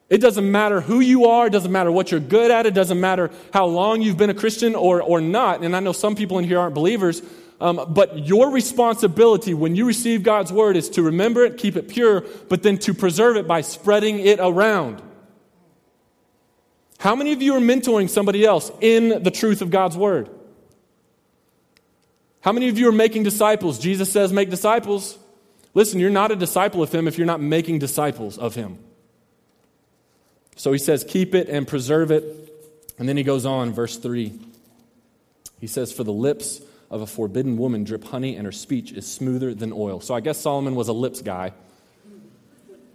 It 0.10 0.20
doesn't 0.20 0.50
matter 0.50 0.80
who 0.80 1.00
you 1.00 1.26
are, 1.26 1.48
it 1.48 1.50
doesn't 1.50 1.72
matter 1.72 1.92
what 1.92 2.12
you're 2.12 2.20
good 2.20 2.52
at, 2.52 2.66
it 2.66 2.74
doesn't 2.74 3.00
matter 3.00 3.32
how 3.54 3.66
long 3.66 4.02
you've 4.02 4.18
been 4.18 4.30
a 4.30 4.34
Christian 4.34 4.76
or, 4.76 5.02
or 5.02 5.20
not. 5.20 5.64
And 5.64 5.76
I 5.76 5.80
know 5.80 5.92
some 5.92 6.16
people 6.16 6.40
in 6.40 6.46
here 6.46 6.60
aren't 6.60 6.76
believers, 6.76 7.22
um, 7.60 7.86
but 7.90 8.26
your 8.26 8.52
responsibility 8.52 9.54
when 9.54 9.76
you 9.76 9.86
receive 9.86 10.24
God's 10.24 10.52
word 10.52 10.78
is 10.78 10.90
to 10.92 11.02
remember 11.02 11.44
it, 11.44 11.58
keep 11.58 11.76
it 11.76 11.88
pure, 11.88 12.24
but 12.50 12.64
then 12.64 12.78
to 12.80 12.94
preserve 12.94 13.36
it 13.36 13.48
by 13.48 13.62
spreading 13.62 14.20
it 14.20 14.40
around. 14.42 15.02
How 17.00 17.16
many 17.16 17.34
of 17.34 17.42
you 17.42 17.56
are 17.56 17.60
mentoring 17.60 18.10
somebody 18.10 18.46
else 18.46 18.72
in 18.82 19.24
the 19.24 19.32
truth 19.32 19.62
of 19.62 19.72
God's 19.72 19.98
word? 19.98 20.30
How 22.42 22.52
many 22.52 22.70
of 22.70 22.78
you 22.78 22.88
are 22.90 22.94
making 22.94 23.24
disciples? 23.24 23.80
Jesus 23.80 24.12
says, 24.12 24.32
make 24.32 24.50
disciples. 24.50 25.18
Listen, 25.74 26.00
you're 26.00 26.10
not 26.10 26.32
a 26.32 26.36
disciple 26.36 26.82
of 26.82 26.92
him 26.92 27.08
if 27.08 27.18
you're 27.18 27.28
not 27.28 27.42
making 27.42 27.80
disciples 27.80 28.38
of 28.38 28.56
him. 28.56 28.80
So 30.56 30.72
he 30.72 30.80
says, 30.80 31.04
keep 31.04 31.36
it 31.36 31.50
and 31.50 31.68
preserve 31.68 32.12
it. 32.12 32.24
And 32.98 33.08
then 33.08 33.18
he 33.18 33.24
goes 33.24 33.46
on, 33.46 33.74
verse 33.74 33.98
3. 33.98 34.34
He 35.60 35.68
says, 35.68 35.92
For 35.92 36.04
the 36.04 36.14
lips 36.14 36.62
of 36.90 37.02
a 37.02 37.08
forbidden 37.08 37.58
woman 37.58 37.84
drip 37.84 38.04
honey, 38.06 38.36
and 38.36 38.46
her 38.46 38.52
speech 38.52 38.92
is 38.92 39.06
smoother 39.06 39.54
than 39.54 39.72
oil. 39.74 40.00
So 40.00 40.14
I 40.16 40.20
guess 40.20 40.38
Solomon 40.40 40.76
was 40.76 40.88
a 40.88 40.94
lips 40.94 41.22
guy. 41.22 41.52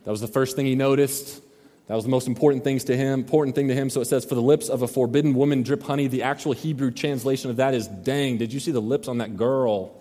That 0.05 0.11
was 0.11 0.21
the 0.21 0.29
first 0.29 0.57
thing 0.57 0.67
he 0.67 0.75
noticed. 0.75 1.43
That 1.89 1.95
was 1.97 2.05
the 2.05 2.11
most 2.11 2.29
important 2.29 2.65
things 2.65 2.85
to 2.85 2.97
him, 2.97 3.21
important 3.21 3.55
thing 3.55 3.69
to 3.69 3.75
him. 3.75 3.91
So 3.91 4.01
it 4.01 4.07
says, 4.07 4.25
For 4.25 4.35
the 4.35 4.43
lips 4.43 4.69
of 4.69 4.83
a 4.83 4.89
forbidden 4.89 5.35
woman 5.35 5.63
drip 5.63 5.83
honey. 5.83 6.07
The 6.07 6.23
actual 6.23 6.53
Hebrew 6.53 6.91
translation 6.91 7.51
of 7.51 7.57
that 7.57 7.75
is, 7.75 7.89
Dang, 7.89 8.39
did 8.39 8.53
you 8.53 8.61
see 8.61 8.71
the 8.71 8.81
lips 8.81 9.09
on 9.09 9.19
that 9.19 9.37
girl? 9.37 10.01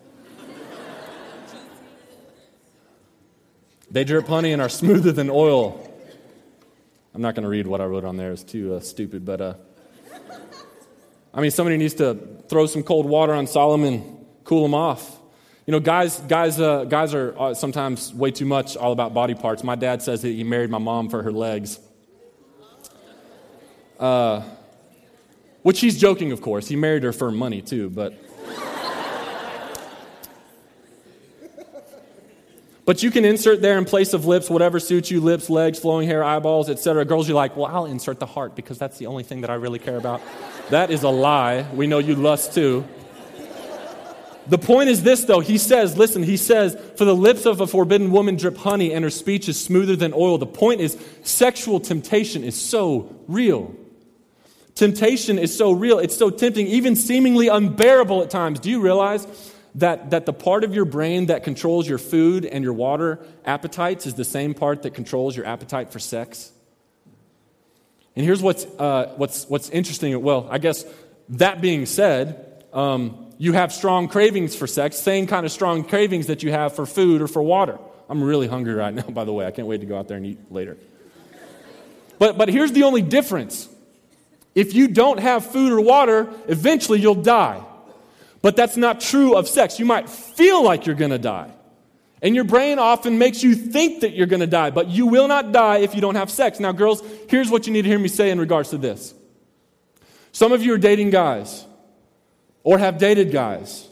they 3.90 4.04
drip 4.04 4.28
honey 4.28 4.54
and 4.54 4.62
are 4.62 4.70
smoother 4.70 5.12
than 5.12 5.30
oil. 5.30 5.88
I'm 7.14 7.22
not 7.22 7.36
going 7.36 7.44
to 7.44 7.50
read 7.50 7.68
what 7.68 7.82
I 7.82 7.86
wrote 7.86 8.06
on 8.06 8.16
there, 8.16 8.32
it's 8.32 8.44
too 8.44 8.76
uh, 8.76 8.80
stupid, 8.80 9.26
but 9.26 9.42
uh, 9.42 9.54
I 11.34 11.42
mean, 11.42 11.52
somebody 11.52 11.78
needs 11.78 11.96
to 11.96 12.18
throw 12.48 12.68
some 12.68 12.84
cold 12.84 13.06
water 13.06 13.34
on 13.34 13.48
Solomon, 13.48 14.26
cool 14.44 14.66
him 14.66 14.74
off. 14.74 15.21
You 15.72 15.78
know, 15.78 15.86
guys, 15.86 16.20
guys, 16.20 16.60
uh, 16.60 16.84
guys 16.84 17.14
are 17.14 17.34
uh, 17.40 17.54
sometimes 17.54 18.14
way 18.14 18.32
too 18.32 18.44
much 18.44 18.76
all 18.76 18.92
about 18.92 19.14
body 19.14 19.36
parts. 19.36 19.64
My 19.64 19.78
dad 19.78 20.02
says 20.02 20.22
that 20.22 20.28
he 20.28 20.44
married 20.44 20.70
my 20.70 20.80
mom 20.80 21.08
for 21.08 21.24
her 21.24 21.32
legs. 21.32 21.80
Uh, 23.98 24.44
which 25.62 25.80
he's 25.80 25.98
joking, 25.98 26.34
of 26.34 26.42
course. 26.42 26.68
He 26.68 26.76
married 26.76 27.04
her 27.04 27.14
for 27.14 27.32
money, 27.32 27.62
too, 27.62 27.90
but. 27.90 28.22
But 32.84 33.02
you 33.02 33.10
can 33.10 33.24
insert 33.24 33.62
there 33.62 33.78
in 33.78 33.86
place 33.86 34.12
of 34.14 34.26
lips 34.26 34.50
whatever 34.50 34.78
suits 34.78 35.10
you 35.10 35.22
lips, 35.22 35.50
legs, 35.50 35.80
flowing 35.80 36.06
hair, 36.06 36.22
eyeballs, 36.22 36.70
etc. 36.70 37.06
Girls, 37.06 37.30
you're 37.30 37.36
like, 37.36 37.56
well, 37.56 37.68
I'll 37.68 37.86
insert 37.86 38.20
the 38.20 38.26
heart 38.26 38.58
because 38.58 38.78
that's 38.78 38.98
the 38.98 39.06
only 39.06 39.24
thing 39.24 39.40
that 39.40 39.50
I 39.50 39.54
really 39.54 39.80
care 39.80 39.96
about. 39.96 40.22
that 40.70 40.92
is 40.92 41.04
a 41.04 41.10
lie. 41.10 41.66
We 41.74 41.88
know 41.88 42.00
you 42.00 42.16
lust 42.16 42.54
too. 42.54 42.86
The 44.52 44.58
point 44.58 44.90
is 44.90 45.02
this, 45.04 45.24
though. 45.24 45.40
He 45.40 45.58
says, 45.58 45.98
listen, 45.98 46.24
he 46.24 46.36
says, 46.36 46.76
for 46.98 47.06
the 47.06 47.16
lips 47.16 47.46
of 47.46 47.62
a 47.62 47.68
forbidden 47.68 48.12
woman 48.12 48.36
drip 48.36 48.58
honey, 48.58 48.92
and 48.92 49.02
her 49.02 49.10
speech 49.10 49.48
is 49.48 49.58
smoother 49.58 49.96
than 49.96 50.14
oil. 50.14 50.38
The 50.38 50.46
point 50.46 50.82
is, 50.82 50.98
sexual 51.24 51.80
temptation 51.80 52.44
is 52.44 52.60
so 52.60 53.16
real. 53.30 53.74
Temptation 54.76 55.40
is 55.40 55.58
so 55.58 55.72
real. 55.72 56.00
It's 56.00 56.18
so 56.18 56.30
tempting, 56.30 56.68
even 56.68 56.98
seemingly 56.98 57.48
unbearable 57.48 58.24
at 58.24 58.30
times. 58.30 58.60
Do 58.60 58.70
you 58.70 58.82
realize 58.82 59.26
that, 59.76 60.10
that 60.10 60.26
the 60.26 60.34
part 60.34 60.66
of 60.66 60.76
your 60.76 60.84
brain 60.84 61.28
that 61.28 61.46
controls 61.46 61.88
your 61.88 61.98
food 61.98 62.46
and 62.46 62.62
your 62.62 62.74
water 62.74 63.20
appetites 63.46 64.06
is 64.06 64.16
the 64.16 64.26
same 64.26 64.54
part 64.54 64.82
that 64.82 64.94
controls 64.94 65.34
your 65.34 65.46
appetite 65.46 65.94
for 65.94 66.00
sex. 66.00 66.52
And 68.18 68.26
here's 68.26 68.42
what's, 68.42 68.66
uh, 68.66 69.14
what's, 69.16 69.46
what's 69.46 69.70
interesting. 69.70 70.22
Well, 70.22 70.50
I 70.52 70.58
guess 70.58 70.84
that 71.30 71.62
being 71.62 71.86
said, 71.86 72.66
um, 72.74 73.31
you 73.42 73.54
have 73.54 73.74
strong 73.74 74.08
cravings 74.08 74.56
for 74.56 74.68
sex, 74.68 74.98
same 74.98 75.26
kind 75.26 75.48
of 75.48 75.52
strong 75.52 75.84
cravings 75.84 76.28
that 76.28 76.44
you 76.44 76.52
have 76.52 76.76
for 76.76 76.86
food 76.86 77.24
or 77.24 77.28
for 77.28 77.42
water. 77.42 77.80
I'm 78.08 78.22
really 78.22 78.48
hungry 78.48 78.76
right 78.76 78.94
now, 78.94 79.02
by 79.10 79.24
the 79.24 79.34
way. 79.34 79.48
I 79.48 79.52
can't 79.52 79.68
wait 79.68 79.80
to 79.80 79.88
go 79.88 79.98
out 79.98 80.08
there 80.08 80.18
and 80.18 80.28
eat 80.28 80.38
later. 80.52 80.78
But, 82.20 82.38
but 82.38 82.50
here's 82.50 82.72
the 82.72 82.84
only 82.84 83.02
difference 83.02 83.68
if 84.54 84.76
you 84.76 84.88
don't 84.88 85.20
have 85.20 85.44
food 85.44 85.74
or 85.74 85.82
water, 85.82 86.30
eventually 86.48 87.00
you'll 87.00 87.16
die. 87.16 87.66
But 88.44 88.56
that's 88.56 88.78
not 88.78 89.02
true 89.02 89.36
of 89.36 89.48
sex. 89.48 89.80
You 89.80 89.86
might 89.86 90.08
feel 90.08 90.64
like 90.64 90.86
you're 90.86 90.94
going 90.94 91.10
to 91.10 91.18
die. 91.18 91.52
And 92.22 92.36
your 92.36 92.44
brain 92.44 92.78
often 92.78 93.18
makes 93.18 93.42
you 93.42 93.56
think 93.56 94.02
that 94.02 94.14
you're 94.14 94.28
going 94.28 94.42
to 94.42 94.48
die, 94.48 94.70
but 94.70 94.88
you 94.90 95.08
will 95.08 95.28
not 95.28 95.52
die 95.52 95.80
if 95.80 95.96
you 95.96 96.02
don't 96.02 96.14
have 96.14 96.30
sex. 96.30 96.60
Now, 96.60 96.74
girls, 96.74 97.02
here's 97.28 97.50
what 97.50 97.66
you 97.66 97.74
need 97.74 97.82
to 97.82 97.88
hear 97.88 97.98
me 97.98 98.08
say 98.08 98.30
in 98.30 98.40
regards 98.40 98.70
to 98.70 98.78
this. 98.78 99.16
Some 100.32 100.52
of 100.52 100.62
you 100.62 100.76
are 100.76 100.78
dating 100.78 101.10
guys 101.10 101.66
or 102.64 102.78
have 102.78 102.98
dated 102.98 103.32
guys. 103.32 103.88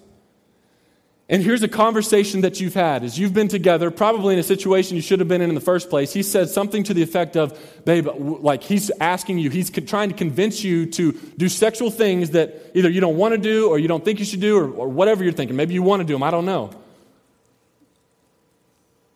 And 1.32 1.44
here's 1.44 1.62
a 1.62 1.68
conversation 1.68 2.42
that 2.42 2.60
you've 2.60 2.74
had 2.74 3.04
as 3.04 3.20
you've 3.20 3.36
been 3.36 3.50
together, 3.50 3.92
probably 3.92 4.34
in 4.34 4.40
a 4.40 4.44
situation 4.44 4.96
you 4.96 5.02
should 5.04 5.20
have 5.20 5.28
been 5.28 5.42
in 5.42 5.50
in 5.50 5.56
the 5.56 5.62
first 5.62 5.92
place. 5.92 6.12
He 6.12 6.24
said 6.24 6.50
something 6.50 6.84
to 6.86 6.94
the 6.96 7.04
effect 7.04 7.38
of, 7.38 7.58
babe, 7.86 8.08
like 8.18 8.64
he's 8.64 8.90
asking 9.00 9.38
you, 9.38 9.52
he's 9.52 9.70
trying 9.70 10.10
to 10.10 10.16
convince 10.16 10.64
you 10.64 10.88
to 10.88 11.12
do 11.38 11.48
sexual 11.48 11.92
things 11.92 12.32
that 12.32 12.72
either 12.74 12.90
you 12.90 13.00
don't 13.00 13.16
want 13.16 13.36
to 13.36 13.38
do 13.38 13.70
or 13.70 13.78
you 13.78 13.88
don't 13.88 14.04
think 14.04 14.18
you 14.18 14.26
should 14.26 14.42
do 14.42 14.58
or, 14.58 14.72
or 14.72 14.88
whatever 14.88 15.24
you're 15.24 15.32
thinking. 15.32 15.56
Maybe 15.56 15.76
you 15.76 15.84
want 15.84 16.00
to 16.00 16.04
do 16.04 16.14
them, 16.14 16.24
I 16.24 16.32
don't 16.32 16.46
know. 16.46 16.72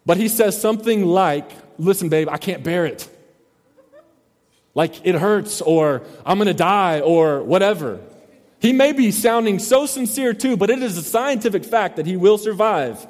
But 0.05 0.17
he 0.17 0.27
says 0.27 0.59
something 0.59 1.05
like, 1.05 1.49
listen, 1.79 2.09
babe, 2.09 2.29
I 2.29 2.37
can't 2.37 2.63
bear 2.63 2.85
it. 2.85 3.09
Like 4.75 5.03
it 5.03 5.15
hurts 5.15 5.61
or 5.61 6.03
I'm 6.25 6.37
going 6.37 6.47
to 6.47 6.53
die 6.53 6.99
or 6.99 7.41
whatever. 7.41 7.99
He 8.63 8.71
may 8.71 8.93
be 8.93 9.11
sounding 9.11 9.59
so 9.59 9.85
sincere 9.85 10.33
too, 10.33 10.55
but 10.55 10.69
it 10.69 10.81
is 10.81 10.97
a 10.97 11.03
scientific 11.03 11.65
fact 11.65 11.97
that 11.97 12.05
he 12.05 12.15
will 12.15 12.37
survive. 12.37 13.05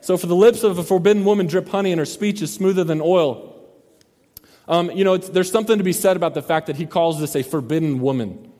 so, 0.00 0.16
for 0.16 0.28
the 0.28 0.36
lips 0.36 0.62
of 0.62 0.78
a 0.78 0.84
forbidden 0.84 1.24
woman 1.24 1.48
drip 1.48 1.68
honey, 1.68 1.90
and 1.90 1.98
her 1.98 2.04
speech 2.06 2.40
is 2.42 2.54
smoother 2.54 2.84
than 2.84 3.00
oil. 3.00 3.60
Um, 4.68 4.92
you 4.92 5.02
know, 5.02 5.16
there's 5.16 5.50
something 5.50 5.78
to 5.78 5.84
be 5.84 5.92
said 5.92 6.16
about 6.16 6.34
the 6.34 6.42
fact 6.42 6.68
that 6.68 6.76
he 6.76 6.86
calls 6.86 7.18
this 7.18 7.34
a 7.34 7.42
forbidden 7.42 8.00
woman. 8.00 8.52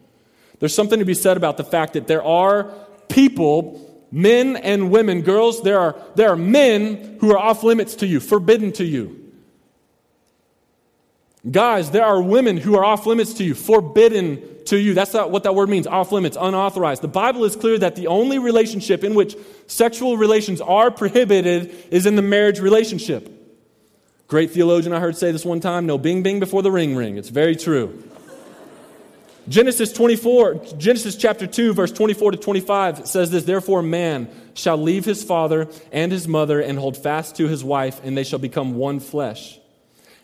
There's 0.59 0.75
something 0.75 0.99
to 0.99 1.05
be 1.05 1.15
said 1.15 1.37
about 1.37 1.57
the 1.57 1.65
fact 1.65 1.93
that 1.93 2.09
there 2.09 2.25
are 2.25 2.65
people, 3.11 4.05
men 4.11 4.57
and 4.57 4.91
women, 4.91 5.23
girls, 5.23 5.63
there 5.63 5.79
are, 5.79 5.95
there 6.17 6.31
are 6.31 6.37
men 6.37 7.19
who 7.21 7.31
are 7.31 7.39
off 7.39 7.63
limits 7.63 7.95
to 7.97 8.09
you, 8.09 8.19
forbidden 8.19 8.73
to 8.73 8.85
you. 8.85 9.22
Guys, 11.51 11.91
there 11.91 12.05
are 12.05 12.23
women 12.23 12.57
who 12.57 12.77
are 12.77 12.85
off 12.85 13.05
limits 13.05 13.35
to 13.35 13.45
you, 13.45 13.55
forbidden 13.55 14.41
to 14.67 14.77
you. 14.77 14.95
That's 14.95 15.13
not 15.13 15.33
what 15.33 15.43
that 15.43 15.57
word 15.57 15.69
means 15.69 15.89
off 15.89 16.13
limits, 16.13 16.37
unauthorized. 16.41 17.03
The 17.03 17.09
Bible 17.09 17.45
is 17.45 17.57
clear 17.57 17.79
that 17.79 17.97
the 17.97 18.07
only 18.07 18.39
relationship 18.39 19.03
in 19.03 19.15
which 19.15 19.37
sexual 19.67 20.17
relations 20.17 20.61
are 20.61 20.93
prohibited 20.93 21.75
is 21.91 22.07
in 22.07 22.15
the 22.15 22.23
marriage 22.23 22.61
relationship. 22.61 23.29
Great 24.29 24.53
theologian 24.53 24.93
I 24.93 25.01
heard 25.01 25.17
say 25.17 25.33
this 25.33 25.45
one 25.45 25.61
time 25.61 25.85
no 25.85 25.99
bing 25.99 26.23
bing 26.23 26.39
before 26.39 26.63
the 26.63 26.71
ring 26.71 26.95
ring. 26.95 27.19
It's 27.19 27.29
very 27.29 27.57
true. 27.57 28.05
Genesis 29.49 29.93
24, 29.93 30.55
Genesis 30.79 31.17
chapter 31.17 31.49
2, 31.49 31.75
verse 31.75 31.91
24 31.91 32.31
to 32.31 32.39
25 32.39 33.09
says 33.09 33.33
this 33.33 33.43
Therefore, 33.43 33.83
man 33.83 34.29
shall 34.55 34.77
leave 34.77 35.05
his 35.05 35.25
father 35.25 35.69
and 35.91 36.13
his 36.13 36.29
mother 36.29 36.61
and 36.61 36.79
hold 36.79 36.97
fast 36.97 37.37
to 37.37 37.49
his 37.49 37.65
wife, 37.65 38.01
and 38.05 38.17
they 38.17 38.23
shall 38.23 38.39
become 38.39 38.77
one 38.77 39.01
flesh. 39.01 39.59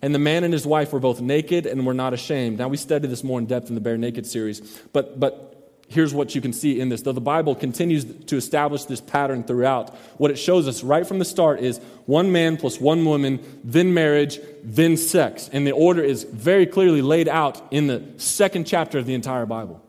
And 0.01 0.15
the 0.15 0.19
man 0.19 0.45
and 0.45 0.53
his 0.53 0.67
wife 0.67 0.93
were 0.93 1.01
both 1.01 1.21
naked 1.21 1.67
and 1.67 1.85
were 1.87 1.95
not 1.95 2.15
ashamed. 2.15 2.59
Now, 2.59 2.69
we 2.69 2.77
studied 2.77 3.11
this 3.11 3.25
more 3.25 3.39
in 3.39 3.47
depth 3.47 3.69
in 3.69 3.75
the 3.75 3.81
Bare 3.81 3.97
Naked 3.97 4.27
series, 4.27 4.61
but, 4.93 5.19
but 5.19 5.49
here's 5.89 6.15
what 6.15 6.35
you 6.35 6.41
can 6.41 6.53
see 6.53 6.79
in 6.79 6.89
this. 6.89 7.03
Though 7.03 7.13
the 7.13 7.21
Bible 7.21 7.55
continues 7.55 8.05
to 8.05 8.37
establish 8.37 8.85
this 8.85 9.01
pattern 9.01 9.43
throughout, 9.43 9.95
what 10.19 10.31
it 10.31 10.37
shows 10.37 10.69
us 10.69 10.85
right 10.85 11.07
from 11.07 11.19
the 11.19 11.25
start 11.25 11.61
is 11.61 11.79
one 12.07 12.31
man 12.31 12.57
plus 12.57 12.81
one 12.81 13.05
woman, 13.05 13.41
then 13.65 13.93
marriage, 13.93 14.39
then 14.63 14.97
sex. 14.97 15.51
And 15.53 15.67
the 15.67 15.73
order 15.73 16.03
is 16.03 16.25
very 16.25 16.67
clearly 16.67 17.03
laid 17.03 17.29
out 17.29 17.61
in 17.73 17.87
the 17.87 18.05
second 18.19 18.67
chapter 18.67 18.99
of 18.99 19.07
the 19.07 19.15
entire 19.15 19.47
Bible. 19.47 19.83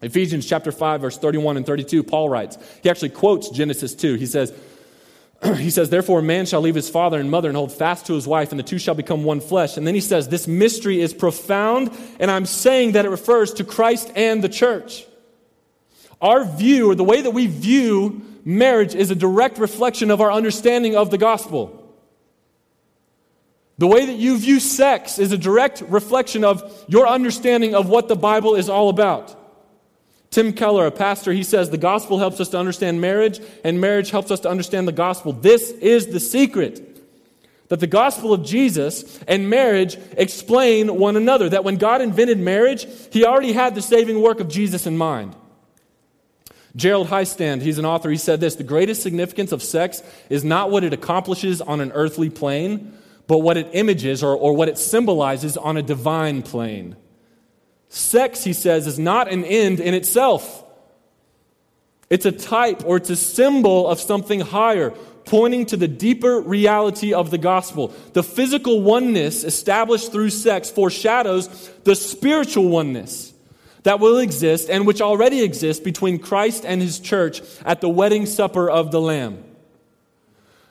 Ephesians 0.00 0.46
chapter 0.46 0.70
5, 0.70 1.00
verse 1.00 1.18
31 1.18 1.56
and 1.56 1.66
32, 1.66 2.02
Paul 2.02 2.28
writes, 2.28 2.58
he 2.82 2.90
actually 2.90 3.08
quotes 3.10 3.48
Genesis 3.48 3.94
2. 3.94 4.14
He 4.14 4.26
says, 4.26 4.52
he 5.56 5.70
says, 5.70 5.90
Therefore, 5.90 6.20
a 6.20 6.22
man 6.22 6.46
shall 6.46 6.60
leave 6.60 6.74
his 6.74 6.88
father 6.88 7.18
and 7.18 7.30
mother 7.30 7.48
and 7.48 7.56
hold 7.56 7.72
fast 7.72 8.06
to 8.06 8.14
his 8.14 8.26
wife, 8.26 8.50
and 8.50 8.58
the 8.58 8.64
two 8.64 8.78
shall 8.78 8.94
become 8.94 9.24
one 9.24 9.40
flesh. 9.40 9.76
And 9.76 9.86
then 9.86 9.94
he 9.94 10.00
says, 10.00 10.28
This 10.28 10.46
mystery 10.48 11.00
is 11.00 11.12
profound, 11.14 11.90
and 12.18 12.30
I'm 12.30 12.46
saying 12.46 12.92
that 12.92 13.04
it 13.04 13.10
refers 13.10 13.54
to 13.54 13.64
Christ 13.64 14.10
and 14.14 14.42
the 14.42 14.48
church. 14.48 15.06
Our 16.20 16.44
view, 16.44 16.90
or 16.90 16.94
the 16.94 17.04
way 17.04 17.22
that 17.22 17.32
we 17.32 17.46
view 17.46 18.22
marriage, 18.44 18.94
is 18.94 19.10
a 19.10 19.14
direct 19.14 19.58
reflection 19.58 20.10
of 20.10 20.20
our 20.20 20.32
understanding 20.32 20.96
of 20.96 21.10
the 21.10 21.18
gospel. 21.18 21.80
The 23.76 23.86
way 23.88 24.06
that 24.06 24.14
you 24.14 24.38
view 24.38 24.60
sex 24.60 25.18
is 25.18 25.32
a 25.32 25.38
direct 25.38 25.80
reflection 25.82 26.44
of 26.44 26.84
your 26.88 27.08
understanding 27.08 27.74
of 27.74 27.88
what 27.88 28.08
the 28.08 28.16
Bible 28.16 28.54
is 28.54 28.68
all 28.68 28.88
about. 28.88 29.43
Tim 30.34 30.52
Keller, 30.52 30.84
a 30.84 30.90
pastor, 30.90 31.32
he 31.32 31.44
says 31.44 31.70
the 31.70 31.78
gospel 31.78 32.18
helps 32.18 32.40
us 32.40 32.48
to 32.48 32.58
understand 32.58 33.00
marriage, 33.00 33.40
and 33.62 33.80
marriage 33.80 34.10
helps 34.10 34.32
us 34.32 34.40
to 34.40 34.50
understand 34.50 34.88
the 34.88 34.92
gospel. 34.92 35.32
This 35.32 35.70
is 35.70 36.08
the 36.08 36.18
secret 36.18 36.90
that 37.68 37.78
the 37.78 37.86
gospel 37.86 38.32
of 38.32 38.44
Jesus 38.44 39.20
and 39.28 39.48
marriage 39.48 39.96
explain 40.16 40.98
one 40.98 41.14
another. 41.14 41.48
That 41.48 41.62
when 41.62 41.76
God 41.76 42.02
invented 42.02 42.40
marriage, 42.40 42.84
he 43.12 43.24
already 43.24 43.52
had 43.52 43.76
the 43.76 43.80
saving 43.80 44.20
work 44.22 44.40
of 44.40 44.48
Jesus 44.48 44.88
in 44.88 44.96
mind. 44.96 45.36
Gerald 46.74 47.06
Hiestand, 47.06 47.62
he's 47.62 47.78
an 47.78 47.84
author, 47.84 48.10
he 48.10 48.16
said 48.16 48.40
this 48.40 48.56
The 48.56 48.64
greatest 48.64 49.04
significance 49.04 49.52
of 49.52 49.62
sex 49.62 50.02
is 50.30 50.42
not 50.42 50.68
what 50.68 50.82
it 50.82 50.92
accomplishes 50.92 51.60
on 51.60 51.80
an 51.80 51.92
earthly 51.92 52.28
plane, 52.28 52.92
but 53.28 53.38
what 53.38 53.56
it 53.56 53.68
images 53.72 54.24
or, 54.24 54.34
or 54.36 54.52
what 54.52 54.68
it 54.68 54.78
symbolizes 54.78 55.56
on 55.56 55.76
a 55.76 55.82
divine 55.82 56.42
plane. 56.42 56.96
Sex, 57.94 58.42
he 58.42 58.52
says, 58.52 58.88
is 58.88 58.98
not 58.98 59.30
an 59.30 59.44
end 59.44 59.78
in 59.78 59.94
itself. 59.94 60.64
It's 62.10 62.26
a 62.26 62.32
type 62.32 62.82
or 62.84 62.96
it's 62.96 63.08
a 63.08 63.14
symbol 63.14 63.86
of 63.86 64.00
something 64.00 64.40
higher, 64.40 64.90
pointing 65.26 65.64
to 65.66 65.76
the 65.76 65.86
deeper 65.86 66.40
reality 66.40 67.14
of 67.14 67.30
the 67.30 67.38
gospel. 67.38 67.94
The 68.12 68.24
physical 68.24 68.82
oneness 68.82 69.44
established 69.44 70.10
through 70.10 70.30
sex 70.30 70.72
foreshadows 70.72 71.70
the 71.84 71.94
spiritual 71.94 72.68
oneness 72.68 73.32
that 73.84 74.00
will 74.00 74.18
exist 74.18 74.68
and 74.70 74.88
which 74.88 75.00
already 75.00 75.44
exists 75.44 75.80
between 75.80 76.18
Christ 76.18 76.64
and 76.66 76.82
his 76.82 76.98
church 76.98 77.42
at 77.64 77.80
the 77.80 77.88
wedding 77.88 78.26
supper 78.26 78.68
of 78.68 78.90
the 78.90 79.00
Lamb. 79.00 79.44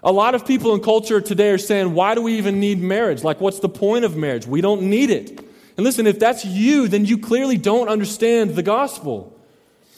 A 0.03 0.11
lot 0.11 0.35
of 0.35 0.45
people 0.45 0.73
in 0.73 0.81
culture 0.81 1.21
today 1.21 1.51
are 1.51 1.57
saying, 1.57 1.93
why 1.93 2.15
do 2.15 2.21
we 2.21 2.37
even 2.37 2.59
need 2.59 2.81
marriage? 2.81 3.23
Like, 3.23 3.39
what's 3.39 3.59
the 3.59 3.69
point 3.69 4.03
of 4.03 4.17
marriage? 4.17 4.45
We 4.45 4.59
don't 4.59 4.81
need 4.81 5.09
it. 5.09 5.42
And 5.77 5.83
listen, 5.83 6.07
if 6.07 6.19
that's 6.19 6.45
you, 6.45 6.87
then 6.87 7.05
you 7.05 7.17
clearly 7.17 7.57
don't 7.57 7.89
understand 7.89 8.55
the 8.55 8.63
gospel. 8.63 9.33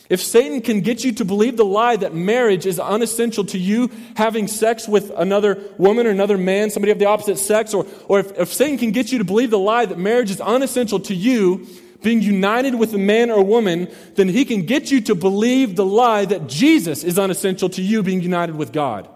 If 0.07 0.21
Satan 0.21 0.61
can 0.61 0.81
get 0.81 1.03
you 1.03 1.11
to 1.13 1.25
believe 1.25 1.57
the 1.57 1.65
lie 1.65 1.95
that 1.95 2.13
marriage 2.13 2.65
is 2.65 2.79
unessential 2.79 3.43
to 3.45 3.57
you 3.57 3.89
having 4.15 4.47
sex 4.47 4.87
with 4.87 5.11
another 5.15 5.59
woman 5.77 6.05
or 6.05 6.11
another 6.11 6.37
man, 6.37 6.69
somebody 6.69 6.91
of 6.91 6.99
the 6.99 7.05
opposite 7.05 7.37
sex, 7.37 7.73
or, 7.73 7.87
or 8.07 8.19
if, 8.19 8.37
if 8.37 8.53
Satan 8.53 8.77
can 8.77 8.91
get 8.91 9.11
you 9.11 9.17
to 9.17 9.23
believe 9.23 9.49
the 9.49 9.59
lie 9.59 9.85
that 9.85 9.97
marriage 9.97 10.29
is 10.29 10.39
unessential 10.39 10.99
to 11.01 11.15
you 11.15 11.67
being 12.03 12.21
united 12.21 12.75
with 12.75 12.93
a 12.93 12.99
man 12.99 13.31
or 13.31 13.43
woman, 13.43 13.87
then 14.13 14.29
he 14.29 14.45
can 14.45 14.65
get 14.67 14.91
you 14.91 15.01
to 15.01 15.15
believe 15.15 15.75
the 15.75 15.85
lie 15.85 16.23
that 16.25 16.45
Jesus 16.47 17.03
is 17.03 17.17
unessential 17.17 17.67
to 17.69 17.81
you 17.81 18.03
being 18.03 18.21
united 18.21 18.55
with 18.55 18.71
God. 18.71 19.09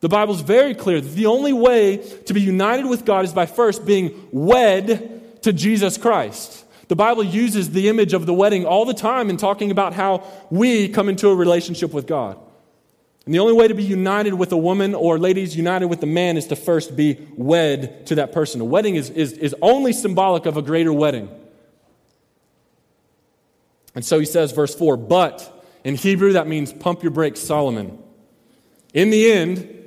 The 0.00 0.08
Bible's 0.08 0.40
very 0.40 0.74
clear 0.74 1.00
that 1.00 1.08
the 1.10 1.26
only 1.26 1.52
way 1.52 1.98
to 2.26 2.34
be 2.34 2.40
united 2.40 2.86
with 2.86 3.04
God 3.04 3.24
is 3.24 3.32
by 3.32 3.46
first 3.46 3.84
being 3.84 4.28
wed 4.32 5.42
to 5.42 5.52
Jesus 5.52 5.98
Christ. 5.98 6.64
The 6.88 6.96
Bible 6.96 7.22
uses 7.22 7.70
the 7.70 7.88
image 7.88 8.14
of 8.14 8.26
the 8.26 8.34
wedding 8.34 8.64
all 8.64 8.84
the 8.84 8.94
time 8.94 9.30
in 9.30 9.36
talking 9.36 9.70
about 9.70 9.92
how 9.92 10.24
we 10.50 10.88
come 10.88 11.08
into 11.08 11.28
a 11.28 11.34
relationship 11.34 11.92
with 11.92 12.06
God. 12.06 12.38
And 13.26 13.34
the 13.34 13.38
only 13.38 13.52
way 13.52 13.68
to 13.68 13.74
be 13.74 13.84
united 13.84 14.34
with 14.34 14.50
a 14.52 14.56
woman 14.56 14.94
or 14.94 15.18
ladies 15.18 15.54
united 15.56 15.86
with 15.86 16.02
a 16.02 16.06
man 16.06 16.36
is 16.36 16.46
to 16.48 16.56
first 16.56 16.96
be 16.96 17.28
wed 17.36 18.06
to 18.06 18.16
that 18.16 18.32
person. 18.32 18.60
A 18.60 18.64
wedding 18.64 18.96
is, 18.96 19.10
is, 19.10 19.32
is 19.34 19.54
only 19.60 19.92
symbolic 19.92 20.46
of 20.46 20.56
a 20.56 20.62
greater 20.62 20.92
wedding. 20.92 21.28
And 23.94 24.04
so 24.04 24.18
he 24.18 24.24
says, 24.24 24.52
verse 24.52 24.74
4, 24.74 24.96
but 24.96 25.64
in 25.84 25.94
Hebrew 25.94 26.32
that 26.32 26.48
means 26.48 26.72
pump 26.72 27.02
your 27.02 27.12
brakes, 27.12 27.40
Solomon. 27.40 27.98
In 28.94 29.10
the 29.10 29.30
end, 29.30 29.79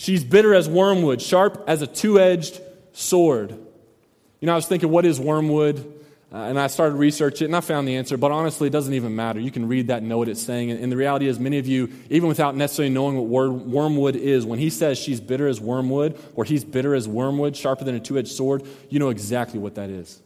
she's 0.00 0.24
bitter 0.24 0.54
as 0.54 0.66
wormwood, 0.66 1.20
sharp 1.20 1.62
as 1.66 1.82
a 1.82 1.86
two 1.86 2.18
edged 2.18 2.58
sword. 2.94 3.50
You 3.50 4.46
know, 4.46 4.52
I 4.52 4.56
was 4.56 4.66
thinking, 4.66 4.88
what 4.88 5.04
is 5.04 5.20
wormwood? 5.20 5.98
Uh, 6.32 6.36
and 6.36 6.58
I 6.58 6.68
started 6.68 6.94
researching 6.94 7.44
it, 7.44 7.48
and 7.48 7.56
I 7.56 7.60
found 7.60 7.86
the 7.86 7.96
answer. 7.96 8.16
But 8.16 8.30
honestly, 8.30 8.68
it 8.68 8.70
doesn't 8.70 8.94
even 8.94 9.14
matter. 9.14 9.40
You 9.40 9.50
can 9.50 9.68
read 9.68 9.88
that 9.88 9.98
and 9.98 10.08
know 10.08 10.16
what 10.16 10.28
it's 10.28 10.40
saying. 10.40 10.70
And, 10.70 10.80
and 10.80 10.90
the 10.90 10.96
reality 10.96 11.26
is, 11.26 11.38
many 11.38 11.58
of 11.58 11.66
you, 11.66 11.92
even 12.08 12.28
without 12.28 12.56
necessarily 12.56 12.94
knowing 12.94 13.16
what 13.16 13.26
word 13.26 13.50
wormwood 13.50 14.16
is, 14.16 14.46
when 14.46 14.58
he 14.58 14.70
says 14.70 14.96
she's 14.96 15.20
bitter 15.20 15.46
as 15.46 15.60
wormwood, 15.60 16.18
or 16.34 16.44
he's 16.44 16.64
bitter 16.64 16.94
as 16.94 17.06
wormwood, 17.06 17.54
sharper 17.54 17.84
than 17.84 17.94
a 17.94 18.00
two 18.00 18.16
edged 18.16 18.32
sword, 18.32 18.62
you 18.88 18.98
know 18.98 19.10
exactly 19.10 19.58
what 19.58 19.74
that 19.74 19.90
is. 19.90 20.22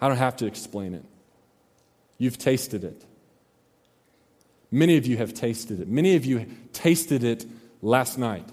I 0.00 0.08
don't 0.08 0.16
have 0.16 0.36
to 0.36 0.46
explain 0.46 0.94
it. 0.94 1.04
You've 2.16 2.38
tasted 2.38 2.84
it. 2.84 3.04
Many 4.70 4.96
of 4.96 5.04
you 5.04 5.18
have 5.18 5.34
tasted 5.34 5.80
it. 5.80 5.88
Many 5.88 6.16
of 6.16 6.24
you 6.24 6.46
tasted 6.72 7.24
it 7.24 7.44
last 7.82 8.18
night. 8.18 8.48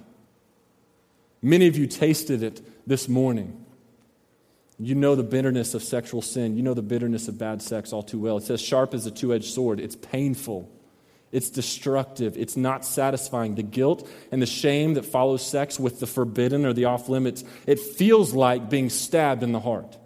Many 1.41 1.67
of 1.67 1.77
you 1.77 1.87
tasted 1.87 2.43
it 2.43 2.61
this 2.87 3.07
morning. 3.07 3.65
You 4.79 4.95
know 4.95 5.15
the 5.15 5.23
bitterness 5.23 5.73
of 5.73 5.83
sexual 5.83 6.21
sin. 6.21 6.55
You 6.55 6.63
know 6.63 6.73
the 6.73 6.81
bitterness 6.81 7.27
of 7.27 7.37
bad 7.37 7.61
sex 7.61 7.93
all 7.93 8.03
too 8.03 8.19
well. 8.19 8.37
It 8.37 8.43
says, 8.43 8.61
sharp 8.61 8.93
as 8.93 9.05
a 9.05 9.11
two 9.11 9.33
edged 9.33 9.53
sword. 9.53 9.79
It's 9.79 9.95
painful. 9.95 10.71
It's 11.31 11.49
destructive. 11.49 12.37
It's 12.37 12.55
not 12.55 12.85
satisfying. 12.85 13.55
The 13.55 13.63
guilt 13.63 14.07
and 14.31 14.41
the 14.41 14.47
shame 14.47 14.93
that 14.93 15.05
follows 15.05 15.45
sex 15.45 15.79
with 15.79 15.99
the 15.99 16.07
forbidden 16.07 16.65
or 16.65 16.73
the 16.73 16.85
off 16.85 17.09
limits, 17.09 17.43
it 17.65 17.79
feels 17.79 18.33
like 18.33 18.69
being 18.69 18.89
stabbed 18.89 19.43
in 19.43 19.51
the 19.51 19.59
heart. 19.59 19.97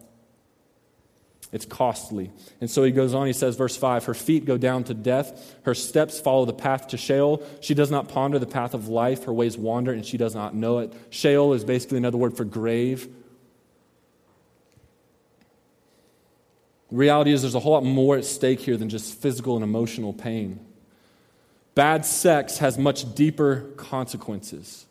It's 1.51 1.65
costly. 1.65 2.31
And 2.61 2.71
so 2.71 2.83
he 2.83 2.91
goes 2.91 3.13
on, 3.13 3.27
he 3.27 3.33
says, 3.33 3.55
verse 3.57 3.75
5 3.75 4.05
Her 4.05 4.13
feet 4.13 4.45
go 4.45 4.57
down 4.57 4.83
to 4.85 4.93
death, 4.93 5.55
her 5.63 5.75
steps 5.75 6.19
follow 6.19 6.45
the 6.45 6.53
path 6.53 6.87
to 6.87 6.97
Sheol. 6.97 7.43
She 7.59 7.73
does 7.73 7.91
not 7.91 8.07
ponder 8.07 8.39
the 8.39 8.45
path 8.45 8.73
of 8.73 8.87
life, 8.87 9.25
her 9.25 9.33
ways 9.33 9.57
wander, 9.57 9.91
and 9.91 10.05
she 10.05 10.17
does 10.17 10.33
not 10.33 10.55
know 10.55 10.79
it. 10.79 10.93
Sheol 11.09 11.53
is 11.53 11.63
basically 11.63 11.97
another 11.97 12.17
word 12.17 12.37
for 12.37 12.45
grave 12.45 13.09
reality 16.91 17.31
is 17.31 17.41
there's 17.41 17.55
a 17.55 17.59
whole 17.59 17.71
lot 17.71 17.83
more 17.83 18.17
at 18.17 18.25
stake 18.25 18.59
here 18.59 18.77
than 18.77 18.89
just 18.89 19.19
physical 19.19 19.55
and 19.55 19.63
emotional 19.63 20.13
pain. 20.13 20.59
Bad 21.73 22.05
sex 22.05 22.57
has 22.57 22.77
much 22.77 23.15
deeper 23.15 23.61
consequences. 23.77 24.85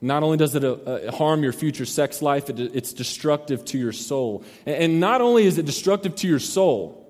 Not 0.00 0.22
only 0.22 0.38
does 0.38 0.54
it 0.54 0.64
uh, 0.64 0.72
uh 0.72 1.12
harm 1.12 1.42
your 1.42 1.52
future 1.52 1.84
sex 1.84 2.22
life, 2.22 2.48
it, 2.48 2.58
it's 2.58 2.92
destructive 2.92 3.64
to 3.66 3.78
your 3.78 3.92
soul. 3.92 4.44
And 4.66 5.00
not 5.00 5.20
only 5.20 5.44
is 5.44 5.58
it 5.58 5.66
destructive 5.66 6.14
to 6.16 6.28
your 6.28 6.38
soul, 6.38 7.00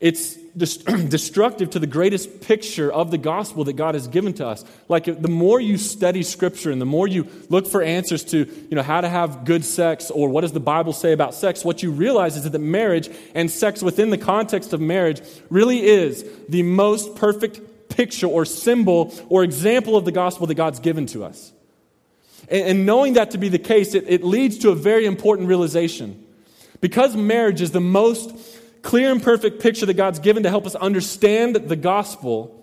it's 0.00 0.34
destructive 0.56 1.70
to 1.70 1.78
the 1.78 1.86
greatest 1.86 2.40
picture 2.40 2.90
of 2.90 3.10
the 3.10 3.18
gospel 3.18 3.64
that 3.64 3.74
God 3.74 3.94
has 3.94 4.08
given 4.08 4.32
to 4.34 4.46
us. 4.46 4.64
Like 4.88 5.04
the 5.04 5.28
more 5.28 5.60
you 5.60 5.76
study 5.76 6.22
scripture 6.22 6.70
and 6.70 6.80
the 6.80 6.86
more 6.86 7.06
you 7.06 7.26
look 7.50 7.66
for 7.66 7.82
answers 7.82 8.24
to, 8.24 8.38
you 8.38 8.74
know, 8.74 8.82
how 8.82 9.02
to 9.02 9.08
have 9.08 9.44
good 9.44 9.64
sex 9.64 10.10
or 10.10 10.28
what 10.30 10.40
does 10.40 10.52
the 10.52 10.60
Bible 10.60 10.94
say 10.94 11.12
about 11.12 11.34
sex, 11.34 11.64
what 11.64 11.82
you 11.82 11.90
realize 11.90 12.36
is 12.36 12.50
that 12.50 12.58
marriage 12.58 13.10
and 13.34 13.50
sex 13.50 13.82
within 13.82 14.10
the 14.10 14.18
context 14.18 14.72
of 14.72 14.80
marriage 14.80 15.20
really 15.50 15.84
is 15.84 16.24
the 16.48 16.62
most 16.62 17.14
perfect 17.14 17.60
picture 17.90 18.26
or 18.26 18.44
symbol 18.44 19.14
or 19.28 19.44
example 19.44 19.96
of 19.96 20.04
the 20.06 20.12
gospel 20.12 20.46
that 20.46 20.54
God's 20.54 20.80
given 20.80 21.06
to 21.06 21.24
us. 21.24 21.52
And, 22.50 22.66
and 22.66 22.86
knowing 22.86 23.14
that 23.14 23.30
to 23.30 23.38
be 23.38 23.48
the 23.48 23.58
case, 23.58 23.94
it, 23.94 24.04
it 24.08 24.22
leads 24.22 24.58
to 24.58 24.70
a 24.70 24.74
very 24.74 25.06
important 25.06 25.48
realization. 25.48 26.26
Because 26.80 27.16
marriage 27.16 27.62
is 27.62 27.70
the 27.70 27.80
most 27.80 28.34
clear 28.82 29.12
and 29.12 29.22
perfect 29.22 29.62
picture 29.62 29.86
that 29.86 29.94
God's 29.94 30.18
given 30.18 30.42
to 30.42 30.50
help 30.50 30.66
us 30.66 30.74
understand 30.74 31.54
the 31.56 31.76
gospel, 31.76 32.56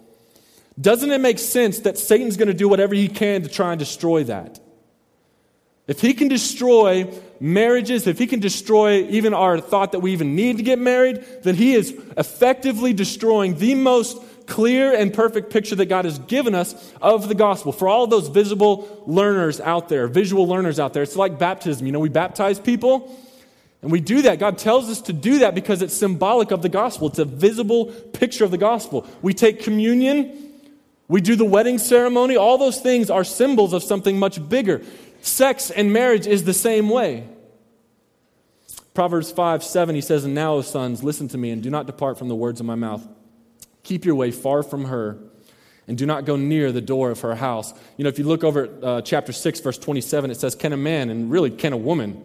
doesn't 0.79 1.11
it 1.11 1.19
make 1.19 1.39
sense 1.39 1.79
that 1.79 1.97
Satan's 1.97 2.37
going 2.37 2.47
to 2.47 2.53
do 2.53 2.67
whatever 2.67 2.93
he 2.93 3.07
can 3.07 3.43
to 3.43 3.49
try 3.49 3.71
and 3.71 3.79
destroy 3.79 4.23
that? 4.25 4.59
If 5.87 6.01
he 6.01 6.13
can 6.13 6.27
destroy 6.27 7.11
marriages, 7.39 8.07
if 8.07 8.19
he 8.19 8.27
can 8.27 8.41
destroy 8.41 9.03
even 9.03 9.33
our 9.33 9.59
thought 9.59 9.93
that 9.93 9.99
we 9.99 10.11
even 10.11 10.35
need 10.35 10.57
to 10.57 10.63
get 10.63 10.79
married, 10.79 11.25
then 11.43 11.55
he 11.55 11.73
is 11.73 11.91
effectively 12.17 12.91
destroying 12.91 13.55
the 13.55 13.73
most 13.75 14.21
clear 14.47 14.93
and 14.93 15.13
perfect 15.13 15.51
picture 15.51 15.75
that 15.75 15.85
God 15.85 16.05
has 16.05 16.17
given 16.19 16.55
us 16.55 16.93
of 17.01 17.27
the 17.27 17.35
gospel. 17.35 17.71
For 17.71 17.87
all 17.87 18.07
those 18.07 18.29
visible 18.29 19.03
learners 19.05 19.61
out 19.61 19.89
there, 19.89 20.07
visual 20.07 20.47
learners 20.47 20.79
out 20.79 20.93
there, 20.93 21.03
it's 21.03 21.15
like 21.15 21.37
baptism. 21.37 21.85
You 21.85 21.91
know, 21.91 21.99
we 21.99 22.09
baptize 22.09 22.59
people 22.59 23.15
and 23.81 23.91
we 23.91 23.99
do 23.99 24.23
that. 24.23 24.39
God 24.39 24.57
tells 24.57 24.89
us 24.89 25.01
to 25.03 25.13
do 25.13 25.39
that 25.39 25.53
because 25.53 25.81
it's 25.81 25.93
symbolic 25.93 26.51
of 26.51 26.61
the 26.61 26.69
gospel. 26.69 27.09
It's 27.09 27.19
a 27.19 27.25
visible 27.25 27.85
picture 27.85 28.43
of 28.43 28.51
the 28.51 28.57
gospel. 28.57 29.05
We 29.21 29.33
take 29.33 29.61
communion, 29.61 30.51
we 31.07 31.21
do 31.21 31.35
the 31.35 31.45
wedding 31.45 31.77
ceremony. 31.77 32.35
All 32.35 32.57
those 32.57 32.79
things 32.79 33.09
are 33.09 33.23
symbols 33.23 33.73
of 33.73 33.83
something 33.83 34.17
much 34.17 34.49
bigger. 34.49 34.81
Sex 35.21 35.71
and 35.71 35.93
marriage 35.93 36.27
is 36.27 36.43
the 36.43 36.53
same 36.53 36.89
way. 36.89 37.27
Proverbs 38.93 39.31
5 39.31 39.63
7, 39.63 39.93
he 39.93 40.01
says, 40.01 40.25
And 40.25 40.33
now, 40.33 40.55
O 40.55 40.61
sons, 40.61 41.03
listen 41.03 41.27
to 41.29 41.37
me 41.37 41.51
and 41.51 41.61
do 41.61 41.69
not 41.69 41.85
depart 41.85 42.17
from 42.17 42.29
the 42.29 42.35
words 42.35 42.59
of 42.59 42.65
my 42.65 42.75
mouth. 42.75 43.07
Keep 43.87 44.03
your 44.03 44.15
way 44.15 44.31
far 44.31 44.63
from 44.63 44.83
her 44.83 45.17
and 45.87 45.97
do 45.97 46.05
not 46.05 46.25
go 46.25 46.35
near 46.35 46.73
the 46.73 46.81
door 46.81 47.09
of 47.09 47.21
her 47.21 47.35
house. 47.35 47.73
You 47.95 48.03
know, 48.03 48.09
if 48.09 48.19
you 48.19 48.25
look 48.25 48.43
over 48.43 48.65
at 48.65 48.83
uh, 48.83 49.01
chapter 49.01 49.31
6, 49.31 49.61
verse 49.61 49.77
27, 49.77 50.29
it 50.29 50.35
says, 50.35 50.55
Can 50.55 50.73
a 50.73 50.77
man, 50.77 51.09
and 51.09 51.31
really, 51.31 51.49
can 51.49 51.71
a 51.71 51.77
woman, 51.77 52.21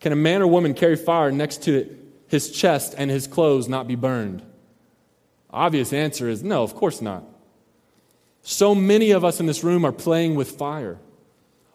can 0.00 0.10
a 0.10 0.16
man 0.16 0.42
or 0.42 0.48
woman 0.48 0.74
carry 0.74 0.96
fire 0.96 1.30
next 1.30 1.62
to 1.62 1.96
his 2.26 2.50
chest 2.50 2.96
and 2.98 3.08
his 3.08 3.28
clothes 3.28 3.68
not 3.68 3.86
be 3.86 3.94
burned? 3.94 4.42
Obvious 5.50 5.92
answer 5.92 6.28
is 6.28 6.42
no, 6.42 6.64
of 6.64 6.74
course 6.74 7.00
not. 7.00 7.22
So 8.42 8.74
many 8.74 9.12
of 9.12 9.24
us 9.24 9.38
in 9.38 9.46
this 9.46 9.62
room 9.62 9.84
are 9.84 9.92
playing 9.92 10.34
with 10.34 10.50
fire. 10.50 10.98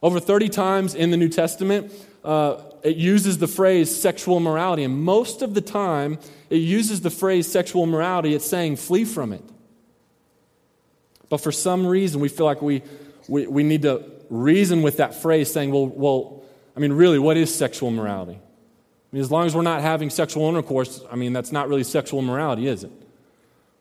Over 0.04 0.20
30 0.20 0.50
times 0.50 0.94
in 0.94 1.10
the 1.10 1.16
New 1.16 1.30
Testament, 1.30 1.94
uh, 2.22 2.58
it 2.86 2.98
uses 2.98 3.40
the 3.40 3.48
phrase 3.48 3.94
sexual 3.94 4.38
immorality. 4.38 4.84
And 4.84 5.02
most 5.02 5.42
of 5.42 5.56
the 5.56 5.62
time, 5.62 6.20
it 6.52 6.58
uses 6.58 7.02
the 7.02 7.10
phrase 7.10 7.52
sexual 7.52 7.84
immorality, 7.84 8.36
it's 8.36 8.46
saying 8.46 8.76
flee 8.76 9.06
from 9.06 9.34
it. 9.34 9.44
But 11.28 11.38
for 11.42 11.52
some 11.52 11.88
reason, 11.88 12.22
we 12.22 12.30
feel 12.30 12.46
like 12.46 12.62
we, 12.62 12.84
we, 13.28 13.48
we 13.48 13.64
need 13.64 13.82
to 13.82 14.04
reason 14.30 14.84
with 14.84 14.98
that 14.98 15.16
phrase, 15.16 15.52
saying, 15.52 15.72
well, 15.72 15.88
well, 15.88 16.44
I 16.78 16.80
mean, 16.80 16.94
really, 16.94 17.18
what 17.18 17.38
is 17.38 17.54
sexual 17.54 17.90
morality? 17.90 18.34
I 18.36 19.16
mean, 19.16 19.22
as 19.22 19.32
long 19.32 19.48
as 19.48 19.56
we're 19.56 19.64
not 19.64 19.82
having 19.82 20.12
sexual 20.12 20.48
intercourse, 20.48 21.02
I 21.12 21.16
mean, 21.16 21.34
that's 21.34 21.52
not 21.52 21.68
really 21.68 21.84
sexual 21.84 22.22
morality, 22.22 22.68
is 22.68 22.84
it? 22.84 22.92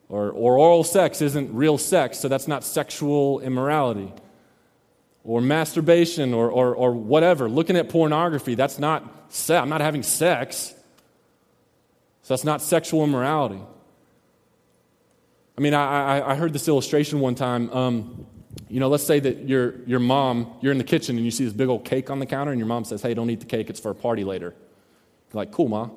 Or, 0.09 0.31
or 0.31 0.57
oral 0.57 0.83
sex 0.83 1.21
isn't 1.21 1.53
real 1.53 1.77
sex, 1.77 2.17
so 2.17 2.27
that's 2.27 2.47
not 2.47 2.63
sexual 2.63 3.39
immorality. 3.41 4.11
Or 5.25 5.41
masturbation 5.41 6.33
or, 6.33 6.49
or, 6.49 6.73
or 6.75 6.91
whatever, 6.91 7.49
looking 7.49 7.75
at 7.75 7.89
pornography, 7.89 8.55
that's 8.55 8.77
not 8.77 9.03
sex. 9.29 9.61
I'm 9.61 9.69
not 9.69 9.81
having 9.81 10.03
sex. 10.03 10.73
So 12.21 12.33
that's 12.33 12.43
not 12.43 12.61
sexual 12.61 13.03
immorality. 13.03 13.59
I 15.57 15.61
mean, 15.61 15.73
I, 15.73 16.19
I, 16.19 16.31
I 16.31 16.35
heard 16.35 16.53
this 16.53 16.67
illustration 16.67 17.19
one 17.19 17.33
time. 17.33 17.71
Um, 17.71 18.27
you 18.69 18.79
know, 18.79 18.87
let's 18.87 19.05
say 19.05 19.19
that 19.19 19.47
your, 19.47 19.75
your 19.85 19.99
mom, 19.99 20.53
you're 20.61 20.71
in 20.71 20.77
the 20.77 20.83
kitchen 20.83 21.17
and 21.17 21.25
you 21.25 21.31
see 21.31 21.43
this 21.43 21.53
big 21.53 21.69
old 21.69 21.85
cake 21.85 22.09
on 22.09 22.19
the 22.19 22.25
counter, 22.25 22.51
and 22.51 22.59
your 22.59 22.67
mom 22.67 22.85
says, 22.85 23.01
Hey, 23.01 23.13
don't 23.13 23.29
eat 23.29 23.39
the 23.39 23.45
cake, 23.45 23.69
it's 23.69 23.79
for 23.79 23.91
a 23.91 23.95
party 23.95 24.23
later. 24.23 24.53
You're 25.33 25.41
like, 25.41 25.51
Cool, 25.51 25.69
ma. 25.69 25.89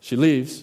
She 0.00 0.16
leaves, 0.16 0.62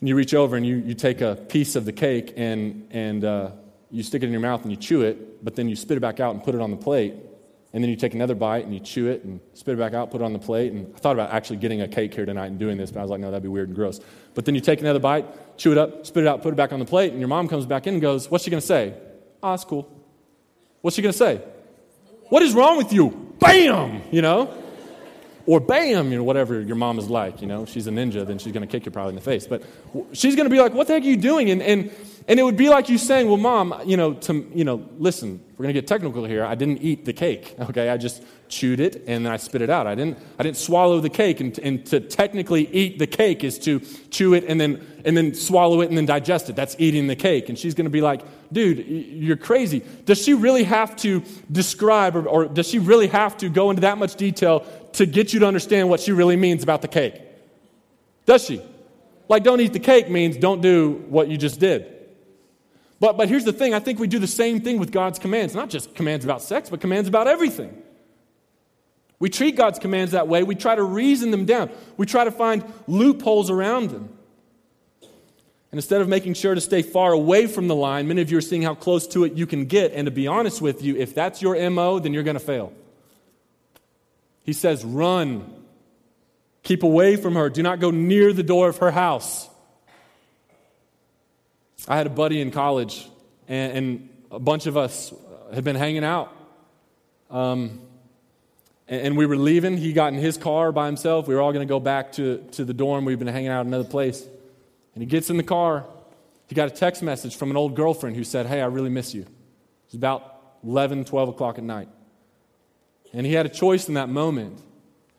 and 0.00 0.08
you 0.08 0.16
reach 0.16 0.34
over 0.34 0.56
and 0.56 0.66
you, 0.66 0.76
you 0.76 0.94
take 0.94 1.20
a 1.20 1.36
piece 1.36 1.74
of 1.74 1.84
the 1.84 1.92
cake 1.92 2.34
and, 2.36 2.86
and 2.90 3.24
uh, 3.24 3.50
you 3.92 4.02
stick 4.02 4.22
it 4.22 4.26
in 4.26 4.32
your 4.32 4.40
mouth 4.40 4.62
and 4.62 4.70
you 4.70 4.76
chew 4.76 5.02
it, 5.02 5.44
but 5.44 5.54
then 5.54 5.68
you 5.68 5.76
spit 5.76 5.98
it 5.98 6.00
back 6.00 6.18
out 6.18 6.34
and 6.34 6.42
put 6.42 6.54
it 6.54 6.60
on 6.62 6.70
the 6.70 6.76
plate. 6.76 7.14
And 7.74 7.84
then 7.84 7.90
you 7.90 7.96
take 7.96 8.14
another 8.14 8.34
bite 8.34 8.64
and 8.64 8.72
you 8.72 8.80
chew 8.80 9.08
it 9.08 9.22
and 9.22 9.38
spit 9.52 9.74
it 9.74 9.78
back 9.78 9.92
out, 9.92 10.10
put 10.10 10.22
it 10.22 10.24
on 10.24 10.32
the 10.32 10.38
plate. 10.38 10.72
And 10.72 10.94
I 10.94 10.98
thought 10.98 11.12
about 11.12 11.30
actually 11.30 11.58
getting 11.58 11.82
a 11.82 11.88
cake 11.88 12.14
here 12.14 12.24
tonight 12.24 12.46
and 12.46 12.58
doing 12.58 12.78
this, 12.78 12.90
but 12.90 13.00
I 13.00 13.02
was 13.02 13.10
like, 13.10 13.20
no, 13.20 13.30
that'd 13.30 13.42
be 13.42 13.50
weird 13.50 13.68
and 13.68 13.76
gross. 13.76 14.00
But 14.34 14.46
then 14.46 14.54
you 14.54 14.62
take 14.62 14.80
another 14.80 14.98
bite, 14.98 15.58
chew 15.58 15.72
it 15.72 15.78
up, 15.78 16.06
spit 16.06 16.24
it 16.24 16.26
out, 16.26 16.42
put 16.42 16.54
it 16.54 16.56
back 16.56 16.72
on 16.72 16.80
the 16.80 16.86
plate, 16.86 17.12
and 17.12 17.20
your 17.20 17.28
mom 17.28 17.48
comes 17.48 17.66
back 17.66 17.86
in 17.86 17.94
and 17.94 18.02
goes, 18.02 18.30
What's 18.30 18.44
she 18.44 18.50
to 18.50 18.60
say? 18.60 18.94
Oh, 19.42 19.50
that's 19.50 19.64
cool. 19.64 19.90
What's 20.80 20.96
she 20.96 21.02
to 21.02 21.12
say? 21.12 21.42
What 22.30 22.42
is 22.42 22.54
wrong 22.54 22.78
with 22.78 22.92
you? 22.92 23.34
Bam! 23.38 24.02
You 24.10 24.22
know? 24.22 24.58
Or 25.44 25.60
bam, 25.60 26.12
you 26.12 26.18
know, 26.18 26.24
whatever 26.24 26.60
your 26.60 26.76
mom 26.76 26.98
is 26.98 27.10
like, 27.10 27.40
you 27.40 27.48
know. 27.48 27.66
She's 27.66 27.86
a 27.86 27.90
ninja, 27.90 28.26
then 28.26 28.38
she's 28.38 28.52
to 28.52 28.66
kick 28.66 28.86
you 28.86 28.92
probably 28.92 29.10
in 29.10 29.16
the 29.16 29.20
face. 29.20 29.46
But 29.46 29.62
she's 30.12 30.36
to 30.36 30.48
be 30.48 30.60
like, 30.60 30.72
What 30.72 30.86
the 30.86 30.94
heck 30.94 31.02
are 31.02 31.06
you 31.06 31.16
doing? 31.16 31.50
And, 31.50 31.62
and, 31.62 31.90
and 32.28 32.38
it 32.38 32.42
would 32.42 32.56
be 32.56 32.68
like 32.68 32.88
you 32.88 32.98
saying, 32.98 33.28
Well, 33.28 33.36
mom, 33.36 33.74
you 33.84 33.96
know, 33.96 34.14
to, 34.14 34.50
you 34.54 34.64
know, 34.64 34.88
listen, 34.98 35.42
we're 35.56 35.64
going 35.64 35.74
to 35.74 35.80
get 35.80 35.88
technical 35.88 36.24
here. 36.24 36.44
I 36.44 36.54
didn't 36.54 36.78
eat 36.78 37.04
the 37.04 37.12
cake, 37.12 37.54
okay? 37.60 37.88
I 37.88 37.96
just 37.96 38.22
chewed 38.48 38.80
it 38.80 39.04
and 39.06 39.24
then 39.24 39.32
I 39.32 39.36
spit 39.36 39.62
it 39.62 39.70
out. 39.70 39.86
I 39.86 39.94
didn't, 39.94 40.18
I 40.38 40.42
didn't 40.42 40.58
swallow 40.58 41.00
the 41.00 41.08
cake. 41.08 41.40
And, 41.40 41.58
and 41.60 41.86
to 41.86 42.00
technically 42.00 42.68
eat 42.72 42.98
the 42.98 43.06
cake 43.06 43.42
is 43.44 43.58
to 43.60 43.80
chew 44.10 44.34
it 44.34 44.44
and 44.44 44.60
then, 44.60 44.84
and 45.04 45.16
then 45.16 45.34
swallow 45.34 45.80
it 45.80 45.88
and 45.88 45.96
then 45.96 46.06
digest 46.06 46.50
it. 46.50 46.56
That's 46.56 46.76
eating 46.78 47.06
the 47.06 47.16
cake. 47.16 47.48
And 47.48 47.58
she's 47.58 47.74
going 47.74 47.84
to 47.86 47.90
be 47.90 48.00
like, 48.00 48.22
dude, 48.52 48.86
you're 48.86 49.36
crazy. 49.36 49.82
Does 50.04 50.22
she 50.22 50.34
really 50.34 50.64
have 50.64 50.96
to 50.96 51.22
describe 51.50 52.16
or, 52.16 52.28
or 52.28 52.44
does 52.46 52.68
she 52.68 52.78
really 52.78 53.06
have 53.08 53.36
to 53.38 53.48
go 53.48 53.70
into 53.70 53.82
that 53.82 53.98
much 53.98 54.16
detail 54.16 54.66
to 54.94 55.06
get 55.06 55.32
you 55.32 55.40
to 55.40 55.46
understand 55.46 55.88
what 55.88 56.00
she 56.00 56.12
really 56.12 56.36
means 56.36 56.62
about 56.62 56.82
the 56.82 56.88
cake? 56.88 57.20
Does 58.26 58.44
she? 58.44 58.60
Like, 59.28 59.44
don't 59.44 59.60
eat 59.60 59.72
the 59.72 59.80
cake 59.80 60.10
means 60.10 60.36
don't 60.36 60.60
do 60.60 61.04
what 61.08 61.28
you 61.28 61.38
just 61.38 61.58
did. 61.58 62.01
But, 63.02 63.16
but 63.16 63.28
here's 63.28 63.44
the 63.44 63.52
thing 63.52 63.74
I 63.74 63.80
think 63.80 63.98
we 63.98 64.06
do 64.06 64.20
the 64.20 64.28
same 64.28 64.60
thing 64.60 64.78
with 64.78 64.92
God's 64.92 65.18
commands, 65.18 65.56
not 65.56 65.70
just 65.70 65.92
commands 65.96 66.24
about 66.24 66.40
sex, 66.40 66.70
but 66.70 66.80
commands 66.80 67.08
about 67.08 67.26
everything. 67.26 67.82
We 69.18 69.28
treat 69.28 69.56
God's 69.56 69.80
commands 69.80 70.12
that 70.12 70.28
way. 70.28 70.44
We 70.44 70.54
try 70.54 70.76
to 70.76 70.84
reason 70.84 71.32
them 71.32 71.44
down. 71.44 71.70
We 71.96 72.06
try 72.06 72.22
to 72.22 72.30
find 72.30 72.62
loopholes 72.86 73.50
around 73.50 73.90
them. 73.90 74.08
And 75.02 75.78
instead 75.78 76.00
of 76.00 76.06
making 76.06 76.34
sure 76.34 76.54
to 76.54 76.60
stay 76.60 76.82
far 76.82 77.10
away 77.10 77.48
from 77.48 77.66
the 77.66 77.74
line, 77.74 78.06
many 78.06 78.22
of 78.22 78.30
you 78.30 78.38
are 78.38 78.40
seeing 78.40 78.62
how 78.62 78.76
close 78.76 79.08
to 79.08 79.24
it 79.24 79.32
you 79.32 79.48
can 79.48 79.64
get. 79.64 79.92
And 79.94 80.06
to 80.06 80.12
be 80.12 80.28
honest 80.28 80.62
with 80.62 80.80
you, 80.80 80.94
if 80.94 81.12
that's 81.12 81.42
your 81.42 81.70
MO, 81.70 81.98
then 81.98 82.14
you're 82.14 82.22
going 82.22 82.38
to 82.38 82.40
fail. 82.40 82.72
He 84.44 84.52
says, 84.52 84.84
run. 84.84 85.52
Keep 86.62 86.84
away 86.84 87.16
from 87.16 87.34
her. 87.34 87.50
Do 87.50 87.64
not 87.64 87.80
go 87.80 87.90
near 87.90 88.32
the 88.32 88.44
door 88.44 88.68
of 88.68 88.76
her 88.76 88.92
house. 88.92 89.48
I 91.88 91.96
had 91.96 92.06
a 92.06 92.10
buddy 92.10 92.40
in 92.40 92.50
college, 92.50 93.08
and, 93.48 93.72
and 93.72 94.08
a 94.30 94.38
bunch 94.38 94.66
of 94.66 94.76
us 94.76 95.12
had 95.52 95.64
been 95.64 95.76
hanging 95.76 96.04
out. 96.04 96.34
Um, 97.30 97.80
and 98.88 99.16
we 99.16 99.26
were 99.26 99.36
leaving. 99.36 99.78
He 99.78 99.92
got 99.92 100.12
in 100.12 100.18
his 100.18 100.36
car 100.36 100.70
by 100.70 100.86
himself. 100.86 101.26
We 101.26 101.34
were 101.34 101.40
all 101.40 101.52
going 101.52 101.66
to 101.66 101.70
go 101.70 101.80
back 101.80 102.12
to, 102.12 102.38
to 102.52 102.64
the 102.64 102.74
dorm. 102.74 103.04
We've 103.04 103.18
been 103.18 103.28
hanging 103.28 103.48
out 103.48 103.64
another 103.64 103.88
place. 103.88 104.22
And 104.94 105.02
he 105.02 105.06
gets 105.06 105.30
in 105.30 105.38
the 105.38 105.42
car. 105.42 105.86
He 106.46 106.54
got 106.54 106.68
a 106.68 106.70
text 106.70 107.02
message 107.02 107.36
from 107.36 107.50
an 107.50 107.56
old 107.56 107.74
girlfriend 107.74 108.16
who 108.16 108.24
said, 108.24 108.44
Hey, 108.46 108.60
I 108.60 108.66
really 108.66 108.90
miss 108.90 109.14
you. 109.14 109.24
It's 109.86 109.94
about 109.94 110.36
11, 110.64 111.06
12 111.06 111.30
o'clock 111.30 111.56
at 111.56 111.64
night. 111.64 111.88
And 113.14 113.24
he 113.24 113.32
had 113.32 113.46
a 113.46 113.48
choice 113.48 113.88
in 113.88 113.94
that 113.94 114.08
moment. 114.08 114.60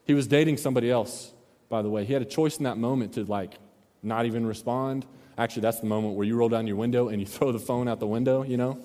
He 0.06 0.14
was 0.14 0.28
dating 0.28 0.58
somebody 0.58 0.92
else, 0.92 1.32
by 1.70 1.82
the 1.82 1.90
way. 1.90 2.06
He 2.06 2.14
had 2.14 2.22
a 2.22 2.26
choice 2.26 2.58
in 2.58 2.66
that 2.66 2.78
moment 2.78 3.14
to, 3.14 3.24
like, 3.24 3.58
not 4.04 4.26
even 4.26 4.46
respond. 4.46 5.06
Actually, 5.38 5.62
that's 5.64 5.80
the 5.80 5.88
moment 5.88 6.16
where 6.16 6.26
you 6.26 6.36
roll 6.36 6.50
down 6.50 6.68
your 6.68 6.76
window 6.76 7.10
and 7.10 7.20
you 7.20 7.26
throw 7.28 7.52
the 7.52 7.60
phone 7.60 7.88
out 7.88 8.00
the 8.00 8.08
window, 8.08 8.44
you 8.44 8.58
know? 8.58 8.80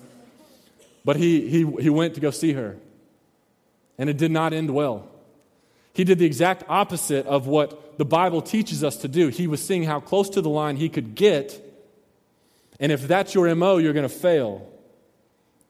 But 1.05 1.15
he, 1.15 1.49
he, 1.49 1.65
he 1.79 1.89
went 1.89 2.15
to 2.15 2.21
go 2.21 2.31
see 2.31 2.53
her 2.53 2.77
and 3.99 4.09
it 4.09 4.17
did 4.17 4.31
not 4.31 4.53
end 4.53 4.73
well. 4.73 5.07
He 5.93 6.05
did 6.05 6.17
the 6.17 6.25
exact 6.25 6.63
opposite 6.69 7.27
of 7.27 7.45
what 7.45 7.97
the 7.97 8.05
Bible 8.05 8.41
teaches 8.41 8.83
us 8.83 8.97
to 8.97 9.07
do. 9.07 9.27
He 9.27 9.45
was 9.45 9.63
seeing 9.63 9.83
how 9.83 9.99
close 9.99 10.29
to 10.31 10.41
the 10.41 10.49
line 10.49 10.77
he 10.77 10.87
could 10.87 11.13
get, 11.13 11.61
and 12.79 12.91
if 12.91 13.07
that's 13.07 13.35
your 13.35 13.53
MO, 13.53 13.77
you're 13.77 13.93
going 13.93 14.07
to 14.07 14.15
fail. 14.15 14.65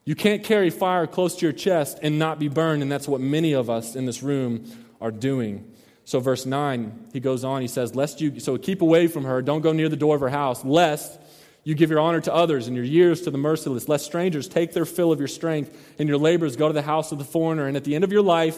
You 0.05 0.13
can't 0.15 0.43
carry 0.43 0.69
fire 0.69 1.07
close 1.07 1.35
to 1.37 1.45
your 1.45 1.53
chest 1.53 1.99
and 2.03 2.19
not 2.19 2.37
be 2.37 2.47
burned, 2.47 2.83
and 2.83 2.91
that's 2.91 3.07
what 3.07 3.19
many 3.19 3.53
of 3.53 3.69
us 3.69 3.95
in 3.95 4.05
this 4.05 4.21
room 4.21 4.65
are 5.01 5.11
doing. 5.11 5.71
So, 6.09 6.19
verse 6.19 6.47
9, 6.47 7.09
he 7.13 7.19
goes 7.19 7.43
on, 7.43 7.61
he 7.61 7.67
says, 7.67 7.93
Lest 7.93 8.19
you, 8.19 8.39
so 8.39 8.57
keep 8.57 8.81
away 8.81 9.05
from 9.05 9.25
her, 9.25 9.43
don't 9.43 9.61
go 9.61 9.73
near 9.73 9.89
the 9.89 9.95
door 9.95 10.15
of 10.15 10.21
her 10.21 10.29
house, 10.29 10.65
lest 10.65 11.21
you 11.63 11.75
give 11.75 11.91
your 11.91 11.99
honor 11.99 12.19
to 12.21 12.33
others 12.33 12.65
and 12.65 12.75
your 12.75 12.83
years 12.83 13.21
to 13.21 13.29
the 13.29 13.37
merciless, 13.37 13.87
lest 13.87 14.05
strangers 14.05 14.47
take 14.47 14.73
their 14.73 14.85
fill 14.85 15.11
of 15.11 15.19
your 15.19 15.27
strength 15.27 15.95
and 15.99 16.09
your 16.09 16.17
labors 16.17 16.55
go 16.55 16.65
to 16.67 16.73
the 16.73 16.81
house 16.81 17.11
of 17.11 17.19
the 17.19 17.23
foreigner. 17.23 17.67
And 17.67 17.77
at 17.77 17.83
the 17.83 17.93
end 17.93 18.03
of 18.03 18.11
your 18.11 18.23
life, 18.23 18.57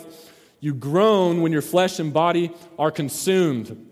you 0.62 0.74
groan 0.74 1.42
when 1.42 1.52
your 1.52 1.62
flesh 1.62 2.00
and 2.00 2.14
body 2.14 2.54
are 2.80 2.90
consumed. 2.90 3.86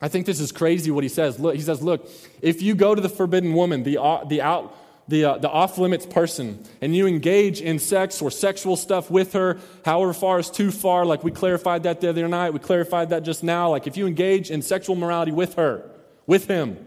I 0.00 0.08
think 0.08 0.26
this 0.26 0.40
is 0.40 0.50
crazy 0.50 0.90
what 0.90 1.04
he 1.04 1.08
says. 1.08 1.38
Look, 1.38 1.54
he 1.54 1.62
says, 1.62 1.80
Look, 1.80 2.10
if 2.42 2.60
you 2.60 2.74
go 2.74 2.92
to 2.92 3.00
the 3.00 3.08
forbidden 3.08 3.54
woman, 3.54 3.84
the, 3.84 4.02
uh, 4.02 4.24
the, 4.24 4.42
out, 4.42 4.76
the, 5.08 5.24
uh, 5.24 5.38
the 5.38 5.48
off 5.48 5.78
limits 5.78 6.04
person, 6.04 6.62
and 6.80 6.94
you 6.94 7.06
engage 7.06 7.60
in 7.60 7.78
sex 7.78 8.20
or 8.20 8.30
sexual 8.30 8.76
stuff 8.76 9.10
with 9.10 9.34
her, 9.34 9.58
however 9.84 10.12
far 10.12 10.38
is 10.38 10.50
too 10.50 10.70
far, 10.70 11.04
like 11.04 11.22
we 11.22 11.30
clarified 11.30 11.84
that 11.84 12.00
the 12.00 12.08
other 12.08 12.26
night, 12.26 12.52
we 12.52 12.58
clarified 12.58 13.10
that 13.10 13.22
just 13.22 13.44
now. 13.44 13.70
Like 13.70 13.86
if 13.86 13.96
you 13.96 14.06
engage 14.06 14.50
in 14.50 14.62
sexual 14.62 14.96
morality 14.96 15.32
with 15.32 15.54
her, 15.54 15.88
with 16.26 16.48
him, 16.48 16.84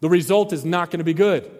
the 0.00 0.08
result 0.10 0.52
is 0.52 0.64
not 0.64 0.90
going 0.90 0.98
to 0.98 1.04
be 1.04 1.14
good. 1.14 1.50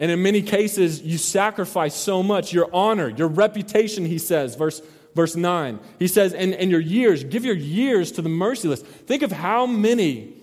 And 0.00 0.10
in 0.10 0.22
many 0.22 0.42
cases, 0.42 1.02
you 1.02 1.18
sacrifice 1.18 1.94
so 1.94 2.22
much 2.22 2.52
your 2.52 2.68
honor, 2.72 3.08
your 3.08 3.28
reputation, 3.28 4.04
he 4.04 4.18
says, 4.18 4.54
verse, 4.54 4.80
verse 5.14 5.34
9. 5.34 5.80
He 5.98 6.06
says, 6.06 6.34
and, 6.34 6.54
and 6.54 6.70
your 6.70 6.80
years, 6.80 7.24
give 7.24 7.44
your 7.44 7.56
years 7.56 8.12
to 8.12 8.22
the 8.22 8.28
merciless. 8.28 8.80
Think 8.82 9.22
of 9.22 9.32
how 9.32 9.66
many, 9.66 10.34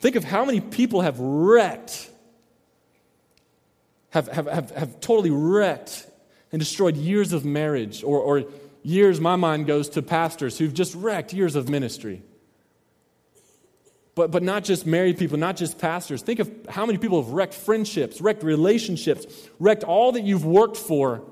think 0.00 0.16
of 0.16 0.24
how 0.24 0.44
many 0.44 0.60
people 0.60 1.02
have 1.02 1.20
wrecked, 1.20 2.09
have, 4.10 4.28
have, 4.28 4.46
have, 4.46 4.70
have 4.72 5.00
totally 5.00 5.30
wrecked 5.30 6.06
and 6.52 6.60
destroyed 6.60 6.96
years 6.96 7.32
of 7.32 7.44
marriage, 7.44 8.02
or, 8.02 8.18
or 8.18 8.44
years, 8.82 9.20
my 9.20 9.36
mind 9.36 9.66
goes 9.66 9.88
to 9.90 10.02
pastors 10.02 10.58
who've 10.58 10.74
just 10.74 10.94
wrecked 10.94 11.32
years 11.32 11.54
of 11.54 11.68
ministry. 11.68 12.22
But, 14.16 14.32
but 14.32 14.42
not 14.42 14.64
just 14.64 14.86
married 14.86 15.18
people, 15.18 15.38
not 15.38 15.56
just 15.56 15.78
pastors. 15.78 16.22
Think 16.22 16.40
of 16.40 16.50
how 16.68 16.84
many 16.84 16.98
people 16.98 17.22
have 17.22 17.32
wrecked 17.32 17.54
friendships, 17.54 18.20
wrecked 18.20 18.42
relationships, 18.42 19.26
wrecked 19.58 19.84
all 19.84 20.12
that 20.12 20.24
you've 20.24 20.44
worked 20.44 20.76
for. 20.76 21.22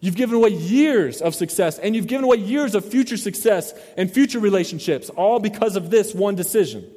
You've 0.00 0.14
given 0.14 0.36
away 0.36 0.50
years 0.50 1.20
of 1.20 1.34
success, 1.34 1.78
and 1.78 1.96
you've 1.96 2.06
given 2.06 2.24
away 2.24 2.36
years 2.36 2.74
of 2.74 2.84
future 2.84 3.16
success 3.16 3.72
and 3.96 4.12
future 4.12 4.38
relationships, 4.38 5.08
all 5.10 5.40
because 5.40 5.74
of 5.74 5.90
this 5.90 6.14
one 6.14 6.36
decision. 6.36 6.88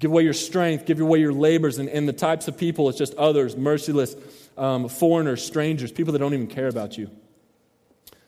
Give 0.00 0.10
away 0.10 0.22
your 0.22 0.32
strength, 0.32 0.86
give 0.86 1.00
away 1.00 1.20
your 1.20 1.32
labors, 1.32 1.78
and, 1.78 1.88
and 1.88 2.08
the 2.08 2.12
types 2.12 2.48
of 2.48 2.58
people, 2.58 2.88
it's 2.88 2.98
just 2.98 3.14
others, 3.14 3.56
merciless, 3.56 4.16
um, 4.58 4.88
foreigners, 4.88 5.44
strangers, 5.44 5.92
people 5.92 6.12
that 6.12 6.18
don't 6.18 6.34
even 6.34 6.46
care 6.46 6.68
about 6.68 6.98
you. 6.98 7.10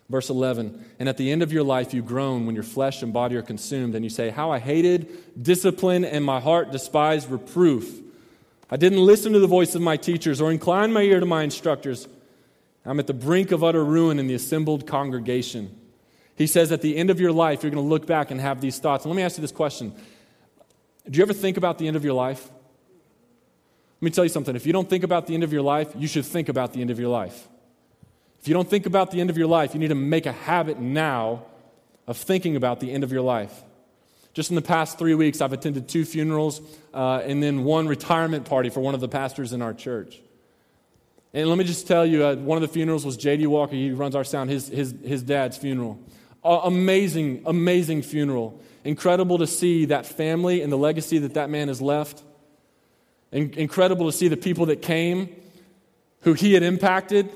Verse 0.09 0.31
11, 0.31 0.85
and 1.01 1.09
at 1.09 1.17
the 1.17 1.33
end 1.33 1.43
of 1.43 1.53
your 1.53 1.64
life 1.64 1.93
you 1.93 2.01
groan 2.01 2.47
when 2.47 2.55
your 2.55 2.62
flesh 2.62 3.03
and 3.03 3.12
body 3.12 3.35
are 3.35 3.43
consumed, 3.43 3.97
and 3.97 4.05
you 4.05 4.11
say, 4.11 4.31
How 4.31 4.53
I 4.53 4.61
hated 4.61 5.43
discipline 5.43 6.05
and 6.05 6.25
my 6.25 6.39
heart 6.39 6.71
despised 6.71 7.29
reproof. 7.29 8.03
I 8.71 8.77
didn't 8.77 9.05
listen 9.05 9.33
to 9.33 9.41
the 9.41 9.49
voice 9.49 9.75
of 9.75 9.83
my 9.83 9.97
teachers 9.97 10.41
or 10.41 10.53
incline 10.53 10.93
my 10.93 11.03
ear 11.03 11.19
to 11.19 11.27
my 11.27 11.43
instructors. 11.43 12.07
I'm 12.85 13.01
at 13.01 13.09
the 13.09 13.14
brink 13.14 13.51
of 13.51 13.64
utter 13.64 13.85
ruin 13.85 14.21
in 14.21 14.29
the 14.29 14.35
assembled 14.35 14.87
congregation. 14.87 15.77
He 16.37 16.47
says, 16.47 16.71
At 16.71 16.83
the 16.83 16.97
end 16.97 17.11
of 17.11 17.19
your 17.19 17.33
life, 17.33 17.64
you're 17.64 17.73
going 17.73 17.83
to 17.83 17.89
look 17.89 18.07
back 18.07 18.31
and 18.31 18.41
have 18.41 18.61
these 18.61 18.79
thoughts. 18.79 19.05
And 19.05 19.12
let 19.12 19.17
me 19.17 19.25
ask 19.25 19.39
you 19.39 19.43
this 19.43 19.51
question 19.51 19.93
Do 21.09 21.18
you 21.18 21.22
ever 21.22 21.32
think 21.32 21.57
about 21.57 21.78
the 21.78 21.86
end 21.86 21.96
of 21.96 22.04
your 22.04 22.14
life? 22.14 22.50
Let 24.00 24.02
me 24.02 24.11
tell 24.11 24.24
you 24.24 24.30
something. 24.30 24.54
If 24.57 24.66
you 24.66 24.72
don't 24.72 24.90
think 24.90 25.04
about 25.04 25.26
the 25.26 25.34
end 25.34 25.44
of 25.44 25.52
your 25.52 25.62
life, 25.62 25.92
you 25.96 26.09
should 26.09 26.24
think 26.24 26.48
about 26.48 26.72
the 26.72 26.80
end 26.80 26.90
of 26.90 26.98
your 26.98 27.09
life. 27.09 27.48
If 28.40 28.48
you 28.48 28.54
don't 28.54 28.68
think 28.68 28.86
about 28.86 29.11
the 29.11 29.20
end 29.20 29.30
of 29.30 29.38
your 29.38 29.46
life, 29.46 29.72
you 29.72 29.80
need 29.80 29.88
to 29.88 29.94
make 29.94 30.26
a 30.26 30.32
habit 30.32 30.78
now 30.78 31.44
of 32.07 32.16
thinking 32.16 32.57
about 32.57 32.80
the 32.80 32.92
end 32.92 33.04
of 33.04 33.12
your 33.12 33.22
life. 33.22 33.62
Just 34.34 34.50
in 34.50 34.57
the 34.57 34.62
past 34.62 34.98
three 34.98 35.14
weeks, 35.14 35.40
I've 35.40 35.52
attended 35.52 35.88
two 35.88 36.04
funerals 36.04 36.61
uh, 36.92 37.22
and 37.24 37.42
then 37.42 37.64
one 37.64 37.88
retirement 37.88 38.44
party 38.44 38.68
for 38.68 38.80
one 38.80 38.94
of 38.94 39.00
the 39.00 39.09
pastors 39.09 39.52
in 39.52 39.62
our 39.62 39.72
church. 39.72 40.20
And 41.32 41.48
let 41.48 41.57
me 41.57 41.64
just 41.64 41.86
tell 41.86 42.04
you, 42.04 42.24
uh, 42.24 42.36
one 42.36 42.57
of 42.57 42.62
the 42.62 42.68
funerals 42.68 43.04
was 43.04 43.16
J.D. 43.16 43.46
Walker. 43.46 43.74
He 43.74 43.92
runs 43.92 44.14
our 44.14 44.24
sound, 44.24 44.50
his, 44.50 44.68
his, 44.68 44.94
his 45.04 45.22
dad's 45.22 45.57
funeral. 45.57 45.98
Uh, 46.44 46.61
amazing, 46.64 47.42
amazing 47.46 48.02
funeral. 48.02 48.61
Incredible 48.87 49.39
to 49.39 49.49
see 49.49 49.87
that 49.87 50.07
family 50.07 50.62
and 50.62 50.72
the 50.72 50.78
legacy 50.78 51.18
that 51.18 51.34
that 51.34 51.51
man 51.51 51.66
has 51.66 51.82
left. 51.82 52.22
In- 53.32 53.53
incredible 53.55 54.07
to 54.07 54.16
see 54.16 54.28
the 54.28 54.37
people 54.37 54.66
that 54.66 54.80
came 54.80 55.34
who 56.20 56.34
he 56.34 56.55
had 56.55 56.62
impacted. 56.62 57.28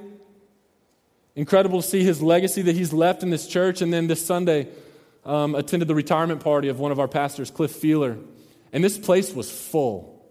Incredible 1.35 1.83
to 1.83 1.89
see 1.89 2.05
his 2.05 2.23
legacy 2.23 2.63
that 2.63 2.77
he's 2.77 2.93
left 2.93 3.25
in 3.25 3.31
this 3.31 3.49
church. 3.49 3.83
And 3.83 3.93
then 3.93 4.07
this 4.07 4.25
Sunday, 4.25 4.69
um, 5.25 5.57
attended 5.57 5.89
the 5.89 5.95
retirement 5.95 6.41
party 6.41 6.69
of 6.69 6.79
one 6.79 6.93
of 6.93 7.01
our 7.01 7.09
pastors, 7.09 7.51
Cliff 7.51 7.73
Feeler. 7.73 8.17
And 8.73 8.85
this 8.85 8.97
place 8.97 9.35
was 9.35 9.51
full 9.51 10.25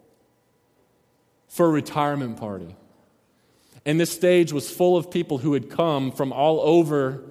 for 1.50 1.66
a 1.66 1.70
retirement 1.70 2.38
party. 2.38 2.78
And 3.86 4.00
this 4.00 4.12
stage 4.12 4.54
was 4.54 4.72
full 4.72 4.96
of 4.96 5.12
people 5.12 5.40
who 5.40 5.54
had 5.54 5.70
come 5.70 6.14
from 6.14 6.32
all 6.32 6.62
over 6.62 7.24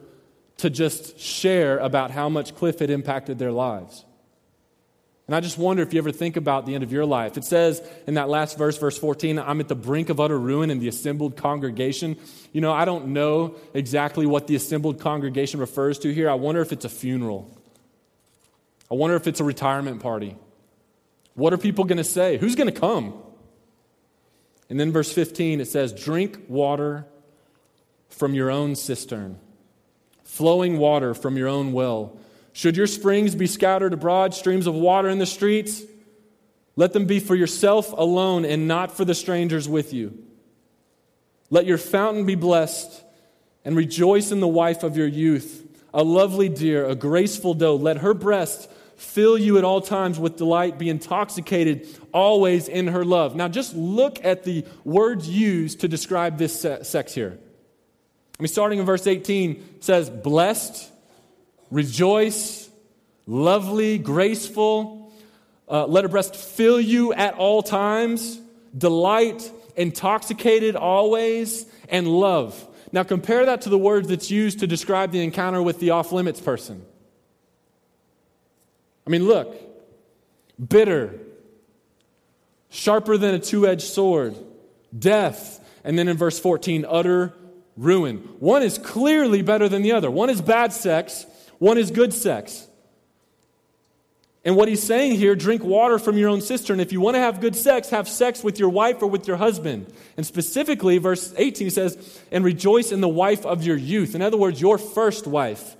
to 0.58 0.70
just 0.70 1.18
share 1.18 1.78
about 1.78 2.10
how 2.10 2.28
much 2.28 2.54
Cliff 2.54 2.78
had 2.78 2.90
impacted 2.90 3.38
their 3.38 3.52
lives. 3.52 4.04
And 5.28 5.34
I 5.34 5.40
just 5.40 5.58
wonder 5.58 5.82
if 5.82 5.92
you 5.92 5.98
ever 5.98 6.10
think 6.10 6.36
about 6.36 6.64
the 6.64 6.74
end 6.74 6.82
of 6.82 6.90
your 6.90 7.04
life. 7.04 7.36
It 7.36 7.44
says 7.44 7.82
in 8.06 8.14
that 8.14 8.30
last 8.30 8.56
verse, 8.56 8.78
verse 8.78 8.96
14, 8.96 9.38
I'm 9.38 9.60
at 9.60 9.68
the 9.68 9.74
brink 9.74 10.08
of 10.08 10.20
utter 10.20 10.38
ruin 10.38 10.70
in 10.70 10.78
the 10.78 10.88
assembled 10.88 11.36
congregation. 11.36 12.16
You 12.52 12.62
know, 12.62 12.72
I 12.72 12.86
don't 12.86 13.08
know 13.08 13.56
exactly 13.74 14.24
what 14.24 14.46
the 14.46 14.56
assembled 14.56 15.00
congregation 15.00 15.60
refers 15.60 15.98
to 16.00 16.14
here. 16.14 16.30
I 16.30 16.34
wonder 16.34 16.62
if 16.62 16.72
it's 16.72 16.86
a 16.86 16.88
funeral. 16.88 17.54
I 18.90 18.94
wonder 18.94 19.16
if 19.16 19.26
it's 19.26 19.38
a 19.38 19.44
retirement 19.44 20.00
party. 20.00 20.34
What 21.34 21.52
are 21.52 21.58
people 21.58 21.84
going 21.84 21.98
to 21.98 22.04
say? 22.04 22.38
Who's 22.38 22.54
going 22.54 22.72
to 22.72 22.80
come? 22.80 23.12
And 24.70 24.80
then 24.80 24.92
verse 24.92 25.12
15, 25.12 25.60
it 25.60 25.66
says, 25.66 25.92
Drink 25.92 26.38
water 26.48 27.06
from 28.08 28.32
your 28.32 28.50
own 28.50 28.76
cistern, 28.76 29.38
flowing 30.38 30.78
water 30.78 31.14
from 31.14 31.36
your 31.36 31.48
own 31.48 31.72
well. 31.72 32.16
Should 32.52 32.76
your 32.76 32.86
springs 32.86 33.34
be 33.34 33.48
scattered 33.48 33.92
abroad, 33.92 34.34
streams 34.34 34.68
of 34.68 34.74
water 34.74 35.08
in 35.08 35.18
the 35.18 35.26
streets? 35.26 35.82
Let 36.76 36.92
them 36.92 37.06
be 37.06 37.18
for 37.18 37.34
yourself 37.34 37.92
alone 37.92 38.44
and 38.44 38.68
not 38.68 38.96
for 38.96 39.04
the 39.04 39.16
strangers 39.16 39.68
with 39.68 39.92
you. 39.92 40.16
Let 41.50 41.66
your 41.66 41.76
fountain 41.76 42.24
be 42.24 42.36
blessed 42.36 43.02
and 43.64 43.76
rejoice 43.76 44.30
in 44.30 44.38
the 44.38 44.46
wife 44.46 44.84
of 44.84 44.96
your 44.96 45.08
youth, 45.08 45.66
a 45.92 46.04
lovely 46.04 46.48
deer, 46.48 46.86
a 46.86 46.94
graceful 46.94 47.54
doe. 47.54 47.74
Let 47.74 47.98
her 47.98 48.14
breast 48.14 48.70
fill 48.94 49.36
you 49.36 49.58
at 49.58 49.64
all 49.64 49.80
times 49.80 50.20
with 50.20 50.36
delight, 50.36 50.78
be 50.78 50.88
intoxicated 50.88 51.88
always 52.12 52.68
in 52.68 52.86
her 52.86 53.04
love. 53.04 53.34
Now, 53.34 53.48
just 53.48 53.74
look 53.74 54.24
at 54.24 54.44
the 54.44 54.64
words 54.84 55.28
used 55.28 55.80
to 55.80 55.88
describe 55.88 56.38
this 56.38 56.60
sex 56.60 57.12
here. 57.12 57.40
I 58.38 58.42
mean, 58.42 58.48
starting 58.48 58.78
in 58.78 58.86
verse 58.86 59.06
18, 59.06 59.80
says, 59.80 60.08
blessed, 60.08 60.90
rejoice, 61.70 62.68
lovely, 63.26 63.98
graceful. 63.98 65.12
Uh, 65.68 65.86
let 65.86 66.04
her 66.04 66.08
breast 66.08 66.36
fill 66.36 66.80
you 66.80 67.12
at 67.12 67.34
all 67.34 67.62
times, 67.62 68.40
delight, 68.76 69.50
intoxicated 69.76 70.76
always, 70.76 71.66
and 71.88 72.06
love. 72.06 72.64
Now, 72.92 73.02
compare 73.02 73.46
that 73.46 73.62
to 73.62 73.68
the 73.68 73.78
words 73.78 74.08
that's 74.08 74.30
used 74.30 74.60
to 74.60 74.66
describe 74.66 75.10
the 75.10 75.22
encounter 75.22 75.62
with 75.62 75.80
the 75.80 75.90
off 75.90 76.12
limits 76.12 76.40
person. 76.40 76.84
I 79.06 79.10
mean, 79.10 79.26
look 79.26 79.56
bitter, 80.58 81.14
sharper 82.68 83.16
than 83.16 83.34
a 83.34 83.38
two 83.38 83.66
edged 83.66 83.82
sword, 83.82 84.36
death, 84.96 85.64
and 85.84 85.98
then 85.98 86.08
in 86.08 86.16
verse 86.16 86.38
14, 86.38 86.84
utter 86.88 87.32
ruin. 87.78 88.18
One 88.40 88.62
is 88.62 88.76
clearly 88.76 89.40
better 89.40 89.68
than 89.68 89.82
the 89.82 89.92
other. 89.92 90.10
One 90.10 90.28
is 90.28 90.42
bad 90.42 90.72
sex, 90.72 91.24
one 91.58 91.78
is 91.78 91.90
good 91.90 92.12
sex. 92.12 92.66
And 94.44 94.56
what 94.56 94.68
he's 94.68 94.82
saying 94.82 95.16
here, 95.16 95.34
drink 95.34 95.62
water 95.62 95.98
from 95.98 96.16
your 96.16 96.30
own 96.30 96.40
cistern. 96.40 96.80
If 96.80 96.90
you 96.90 97.00
want 97.00 97.16
to 97.16 97.20
have 97.20 97.40
good 97.40 97.54
sex, 97.54 97.90
have 97.90 98.08
sex 98.08 98.42
with 98.42 98.58
your 98.58 98.70
wife 98.70 99.02
or 99.02 99.06
with 99.06 99.28
your 99.28 99.36
husband. 99.36 99.92
And 100.16 100.24
specifically, 100.24 100.96
verse 100.98 101.34
18 101.36 101.68
says, 101.68 102.22
and 102.32 102.44
rejoice 102.44 102.90
in 102.90 103.02
the 103.02 103.08
wife 103.08 103.44
of 103.44 103.62
your 103.62 103.76
youth. 103.76 104.14
In 104.14 104.22
other 104.22 104.38
words, 104.38 104.58
your 104.58 104.78
first 104.78 105.26
wife, 105.26 105.76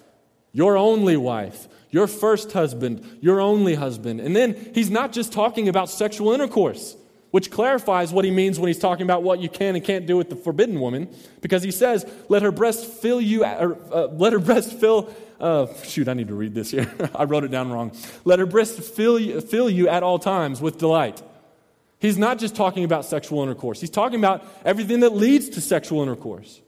your 0.53 0.77
only 0.77 1.17
wife, 1.17 1.67
your 1.91 2.07
first 2.07 2.53
husband, 2.53 3.19
your 3.23 3.41
only 3.41 3.75
husband. 3.75 4.21
And 4.21 4.37
then 4.37 4.71
he's 4.75 4.91
not 4.91 5.13
just 5.13 5.33
talking 5.33 5.69
about 5.69 5.89
sexual 5.89 6.33
intercourse, 6.33 6.95
which 7.31 7.51
clarifies 7.51 8.13
what 8.13 8.25
he 8.25 8.31
means 8.31 8.59
when 8.59 8.69
he's 8.69 8.79
talking 8.79 9.05
about 9.05 9.23
what 9.23 9.41
you 9.41 9.49
can 9.49 9.77
and 9.77 9.85
can't 9.85 10.07
do 10.07 10.17
with 10.17 10.31
the 10.31 10.37
forbidden 10.37 10.81
woman, 10.81 11.09
because 11.41 11.63
he 11.63 11.71
says, 11.71 12.07
"Let 12.29 12.43
her 12.43 12.53
breast 12.53 12.87
fill 12.87 13.21
you, 13.21 13.45
or, 13.45 13.79
uh, 13.93 14.07
let 14.09 14.33
her 14.33 14.39
breast 14.39 14.73
fill." 14.73 15.11
Uh, 15.41 15.67
shoot, 15.85 16.09
I 16.09 16.15
need 16.15 16.29
to 16.29 16.35
read 16.35 16.55
this 16.55 16.71
here. 16.71 16.91
I 17.15 17.25
wrote 17.25 17.45
it 17.45 17.51
down 17.51 17.71
wrong. 17.71 17.93
Let 18.25 18.39
her 18.39 18.47
breast 18.47 18.81
fill 18.81 19.19
you, 19.19 19.41
fill 19.41 19.71
you 19.71 19.89
at 19.89 20.03
all 20.03 20.19
times 20.19 20.61
with 20.61 20.79
delight. 20.79 21.23
He's 22.01 22.19
not 22.19 22.39
just 22.39 22.55
talking 22.55 22.85
about 22.85 23.05
sexual 23.05 23.43
intercourse. 23.43 23.81
He's 23.81 23.91
talking 23.91 24.19
about 24.19 24.45
everything 24.65 25.01
that 25.01 25.15
leads 25.15 25.49
to 25.51 25.61
sexual 25.61 26.03
intercourse. 26.03 26.61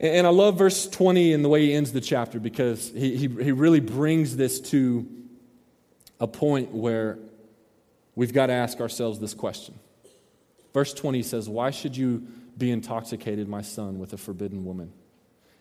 And 0.00 0.26
I 0.26 0.30
love 0.30 0.56
verse 0.56 0.88
20 0.88 1.32
and 1.32 1.44
the 1.44 1.48
way 1.48 1.66
he 1.66 1.74
ends 1.74 1.92
the 1.92 2.00
chapter 2.00 2.38
because 2.38 2.90
he, 2.90 3.16
he, 3.16 3.28
he 3.28 3.52
really 3.52 3.80
brings 3.80 4.36
this 4.36 4.60
to 4.70 5.06
a 6.20 6.28
point 6.28 6.72
where 6.72 7.18
we've 8.18 8.32
got 8.32 8.46
to 8.46 8.52
ask 8.52 8.80
ourselves 8.80 9.20
this 9.20 9.32
question. 9.32 9.78
Verse 10.74 10.92
20 10.92 11.22
says, 11.22 11.48
Why 11.48 11.70
should 11.70 11.96
you 11.96 12.26
be 12.58 12.72
intoxicated, 12.72 13.48
my 13.48 13.62
son, 13.62 14.00
with 14.00 14.12
a 14.12 14.16
forbidden 14.16 14.64
woman 14.64 14.92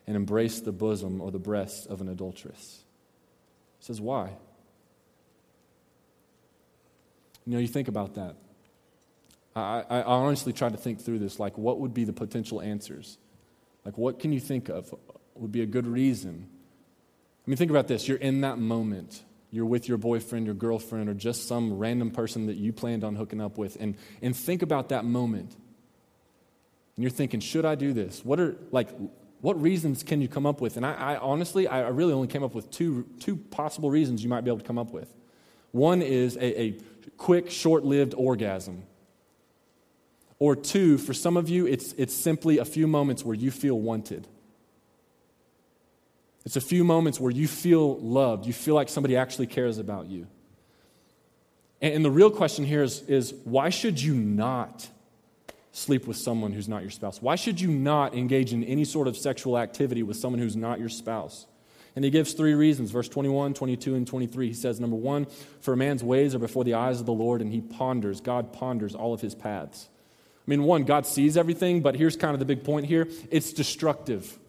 and 0.08 0.16
embrace 0.16 0.60
the 0.60 0.72
bosom 0.72 1.22
or 1.22 1.30
the 1.30 1.38
breast 1.38 1.86
of 1.86 2.02
an 2.02 2.10
adulteress? 2.10 2.84
He 3.78 3.86
says, 3.86 4.02
Why? 4.02 4.32
You 7.46 7.54
know, 7.54 7.60
you 7.60 7.68
think 7.68 7.90
about 7.90 8.16
that. 8.16 8.36
I, 9.56 9.84
I 9.90 10.02
honestly 10.02 10.52
tried 10.52 10.72
to 10.72 10.80
think 10.80 11.00
through 11.00 11.20
this 11.20 11.40
like, 11.40 11.58
what 11.60 11.80
would 11.80 11.94
be 11.94 12.06
the 12.06 12.14
potential 12.14 12.60
answers? 12.60 13.20
Like, 13.86 14.00
what 14.00 14.20
can 14.20 14.34
you 14.34 14.40
think 14.40 14.70
of 14.70 14.94
would 15.36 15.52
be 15.52 15.62
a 15.62 15.68
good 15.68 15.86
reason? 15.86 16.48
I 17.46 17.50
mean, 17.50 17.58
think 17.58 17.72
about 17.72 17.88
this. 17.88 18.08
You're 18.08 18.18
in 18.18 18.42
that 18.42 18.58
moment. 18.58 19.22
You're 19.50 19.66
with 19.66 19.88
your 19.88 19.98
boyfriend, 19.98 20.46
your 20.46 20.56
girlfriend, 20.56 21.10
or 21.10 21.14
just 21.14 21.48
some 21.48 21.78
random 21.78 22.12
person 22.12 22.48
that 22.48 22.58
you 22.58 22.74
planned 22.74 23.04
on 23.04 23.16
hooking 23.16 23.40
up 23.40 23.58
with. 23.58 23.78
And, 23.80 23.96
and 24.22 24.36
think 24.36 24.62
about 24.62 24.90
that 24.90 25.06
moment. 25.06 25.56
And 26.96 27.04
you're 27.04 27.12
thinking, 27.12 27.40
should 27.40 27.66
I 27.66 27.76
do 27.76 27.94
this? 27.94 28.26
What 28.26 28.40
are, 28.40 28.58
like, 28.72 28.90
what 29.42 29.62
reasons 29.62 30.04
can 30.04 30.22
you 30.22 30.28
come 30.28 30.46
up 30.46 30.60
with? 30.60 30.78
And 30.78 30.86
I, 30.86 30.94
I 30.94 31.18
honestly, 31.18 31.68
I 31.68 31.88
really 31.90 32.14
only 32.14 32.28
came 32.28 32.44
up 32.44 32.56
with 32.56 32.70
two, 32.72 33.08
two 33.20 33.38
possible 33.38 33.90
reasons 33.90 34.24
you 34.24 34.30
might 34.30 34.44
be 34.44 34.50
able 34.50 34.60
to 34.60 34.66
come 34.66 34.80
up 34.80 34.92
with. 34.92 35.14
One 35.72 36.02
is 36.02 36.36
a, 36.38 36.62
a 36.62 36.78
quick, 37.18 37.50
short 37.50 37.86
lived 37.86 38.14
orgasm. 38.16 38.84
Or 40.40 40.56
two, 40.56 40.98
for 40.98 41.14
some 41.14 41.38
of 41.38 41.50
you, 41.50 41.66
it's, 41.66 41.94
it's 41.94 42.14
simply 42.14 42.58
a 42.58 42.66
few 42.66 42.88
moments 42.88 43.24
where 43.24 43.36
you 43.36 43.52
feel 43.52 43.80
wanted. 43.80 44.28
It's 46.48 46.56
a 46.56 46.62
few 46.62 46.86
moments 46.86 47.20
where 47.20 47.30
you 47.30 47.46
feel 47.46 48.00
loved. 48.00 48.46
You 48.46 48.54
feel 48.54 48.74
like 48.74 48.88
somebody 48.88 49.18
actually 49.18 49.48
cares 49.48 49.80
about 49.80 50.06
you. 50.06 50.28
And, 51.82 51.96
and 51.96 52.06
the 52.06 52.10
real 52.10 52.32
question 52.32 52.64
here 52.64 52.84
is, 52.84 53.02
is 53.02 53.34
why 53.44 53.68
should 53.68 54.02
you 54.02 54.14
not 54.14 54.88
sleep 55.74 56.08
with 56.08 56.16
someone 56.16 56.54
who's 56.54 56.70
not 56.70 56.84
your 56.84 56.90
spouse? 56.90 57.22
Why 57.22 57.36
should 57.36 57.60
you 57.60 57.68
not 57.68 58.16
engage 58.16 58.54
in 58.54 58.64
any 58.64 58.86
sort 58.86 59.10
of 59.10 59.18
sexual 59.18 59.58
activity 59.58 60.04
with 60.04 60.16
someone 60.16 60.40
who's 60.40 60.56
not 60.56 60.80
your 60.80 60.88
spouse? 60.88 61.48
And 61.98 62.06
he 62.06 62.12
gives 62.12 62.32
three 62.32 62.54
reasons 62.54 62.92
verse 62.92 63.10
21, 63.10 63.54
22, 63.54 63.96
and 63.96 64.08
23. 64.08 64.48
He 64.48 64.54
says, 64.54 64.80
Number 64.80 64.96
one, 64.96 65.28
for 65.60 65.74
a 65.74 65.78
man's 65.78 66.02
ways 66.02 66.34
are 66.34 66.40
before 66.40 66.64
the 66.64 66.76
eyes 66.76 67.02
of 67.02 67.06
the 67.06 67.12
Lord, 67.12 67.42
and 67.42 67.52
he 67.52 67.60
ponders, 67.60 68.22
God 68.22 68.54
ponders 68.54 68.96
all 68.96 69.14
of 69.14 69.20
his 69.20 69.36
paths. 69.36 69.90
I 70.48 70.50
mean, 70.50 70.64
one, 70.64 70.86
God 70.86 71.06
sees 71.06 71.36
everything, 71.36 71.82
but 71.82 71.98
here's 71.98 72.16
kind 72.16 72.32
of 72.32 72.40
the 72.40 72.46
big 72.46 72.64
point 72.64 72.86
here 72.86 73.10
it's 73.32 73.52
destructive. 73.52 74.40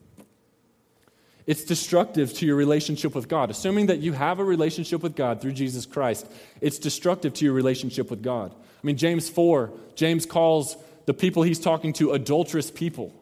It's 1.49 1.65
destructive 1.65 2.35
to 2.35 2.47
your 2.47 2.57
relationship 2.57 3.15
with 3.15 3.27
God. 3.27 3.51
Assuming 3.51 3.87
that 3.87 4.01
you 4.01 4.13
have 4.13 4.39
a 4.39 4.45
relationship 4.45 5.03
with 5.03 5.17
God 5.17 5.41
through 5.41 5.53
Jesus 5.53 5.87
Christ, 5.87 6.31
it's 6.61 6.79
destructive 6.79 7.33
to 7.33 7.47
your 7.47 7.55
relationship 7.55 8.11
with 8.11 8.23
God. 8.23 8.53
I 8.55 8.87
mean, 8.87 8.99
James 8.99 9.31
4, 9.31 9.73
James 9.95 10.27
calls 10.27 10.77
the 11.07 11.15
people 11.15 11.43
he's 11.43 11.59
talking 11.59 11.95
to 11.95 12.13
adulterous 12.13 12.71
people. 12.71 13.15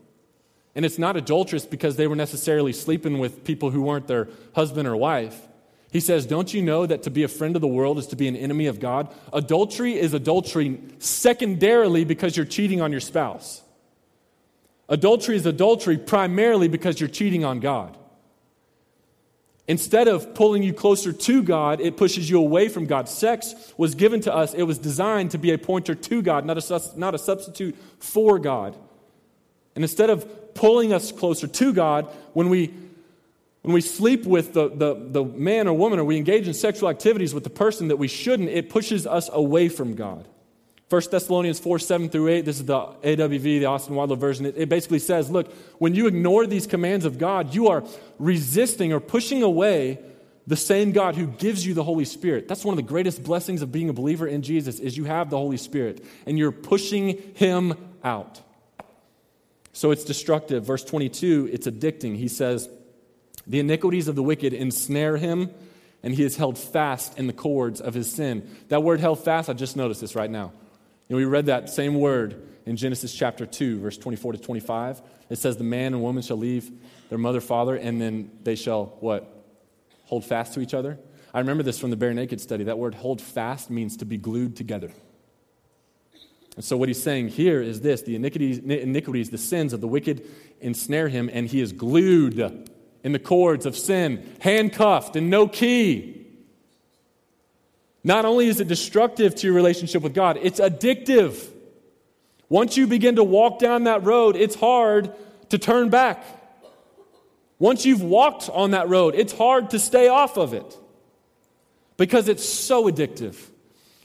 And 0.75 0.85
it's 0.85 0.99
not 0.99 1.17
adulterous 1.17 1.65
because 1.65 1.95
they 1.95 2.09
were 2.09 2.17
necessarily 2.17 2.73
sleeping 2.73 3.21
with 3.21 3.45
people 3.45 3.71
who 3.71 3.81
weren't 3.83 4.09
their 4.09 4.27
husband 4.57 4.89
or 4.89 4.97
wife. 4.97 5.47
He 5.93 6.01
says, 6.01 6.27
Don't 6.27 6.53
you 6.53 6.63
know 6.63 6.85
that 6.85 7.05
to 7.05 7.11
be 7.11 7.23
a 7.23 7.29
friend 7.29 7.55
of 7.55 7.63
the 7.63 7.69
world 7.69 7.97
is 7.97 8.09
to 8.09 8.17
be 8.17 8.27
an 8.27 8.35
enemy 8.35 8.67
of 8.67 8.81
God? 8.81 9.15
Adultery 9.33 9.95
is 9.97 10.15
adultery 10.15 10.81
secondarily 10.99 12.05
because 12.05 12.37
you're 12.37 12.45
cheating 12.45 12.81
on 12.81 12.91
your 12.91 13.01
spouse. 13.01 13.63
Adultery 14.89 15.37
is 15.37 15.47
adultery 15.47 15.97
primarily 15.97 16.67
because 16.67 16.99
you're 16.99 17.09
cheating 17.09 17.45
on 17.45 17.61
God. 17.61 17.97
Instead 19.69 20.07
of 20.07 20.35
pulling 20.35 20.63
you 20.63 20.73
closer 20.73 21.13
to 21.13 21.43
God, 21.43 21.81
it 21.81 21.97
pushes 21.97 22.31
you 22.31 22.39
away 22.39 22.69
from 22.69 22.87
God. 22.87 23.09
Sex 23.09 23.73
was 23.77 23.97
given 23.97 24.21
to 24.21 24.35
us, 24.35 24.55
it 24.55 24.63
was 24.63 24.79
designed 24.79 25.33
to 25.33 25.39
be 25.39 25.51
a 25.51 25.59
pointer 25.59 25.95
to 25.95 26.23
God, 26.23 26.45
not 26.45 26.57
a, 26.59 26.83
not 26.97 27.15
a 27.15 27.19
substitute 27.19 27.77
for 27.99 28.39
God. 28.39 28.77
And 29.75 29.83
instead 29.83 30.09
of 30.09 30.55
pulling 30.55 30.93
us 30.93 31.11
closer 31.11 31.49
to 31.49 31.73
God, 31.73 32.07
when 32.33 32.49
we, 32.49 32.73
when 33.63 33.75
we 33.75 33.81
sleep 33.81 34.25
with 34.25 34.53
the, 34.53 34.69
the, 34.69 34.95
the 34.95 35.25
man 35.25 35.67
or 35.67 35.77
woman 35.77 35.99
or 35.99 36.05
we 36.05 36.17
engage 36.17 36.47
in 36.47 36.55
sexual 36.55 36.89
activities 36.89 37.35
with 37.35 37.43
the 37.43 37.51
person 37.51 37.89
that 37.89 37.97
we 37.97 38.09
shouldn't, 38.09 38.49
it 38.49 38.71
pushes 38.71 39.05
us 39.07 39.29
away 39.33 39.69
from 39.69 39.95
God. 39.95 40.29
1 40.89 41.03
Thessalonians 41.11 41.59
4 41.59 41.81
7 41.81 42.09
through 42.11 42.29
8, 42.29 42.45
this 42.45 42.61
is 42.61 42.67
the 42.67 42.79
AWV, 42.79 43.43
the 43.43 43.65
Austin 43.65 43.97
Wilder 43.97 44.15
version. 44.15 44.47
It, 44.47 44.55
it, 44.57 44.69
basically 44.69 45.01
says, 45.01 45.29
look, 45.29 45.53
when 45.79 45.97
you 45.97 46.07
ignore 46.07 46.47
these 46.47 46.67
commands 46.67 47.05
of 47.05 47.19
God, 47.19 47.55
you 47.55 47.69
are 47.69 47.83
resisting 48.21 48.93
or 48.93 49.01
pushing 49.01 49.43
away 49.43 49.99
the 50.47 50.57
same 50.57 50.93
God 50.93 51.17
who 51.17 51.27
gives 51.27 51.67
you 51.67 51.75
the 51.75 51.83
Holy 51.83 52.05
Spirit. 52.05 52.47
That's 52.47 52.65
one 52.65 52.73
of 52.73 52.77
the 52.77 52.89
greatest 52.89 53.25
blessings 53.25 53.63
of 53.63 53.73
being 53.73 53.89
a 53.89 53.93
believer 53.93 54.29
in 54.29 54.43
Jesus 54.43 54.79
is 54.79 54.97
you 54.97 55.05
have 55.05 55.29
the 55.29 55.37
Holy 55.37 55.57
Spirit 55.57 56.05
and 56.25 56.39
you're 56.39 56.53
pushing 56.53 57.19
him 57.35 57.75
out. 58.05 58.41
So 59.73 59.91
it's 59.91 60.05
destructive. 60.05 60.65
Verse 60.65 60.85
22, 60.85 61.51
it's 61.53 61.67
addicting. 61.67 62.17
He 62.17 62.29
says, 62.29 62.69
The 63.45 63.59
iniquities 63.59 64.07
of 64.07 64.15
the 64.15 64.23
wicked 64.23 64.53
ensnare 64.53 65.17
him, 65.17 65.51
and 66.05 66.15
he 66.15 66.23
is 66.23 66.37
held 66.37 66.57
fast 66.59 67.19
in 67.19 67.27
the 67.27 67.33
cords 67.33 67.81
of 67.81 67.93
his 67.93 68.11
sin. 68.11 68.49
That 68.69 68.85
word 68.85 69.01
held 69.01 69.25
fast, 69.25 69.51
I 69.51 69.53
just 69.53 69.77
noticed 69.77 70.01
this 70.01 70.15
right 70.15 70.31
now. 70.31 70.53
And 71.09 71.17
we 71.17 71.25
read 71.25 71.47
that 71.47 71.71
same 71.71 71.95
word 71.95 72.43
in 72.67 72.77
Genesis 72.77 73.15
chapter 73.15 73.47
2, 73.47 73.81
verse 73.81 73.97
24 73.97 74.33
to 74.33 74.39
25. 74.39 75.03
It 75.31 75.39
says, 75.39 75.57
The 75.57 75.65
man 75.65 75.95
and 75.95 76.03
woman 76.03 76.23
shall 76.23 76.37
leave 76.37 76.71
their 77.09 77.19
mother, 77.19 77.41
father, 77.41 77.77
and 77.77 78.01
then 78.01 78.31
they 78.43 78.57
shall 78.57 78.97
what? 79.01 79.33
Hold 80.05 80.25
fast 80.25 80.55
to 80.55 80.61
each 80.61 80.75
other. 80.75 80.99
I 81.33 81.41
remember 81.41 81.63
this 81.63 81.79
from 81.79 81.91
the 81.91 81.97
bare 81.97 82.15
naked 82.15 82.41
study. 82.41 82.65
That 82.65 82.79
word 82.79 82.95
hold 82.95 83.21
fast 83.21 83.71
means 83.71 83.99
to 83.99 84.05
be 84.05 84.17
glued 84.17 84.57
together. 84.57 84.91
And 86.57 86.65
so, 86.65 86.77
what 86.77 86.89
he's 86.89 87.03
saying 87.03 87.29
here 87.29 87.61
is 87.61 87.83
this 87.83 88.03
the 88.03 88.17
iniquities, 88.17 88.59
iniquities, 88.59 89.31
the 89.31 89.39
sins 89.39 89.73
of 89.73 89.81
the 89.81 89.89
wicked 89.89 90.27
ensnare 90.61 91.09
him, 91.09 91.29
and 91.33 91.47
he 91.47 91.61
is 91.61 91.73
glued 91.73 92.39
in 93.05 93.13
the 93.13 93.19
cords 93.19 93.67
of 93.67 93.77
sin, 93.77 94.27
handcuffed, 94.41 95.15
and 95.17 95.29
no 95.29 95.47
key. 95.47 96.16
Not 98.07 98.25
only 98.25 98.47
is 98.47 98.61
it 98.61 98.69
destructive 98.69 99.35
to 99.35 99.49
your 99.49 99.57
relationship 99.57 100.01
with 100.01 100.15
God, 100.15 100.39
it's 100.41 100.61
addictive. 100.61 101.45
Once 102.49 102.77
you 102.77 102.87
begin 102.87 103.17
to 103.17 103.25
walk 103.25 103.59
down 103.59 103.83
that 103.85 104.05
road, 104.05 104.37
it's 104.37 104.55
hard 104.55 105.13
to 105.49 105.59
turn 105.59 105.91
back. 105.91 106.25
Once 107.59 107.85
you've 107.85 108.05
walked 108.05 108.49
on 108.49 108.71
that 108.71 108.89
road, 108.89 109.17
it's 109.17 109.33
hard 109.33 109.71
to 109.71 109.81
stay 109.81 110.07
off 110.07 110.37
of 110.37 110.55
it 110.55 110.79
because 111.97 112.29
it's 112.29 112.49
so 112.49 112.85
addictive. 112.85 113.35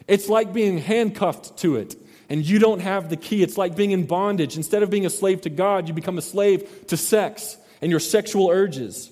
It's 0.07 0.27
like 0.27 0.51
being 0.51 0.79
handcuffed 0.79 1.57
to 1.57 1.75
it 1.75 1.95
and 2.27 2.43
you 2.43 2.57
don't 2.57 2.79
have 2.79 3.11
the 3.11 3.17
key. 3.17 3.43
It's 3.43 3.55
like 3.55 3.75
being 3.75 3.91
in 3.91 4.07
bondage. 4.07 4.57
Instead 4.57 4.81
of 4.81 4.89
being 4.89 5.05
a 5.05 5.11
slave 5.11 5.41
to 5.41 5.51
God, 5.51 5.87
you 5.87 5.93
become 5.93 6.17
a 6.17 6.23
slave 6.23 6.87
to 6.87 6.97
sex 6.97 7.55
and 7.83 7.91
your 7.91 7.99
sexual 7.99 8.49
urges. 8.49 9.11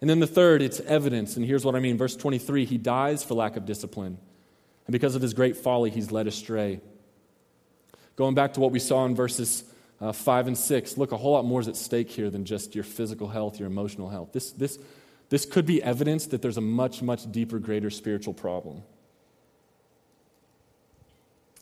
And 0.00 0.08
then 0.08 0.20
the 0.20 0.26
third, 0.26 0.62
it's 0.62 0.80
evidence. 0.80 1.36
And 1.36 1.44
here's 1.44 1.64
what 1.64 1.74
I 1.74 1.80
mean. 1.80 1.96
Verse 1.96 2.16
23 2.16 2.64
He 2.64 2.78
dies 2.78 3.24
for 3.24 3.34
lack 3.34 3.56
of 3.56 3.66
discipline. 3.66 4.18
And 4.86 4.92
because 4.92 5.14
of 5.14 5.22
his 5.22 5.34
great 5.34 5.56
folly, 5.56 5.90
he's 5.90 6.10
led 6.10 6.26
astray. 6.26 6.80
Going 8.16 8.34
back 8.34 8.54
to 8.54 8.60
what 8.60 8.72
we 8.72 8.78
saw 8.78 9.04
in 9.04 9.14
verses 9.14 9.64
uh, 10.00 10.12
5 10.12 10.48
and 10.48 10.58
6, 10.58 10.96
look, 10.96 11.12
a 11.12 11.16
whole 11.16 11.32
lot 11.32 11.44
more 11.44 11.60
is 11.60 11.68
at 11.68 11.76
stake 11.76 12.10
here 12.10 12.30
than 12.30 12.44
just 12.44 12.74
your 12.74 12.84
physical 12.84 13.28
health, 13.28 13.58
your 13.58 13.66
emotional 13.66 14.08
health. 14.08 14.32
This, 14.32 14.50
this, 14.52 14.78
this 15.28 15.44
could 15.44 15.66
be 15.66 15.82
evidence 15.82 16.26
that 16.26 16.40
there's 16.40 16.56
a 16.56 16.62
much, 16.62 17.02
much 17.02 17.30
deeper, 17.30 17.58
greater 17.58 17.90
spiritual 17.90 18.34
problem. 18.34 18.82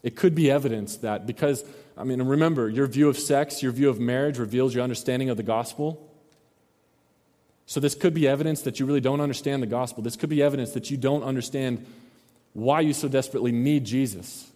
It 0.02 0.14
could 0.14 0.34
be 0.36 0.50
evidence 0.50 0.98
that 0.98 1.26
because, 1.26 1.64
I 1.96 2.04
mean, 2.04 2.22
remember, 2.22 2.68
your 2.68 2.86
view 2.86 3.08
of 3.08 3.18
sex, 3.18 3.62
your 3.62 3.72
view 3.72 3.88
of 3.88 3.98
marriage 3.98 4.38
reveals 4.38 4.72
your 4.72 4.84
understanding 4.84 5.30
of 5.30 5.36
the 5.36 5.42
gospel. 5.42 6.05
So, 7.66 7.80
this 7.80 7.94
could 7.94 8.14
be 8.14 8.28
evidence 8.28 8.62
that 8.62 8.78
you 8.78 8.86
really 8.86 9.00
don't 9.00 9.20
understand 9.20 9.62
the 9.62 9.66
gospel. 9.66 10.02
This 10.02 10.16
could 10.16 10.30
be 10.30 10.42
evidence 10.42 10.72
that 10.72 10.90
you 10.90 10.96
don't 10.96 11.24
understand 11.24 11.84
why 12.52 12.80
you 12.80 12.92
so 12.92 13.08
desperately 13.08 13.52
need 13.52 13.84
Jesus. 13.84 14.50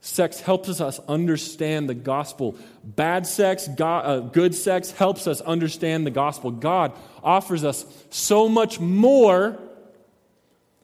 Sex 0.00 0.38
helps 0.40 0.80
us 0.80 1.00
understand 1.08 1.88
the 1.88 1.94
gospel. 1.94 2.56
Bad 2.84 3.26
sex, 3.26 3.66
God, 3.68 4.04
uh, 4.04 4.20
good 4.20 4.54
sex 4.54 4.90
helps 4.90 5.26
us 5.26 5.40
understand 5.40 6.06
the 6.06 6.10
gospel. 6.10 6.50
God 6.50 6.92
offers 7.22 7.64
us 7.64 7.86
so 8.10 8.46
much 8.46 8.78
more 8.78 9.58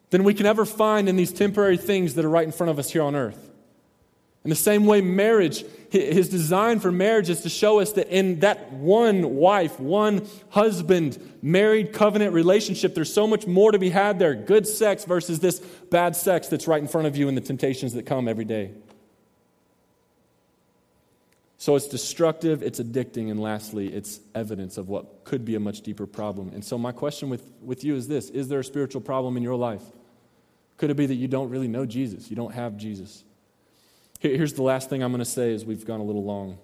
than 0.08 0.24
we 0.24 0.32
can 0.32 0.46
ever 0.46 0.64
find 0.64 1.06
in 1.06 1.16
these 1.16 1.34
temporary 1.34 1.76
things 1.76 2.14
that 2.14 2.24
are 2.24 2.30
right 2.30 2.46
in 2.46 2.52
front 2.52 2.70
of 2.70 2.78
us 2.78 2.90
here 2.90 3.02
on 3.02 3.14
earth. 3.14 3.49
In 4.42 4.48
the 4.48 4.56
same 4.56 4.86
way, 4.86 5.02
marriage, 5.02 5.64
his 5.90 6.30
design 6.30 6.80
for 6.80 6.90
marriage 6.90 7.28
is 7.28 7.42
to 7.42 7.50
show 7.50 7.80
us 7.80 7.92
that 7.92 8.08
in 8.08 8.40
that 8.40 8.72
one 8.72 9.34
wife, 9.34 9.78
one 9.78 10.26
husband, 10.48 11.18
married 11.42 11.92
covenant 11.92 12.32
relationship, 12.32 12.94
there's 12.94 13.12
so 13.12 13.26
much 13.26 13.46
more 13.46 13.70
to 13.70 13.78
be 13.78 13.90
had 13.90 14.18
there. 14.18 14.34
Good 14.34 14.66
sex 14.66 15.04
versus 15.04 15.40
this 15.40 15.58
bad 15.90 16.16
sex 16.16 16.48
that's 16.48 16.66
right 16.66 16.80
in 16.80 16.88
front 16.88 17.06
of 17.06 17.16
you 17.16 17.28
and 17.28 17.36
the 17.36 17.42
temptations 17.42 17.92
that 17.94 18.06
come 18.06 18.28
every 18.28 18.46
day. 18.46 18.70
So 21.58 21.76
it's 21.76 21.88
destructive, 21.88 22.62
it's 22.62 22.80
addicting, 22.80 23.30
and 23.30 23.38
lastly, 23.38 23.92
it's 23.92 24.20
evidence 24.34 24.78
of 24.78 24.88
what 24.88 25.24
could 25.24 25.44
be 25.44 25.56
a 25.56 25.60
much 25.60 25.82
deeper 25.82 26.06
problem. 26.06 26.52
And 26.54 26.64
so, 26.64 26.78
my 26.78 26.90
question 26.90 27.28
with, 27.28 27.44
with 27.60 27.84
you 27.84 27.96
is 27.96 28.08
this 28.08 28.30
Is 28.30 28.48
there 28.48 28.60
a 28.60 28.64
spiritual 28.64 29.02
problem 29.02 29.36
in 29.36 29.42
your 29.42 29.56
life? 29.56 29.82
Could 30.78 30.88
it 30.88 30.94
be 30.94 31.04
that 31.04 31.16
you 31.16 31.28
don't 31.28 31.50
really 31.50 31.68
know 31.68 31.84
Jesus? 31.84 32.30
You 32.30 32.36
don't 32.36 32.54
have 32.54 32.78
Jesus? 32.78 33.24
Here's 34.20 34.52
the 34.52 34.62
last 34.62 34.90
thing 34.90 35.02
I'm 35.02 35.12
going 35.12 35.20
to 35.20 35.24
say 35.24 35.54
as 35.54 35.64
we've 35.64 35.86
gone 35.86 36.00
a 36.00 36.04
little 36.04 36.22
long. 36.22 36.58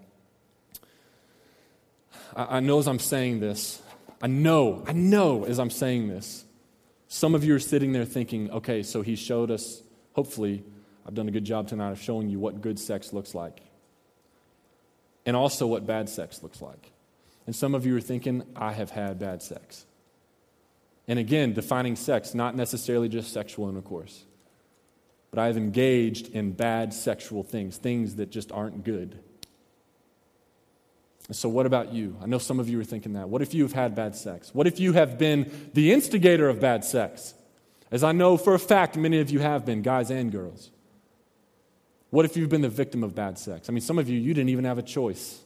I 2.37 2.61
know 2.61 2.79
as 2.79 2.87
I'm 2.87 2.99
saying 2.99 3.41
this, 3.41 3.81
I 4.21 4.27
know, 4.27 4.85
I 4.87 4.93
know 4.93 5.45
as 5.45 5.59
I'm 5.59 5.71
saying 5.71 6.09
this, 6.09 6.45
some 7.09 7.35
of 7.35 7.45
you 7.45 7.55
are 7.55 7.59
sitting 7.59 7.93
there 7.93 8.05
thinking, 8.05 8.51
okay, 8.51 8.83
so 8.83 9.01
he 9.01 9.17
showed 9.17 9.51
us, 9.51 9.81
hopefully, 10.13 10.65
I've 11.07 11.15
done 11.15 11.29
a 11.29 11.31
good 11.31 11.47
job 11.47 11.67
tonight 11.67 11.93
of 11.93 12.01
showing 12.01 12.29
you 12.29 12.39
what 12.39 12.61
good 12.61 12.79
sex 12.79 13.15
looks 13.15 13.35
like 13.35 13.63
and 15.25 15.35
also 15.35 15.67
what 15.67 15.87
bad 15.87 16.11
sex 16.11 16.43
looks 16.43 16.61
like. 16.61 16.93
And 17.47 17.57
some 17.57 17.75
of 17.75 17.87
you 17.87 17.97
are 17.97 18.03
thinking, 18.03 18.43
I 18.55 18.73
have 18.73 18.91
had 18.91 19.19
bad 19.19 19.43
sex. 19.43 19.87
And 21.09 21.19
again, 21.19 21.55
defining 21.55 21.97
sex, 21.97 22.35
not 22.35 22.55
necessarily 22.55 23.09
just 23.09 23.33
sexual 23.33 23.67
intercourse 23.71 24.25
but 25.37 25.43
I 25.43 25.49
have 25.49 25.59
engaged 25.59 26.34
in 26.34 26.53
bad 26.53 26.95
sexual 26.95 27.43
things, 27.43 27.76
things 27.76 28.16
that 28.16 28.30
just 28.30 28.51
aren't 28.51 28.84
good. 28.84 29.18
So, 31.30 31.51
what 31.51 31.66
about 31.66 31.93
you? 31.93 32.16
I 32.22 32.26
know 32.26 32.39
some 32.39 32.59
of 32.59 32.70
you 32.70 32.80
are 32.80 32.84
thinking 32.84 33.12
that. 33.12 33.28
What 33.28 33.43
if 33.43 33.53
you 33.53 33.62
have 33.64 33.74
had 33.74 33.95
bad 33.95 34.16
sex? 34.16 34.55
What 34.55 34.66
if 34.66 34.80
you 34.80 34.95
have 34.95 35.18
been 35.18 35.70
the 35.74 35.93
instigator 35.93 36.49
of 36.49 36.59
bad 36.59 36.87
sex? 36.87 37.34
As 37.91 38.03
I 38.03 38.12
know 38.12 38.39
for 38.39 38.55
a 38.55 38.59
fact, 38.59 38.97
many 38.97 39.20
of 39.20 39.28
you 39.28 39.41
have 39.41 39.66
been, 39.66 39.82
guys 39.82 40.11
and 40.11 40.32
girls. 40.32 40.70
What 42.09 42.24
if 42.24 42.34
you've 42.39 42.49
been 42.49 42.62
the 42.62 42.70
victim 42.70 43.05
of 43.05 43.14
bad 43.14 43.39
sex? 43.39 43.68
I 43.68 43.72
mean, 43.72 43.82
some 43.82 43.99
of 43.99 44.09
you, 44.09 44.18
you 44.18 44.32
didn't 44.32 44.49
even 44.49 44.64
have 44.64 44.78
a 44.78 44.82
choice. 44.82 45.39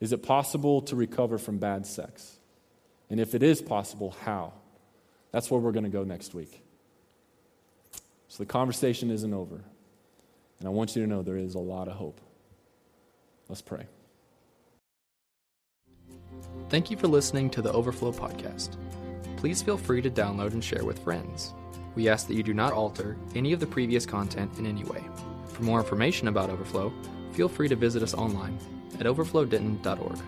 Is 0.00 0.12
it 0.12 0.22
possible 0.22 0.82
to 0.82 0.96
recover 0.96 1.38
from 1.38 1.56
bad 1.56 1.86
sex? 1.86 2.36
And 3.08 3.20
if 3.20 3.34
it 3.34 3.42
is 3.42 3.62
possible, 3.62 4.14
how? 4.22 4.52
That's 5.36 5.50
where 5.50 5.60
we're 5.60 5.72
going 5.72 5.84
to 5.84 5.90
go 5.90 6.02
next 6.02 6.32
week. 6.32 6.62
So 8.26 8.42
the 8.42 8.46
conversation 8.46 9.10
isn't 9.10 9.34
over. 9.34 9.60
And 10.58 10.66
I 10.66 10.70
want 10.70 10.96
you 10.96 11.02
to 11.02 11.06
know 11.06 11.20
there 11.20 11.36
is 11.36 11.54
a 11.54 11.58
lot 11.58 11.88
of 11.88 11.94
hope. 11.96 12.22
Let's 13.46 13.60
pray. 13.60 13.84
Thank 16.70 16.90
you 16.90 16.96
for 16.96 17.06
listening 17.06 17.50
to 17.50 17.60
the 17.60 17.70
Overflow 17.70 18.12
Podcast. 18.12 18.78
Please 19.36 19.60
feel 19.60 19.76
free 19.76 20.00
to 20.00 20.08
download 20.08 20.54
and 20.54 20.64
share 20.64 20.86
with 20.86 21.00
friends. 21.00 21.52
We 21.96 22.08
ask 22.08 22.26
that 22.28 22.34
you 22.34 22.42
do 22.42 22.54
not 22.54 22.72
alter 22.72 23.18
any 23.34 23.52
of 23.52 23.60
the 23.60 23.66
previous 23.66 24.06
content 24.06 24.58
in 24.58 24.64
any 24.64 24.84
way. 24.84 25.04
For 25.48 25.62
more 25.64 25.80
information 25.80 26.28
about 26.28 26.48
Overflow, 26.48 26.94
feel 27.32 27.50
free 27.50 27.68
to 27.68 27.76
visit 27.76 28.02
us 28.02 28.14
online 28.14 28.58
at 28.98 29.04
overflowdenton.org. 29.04 30.18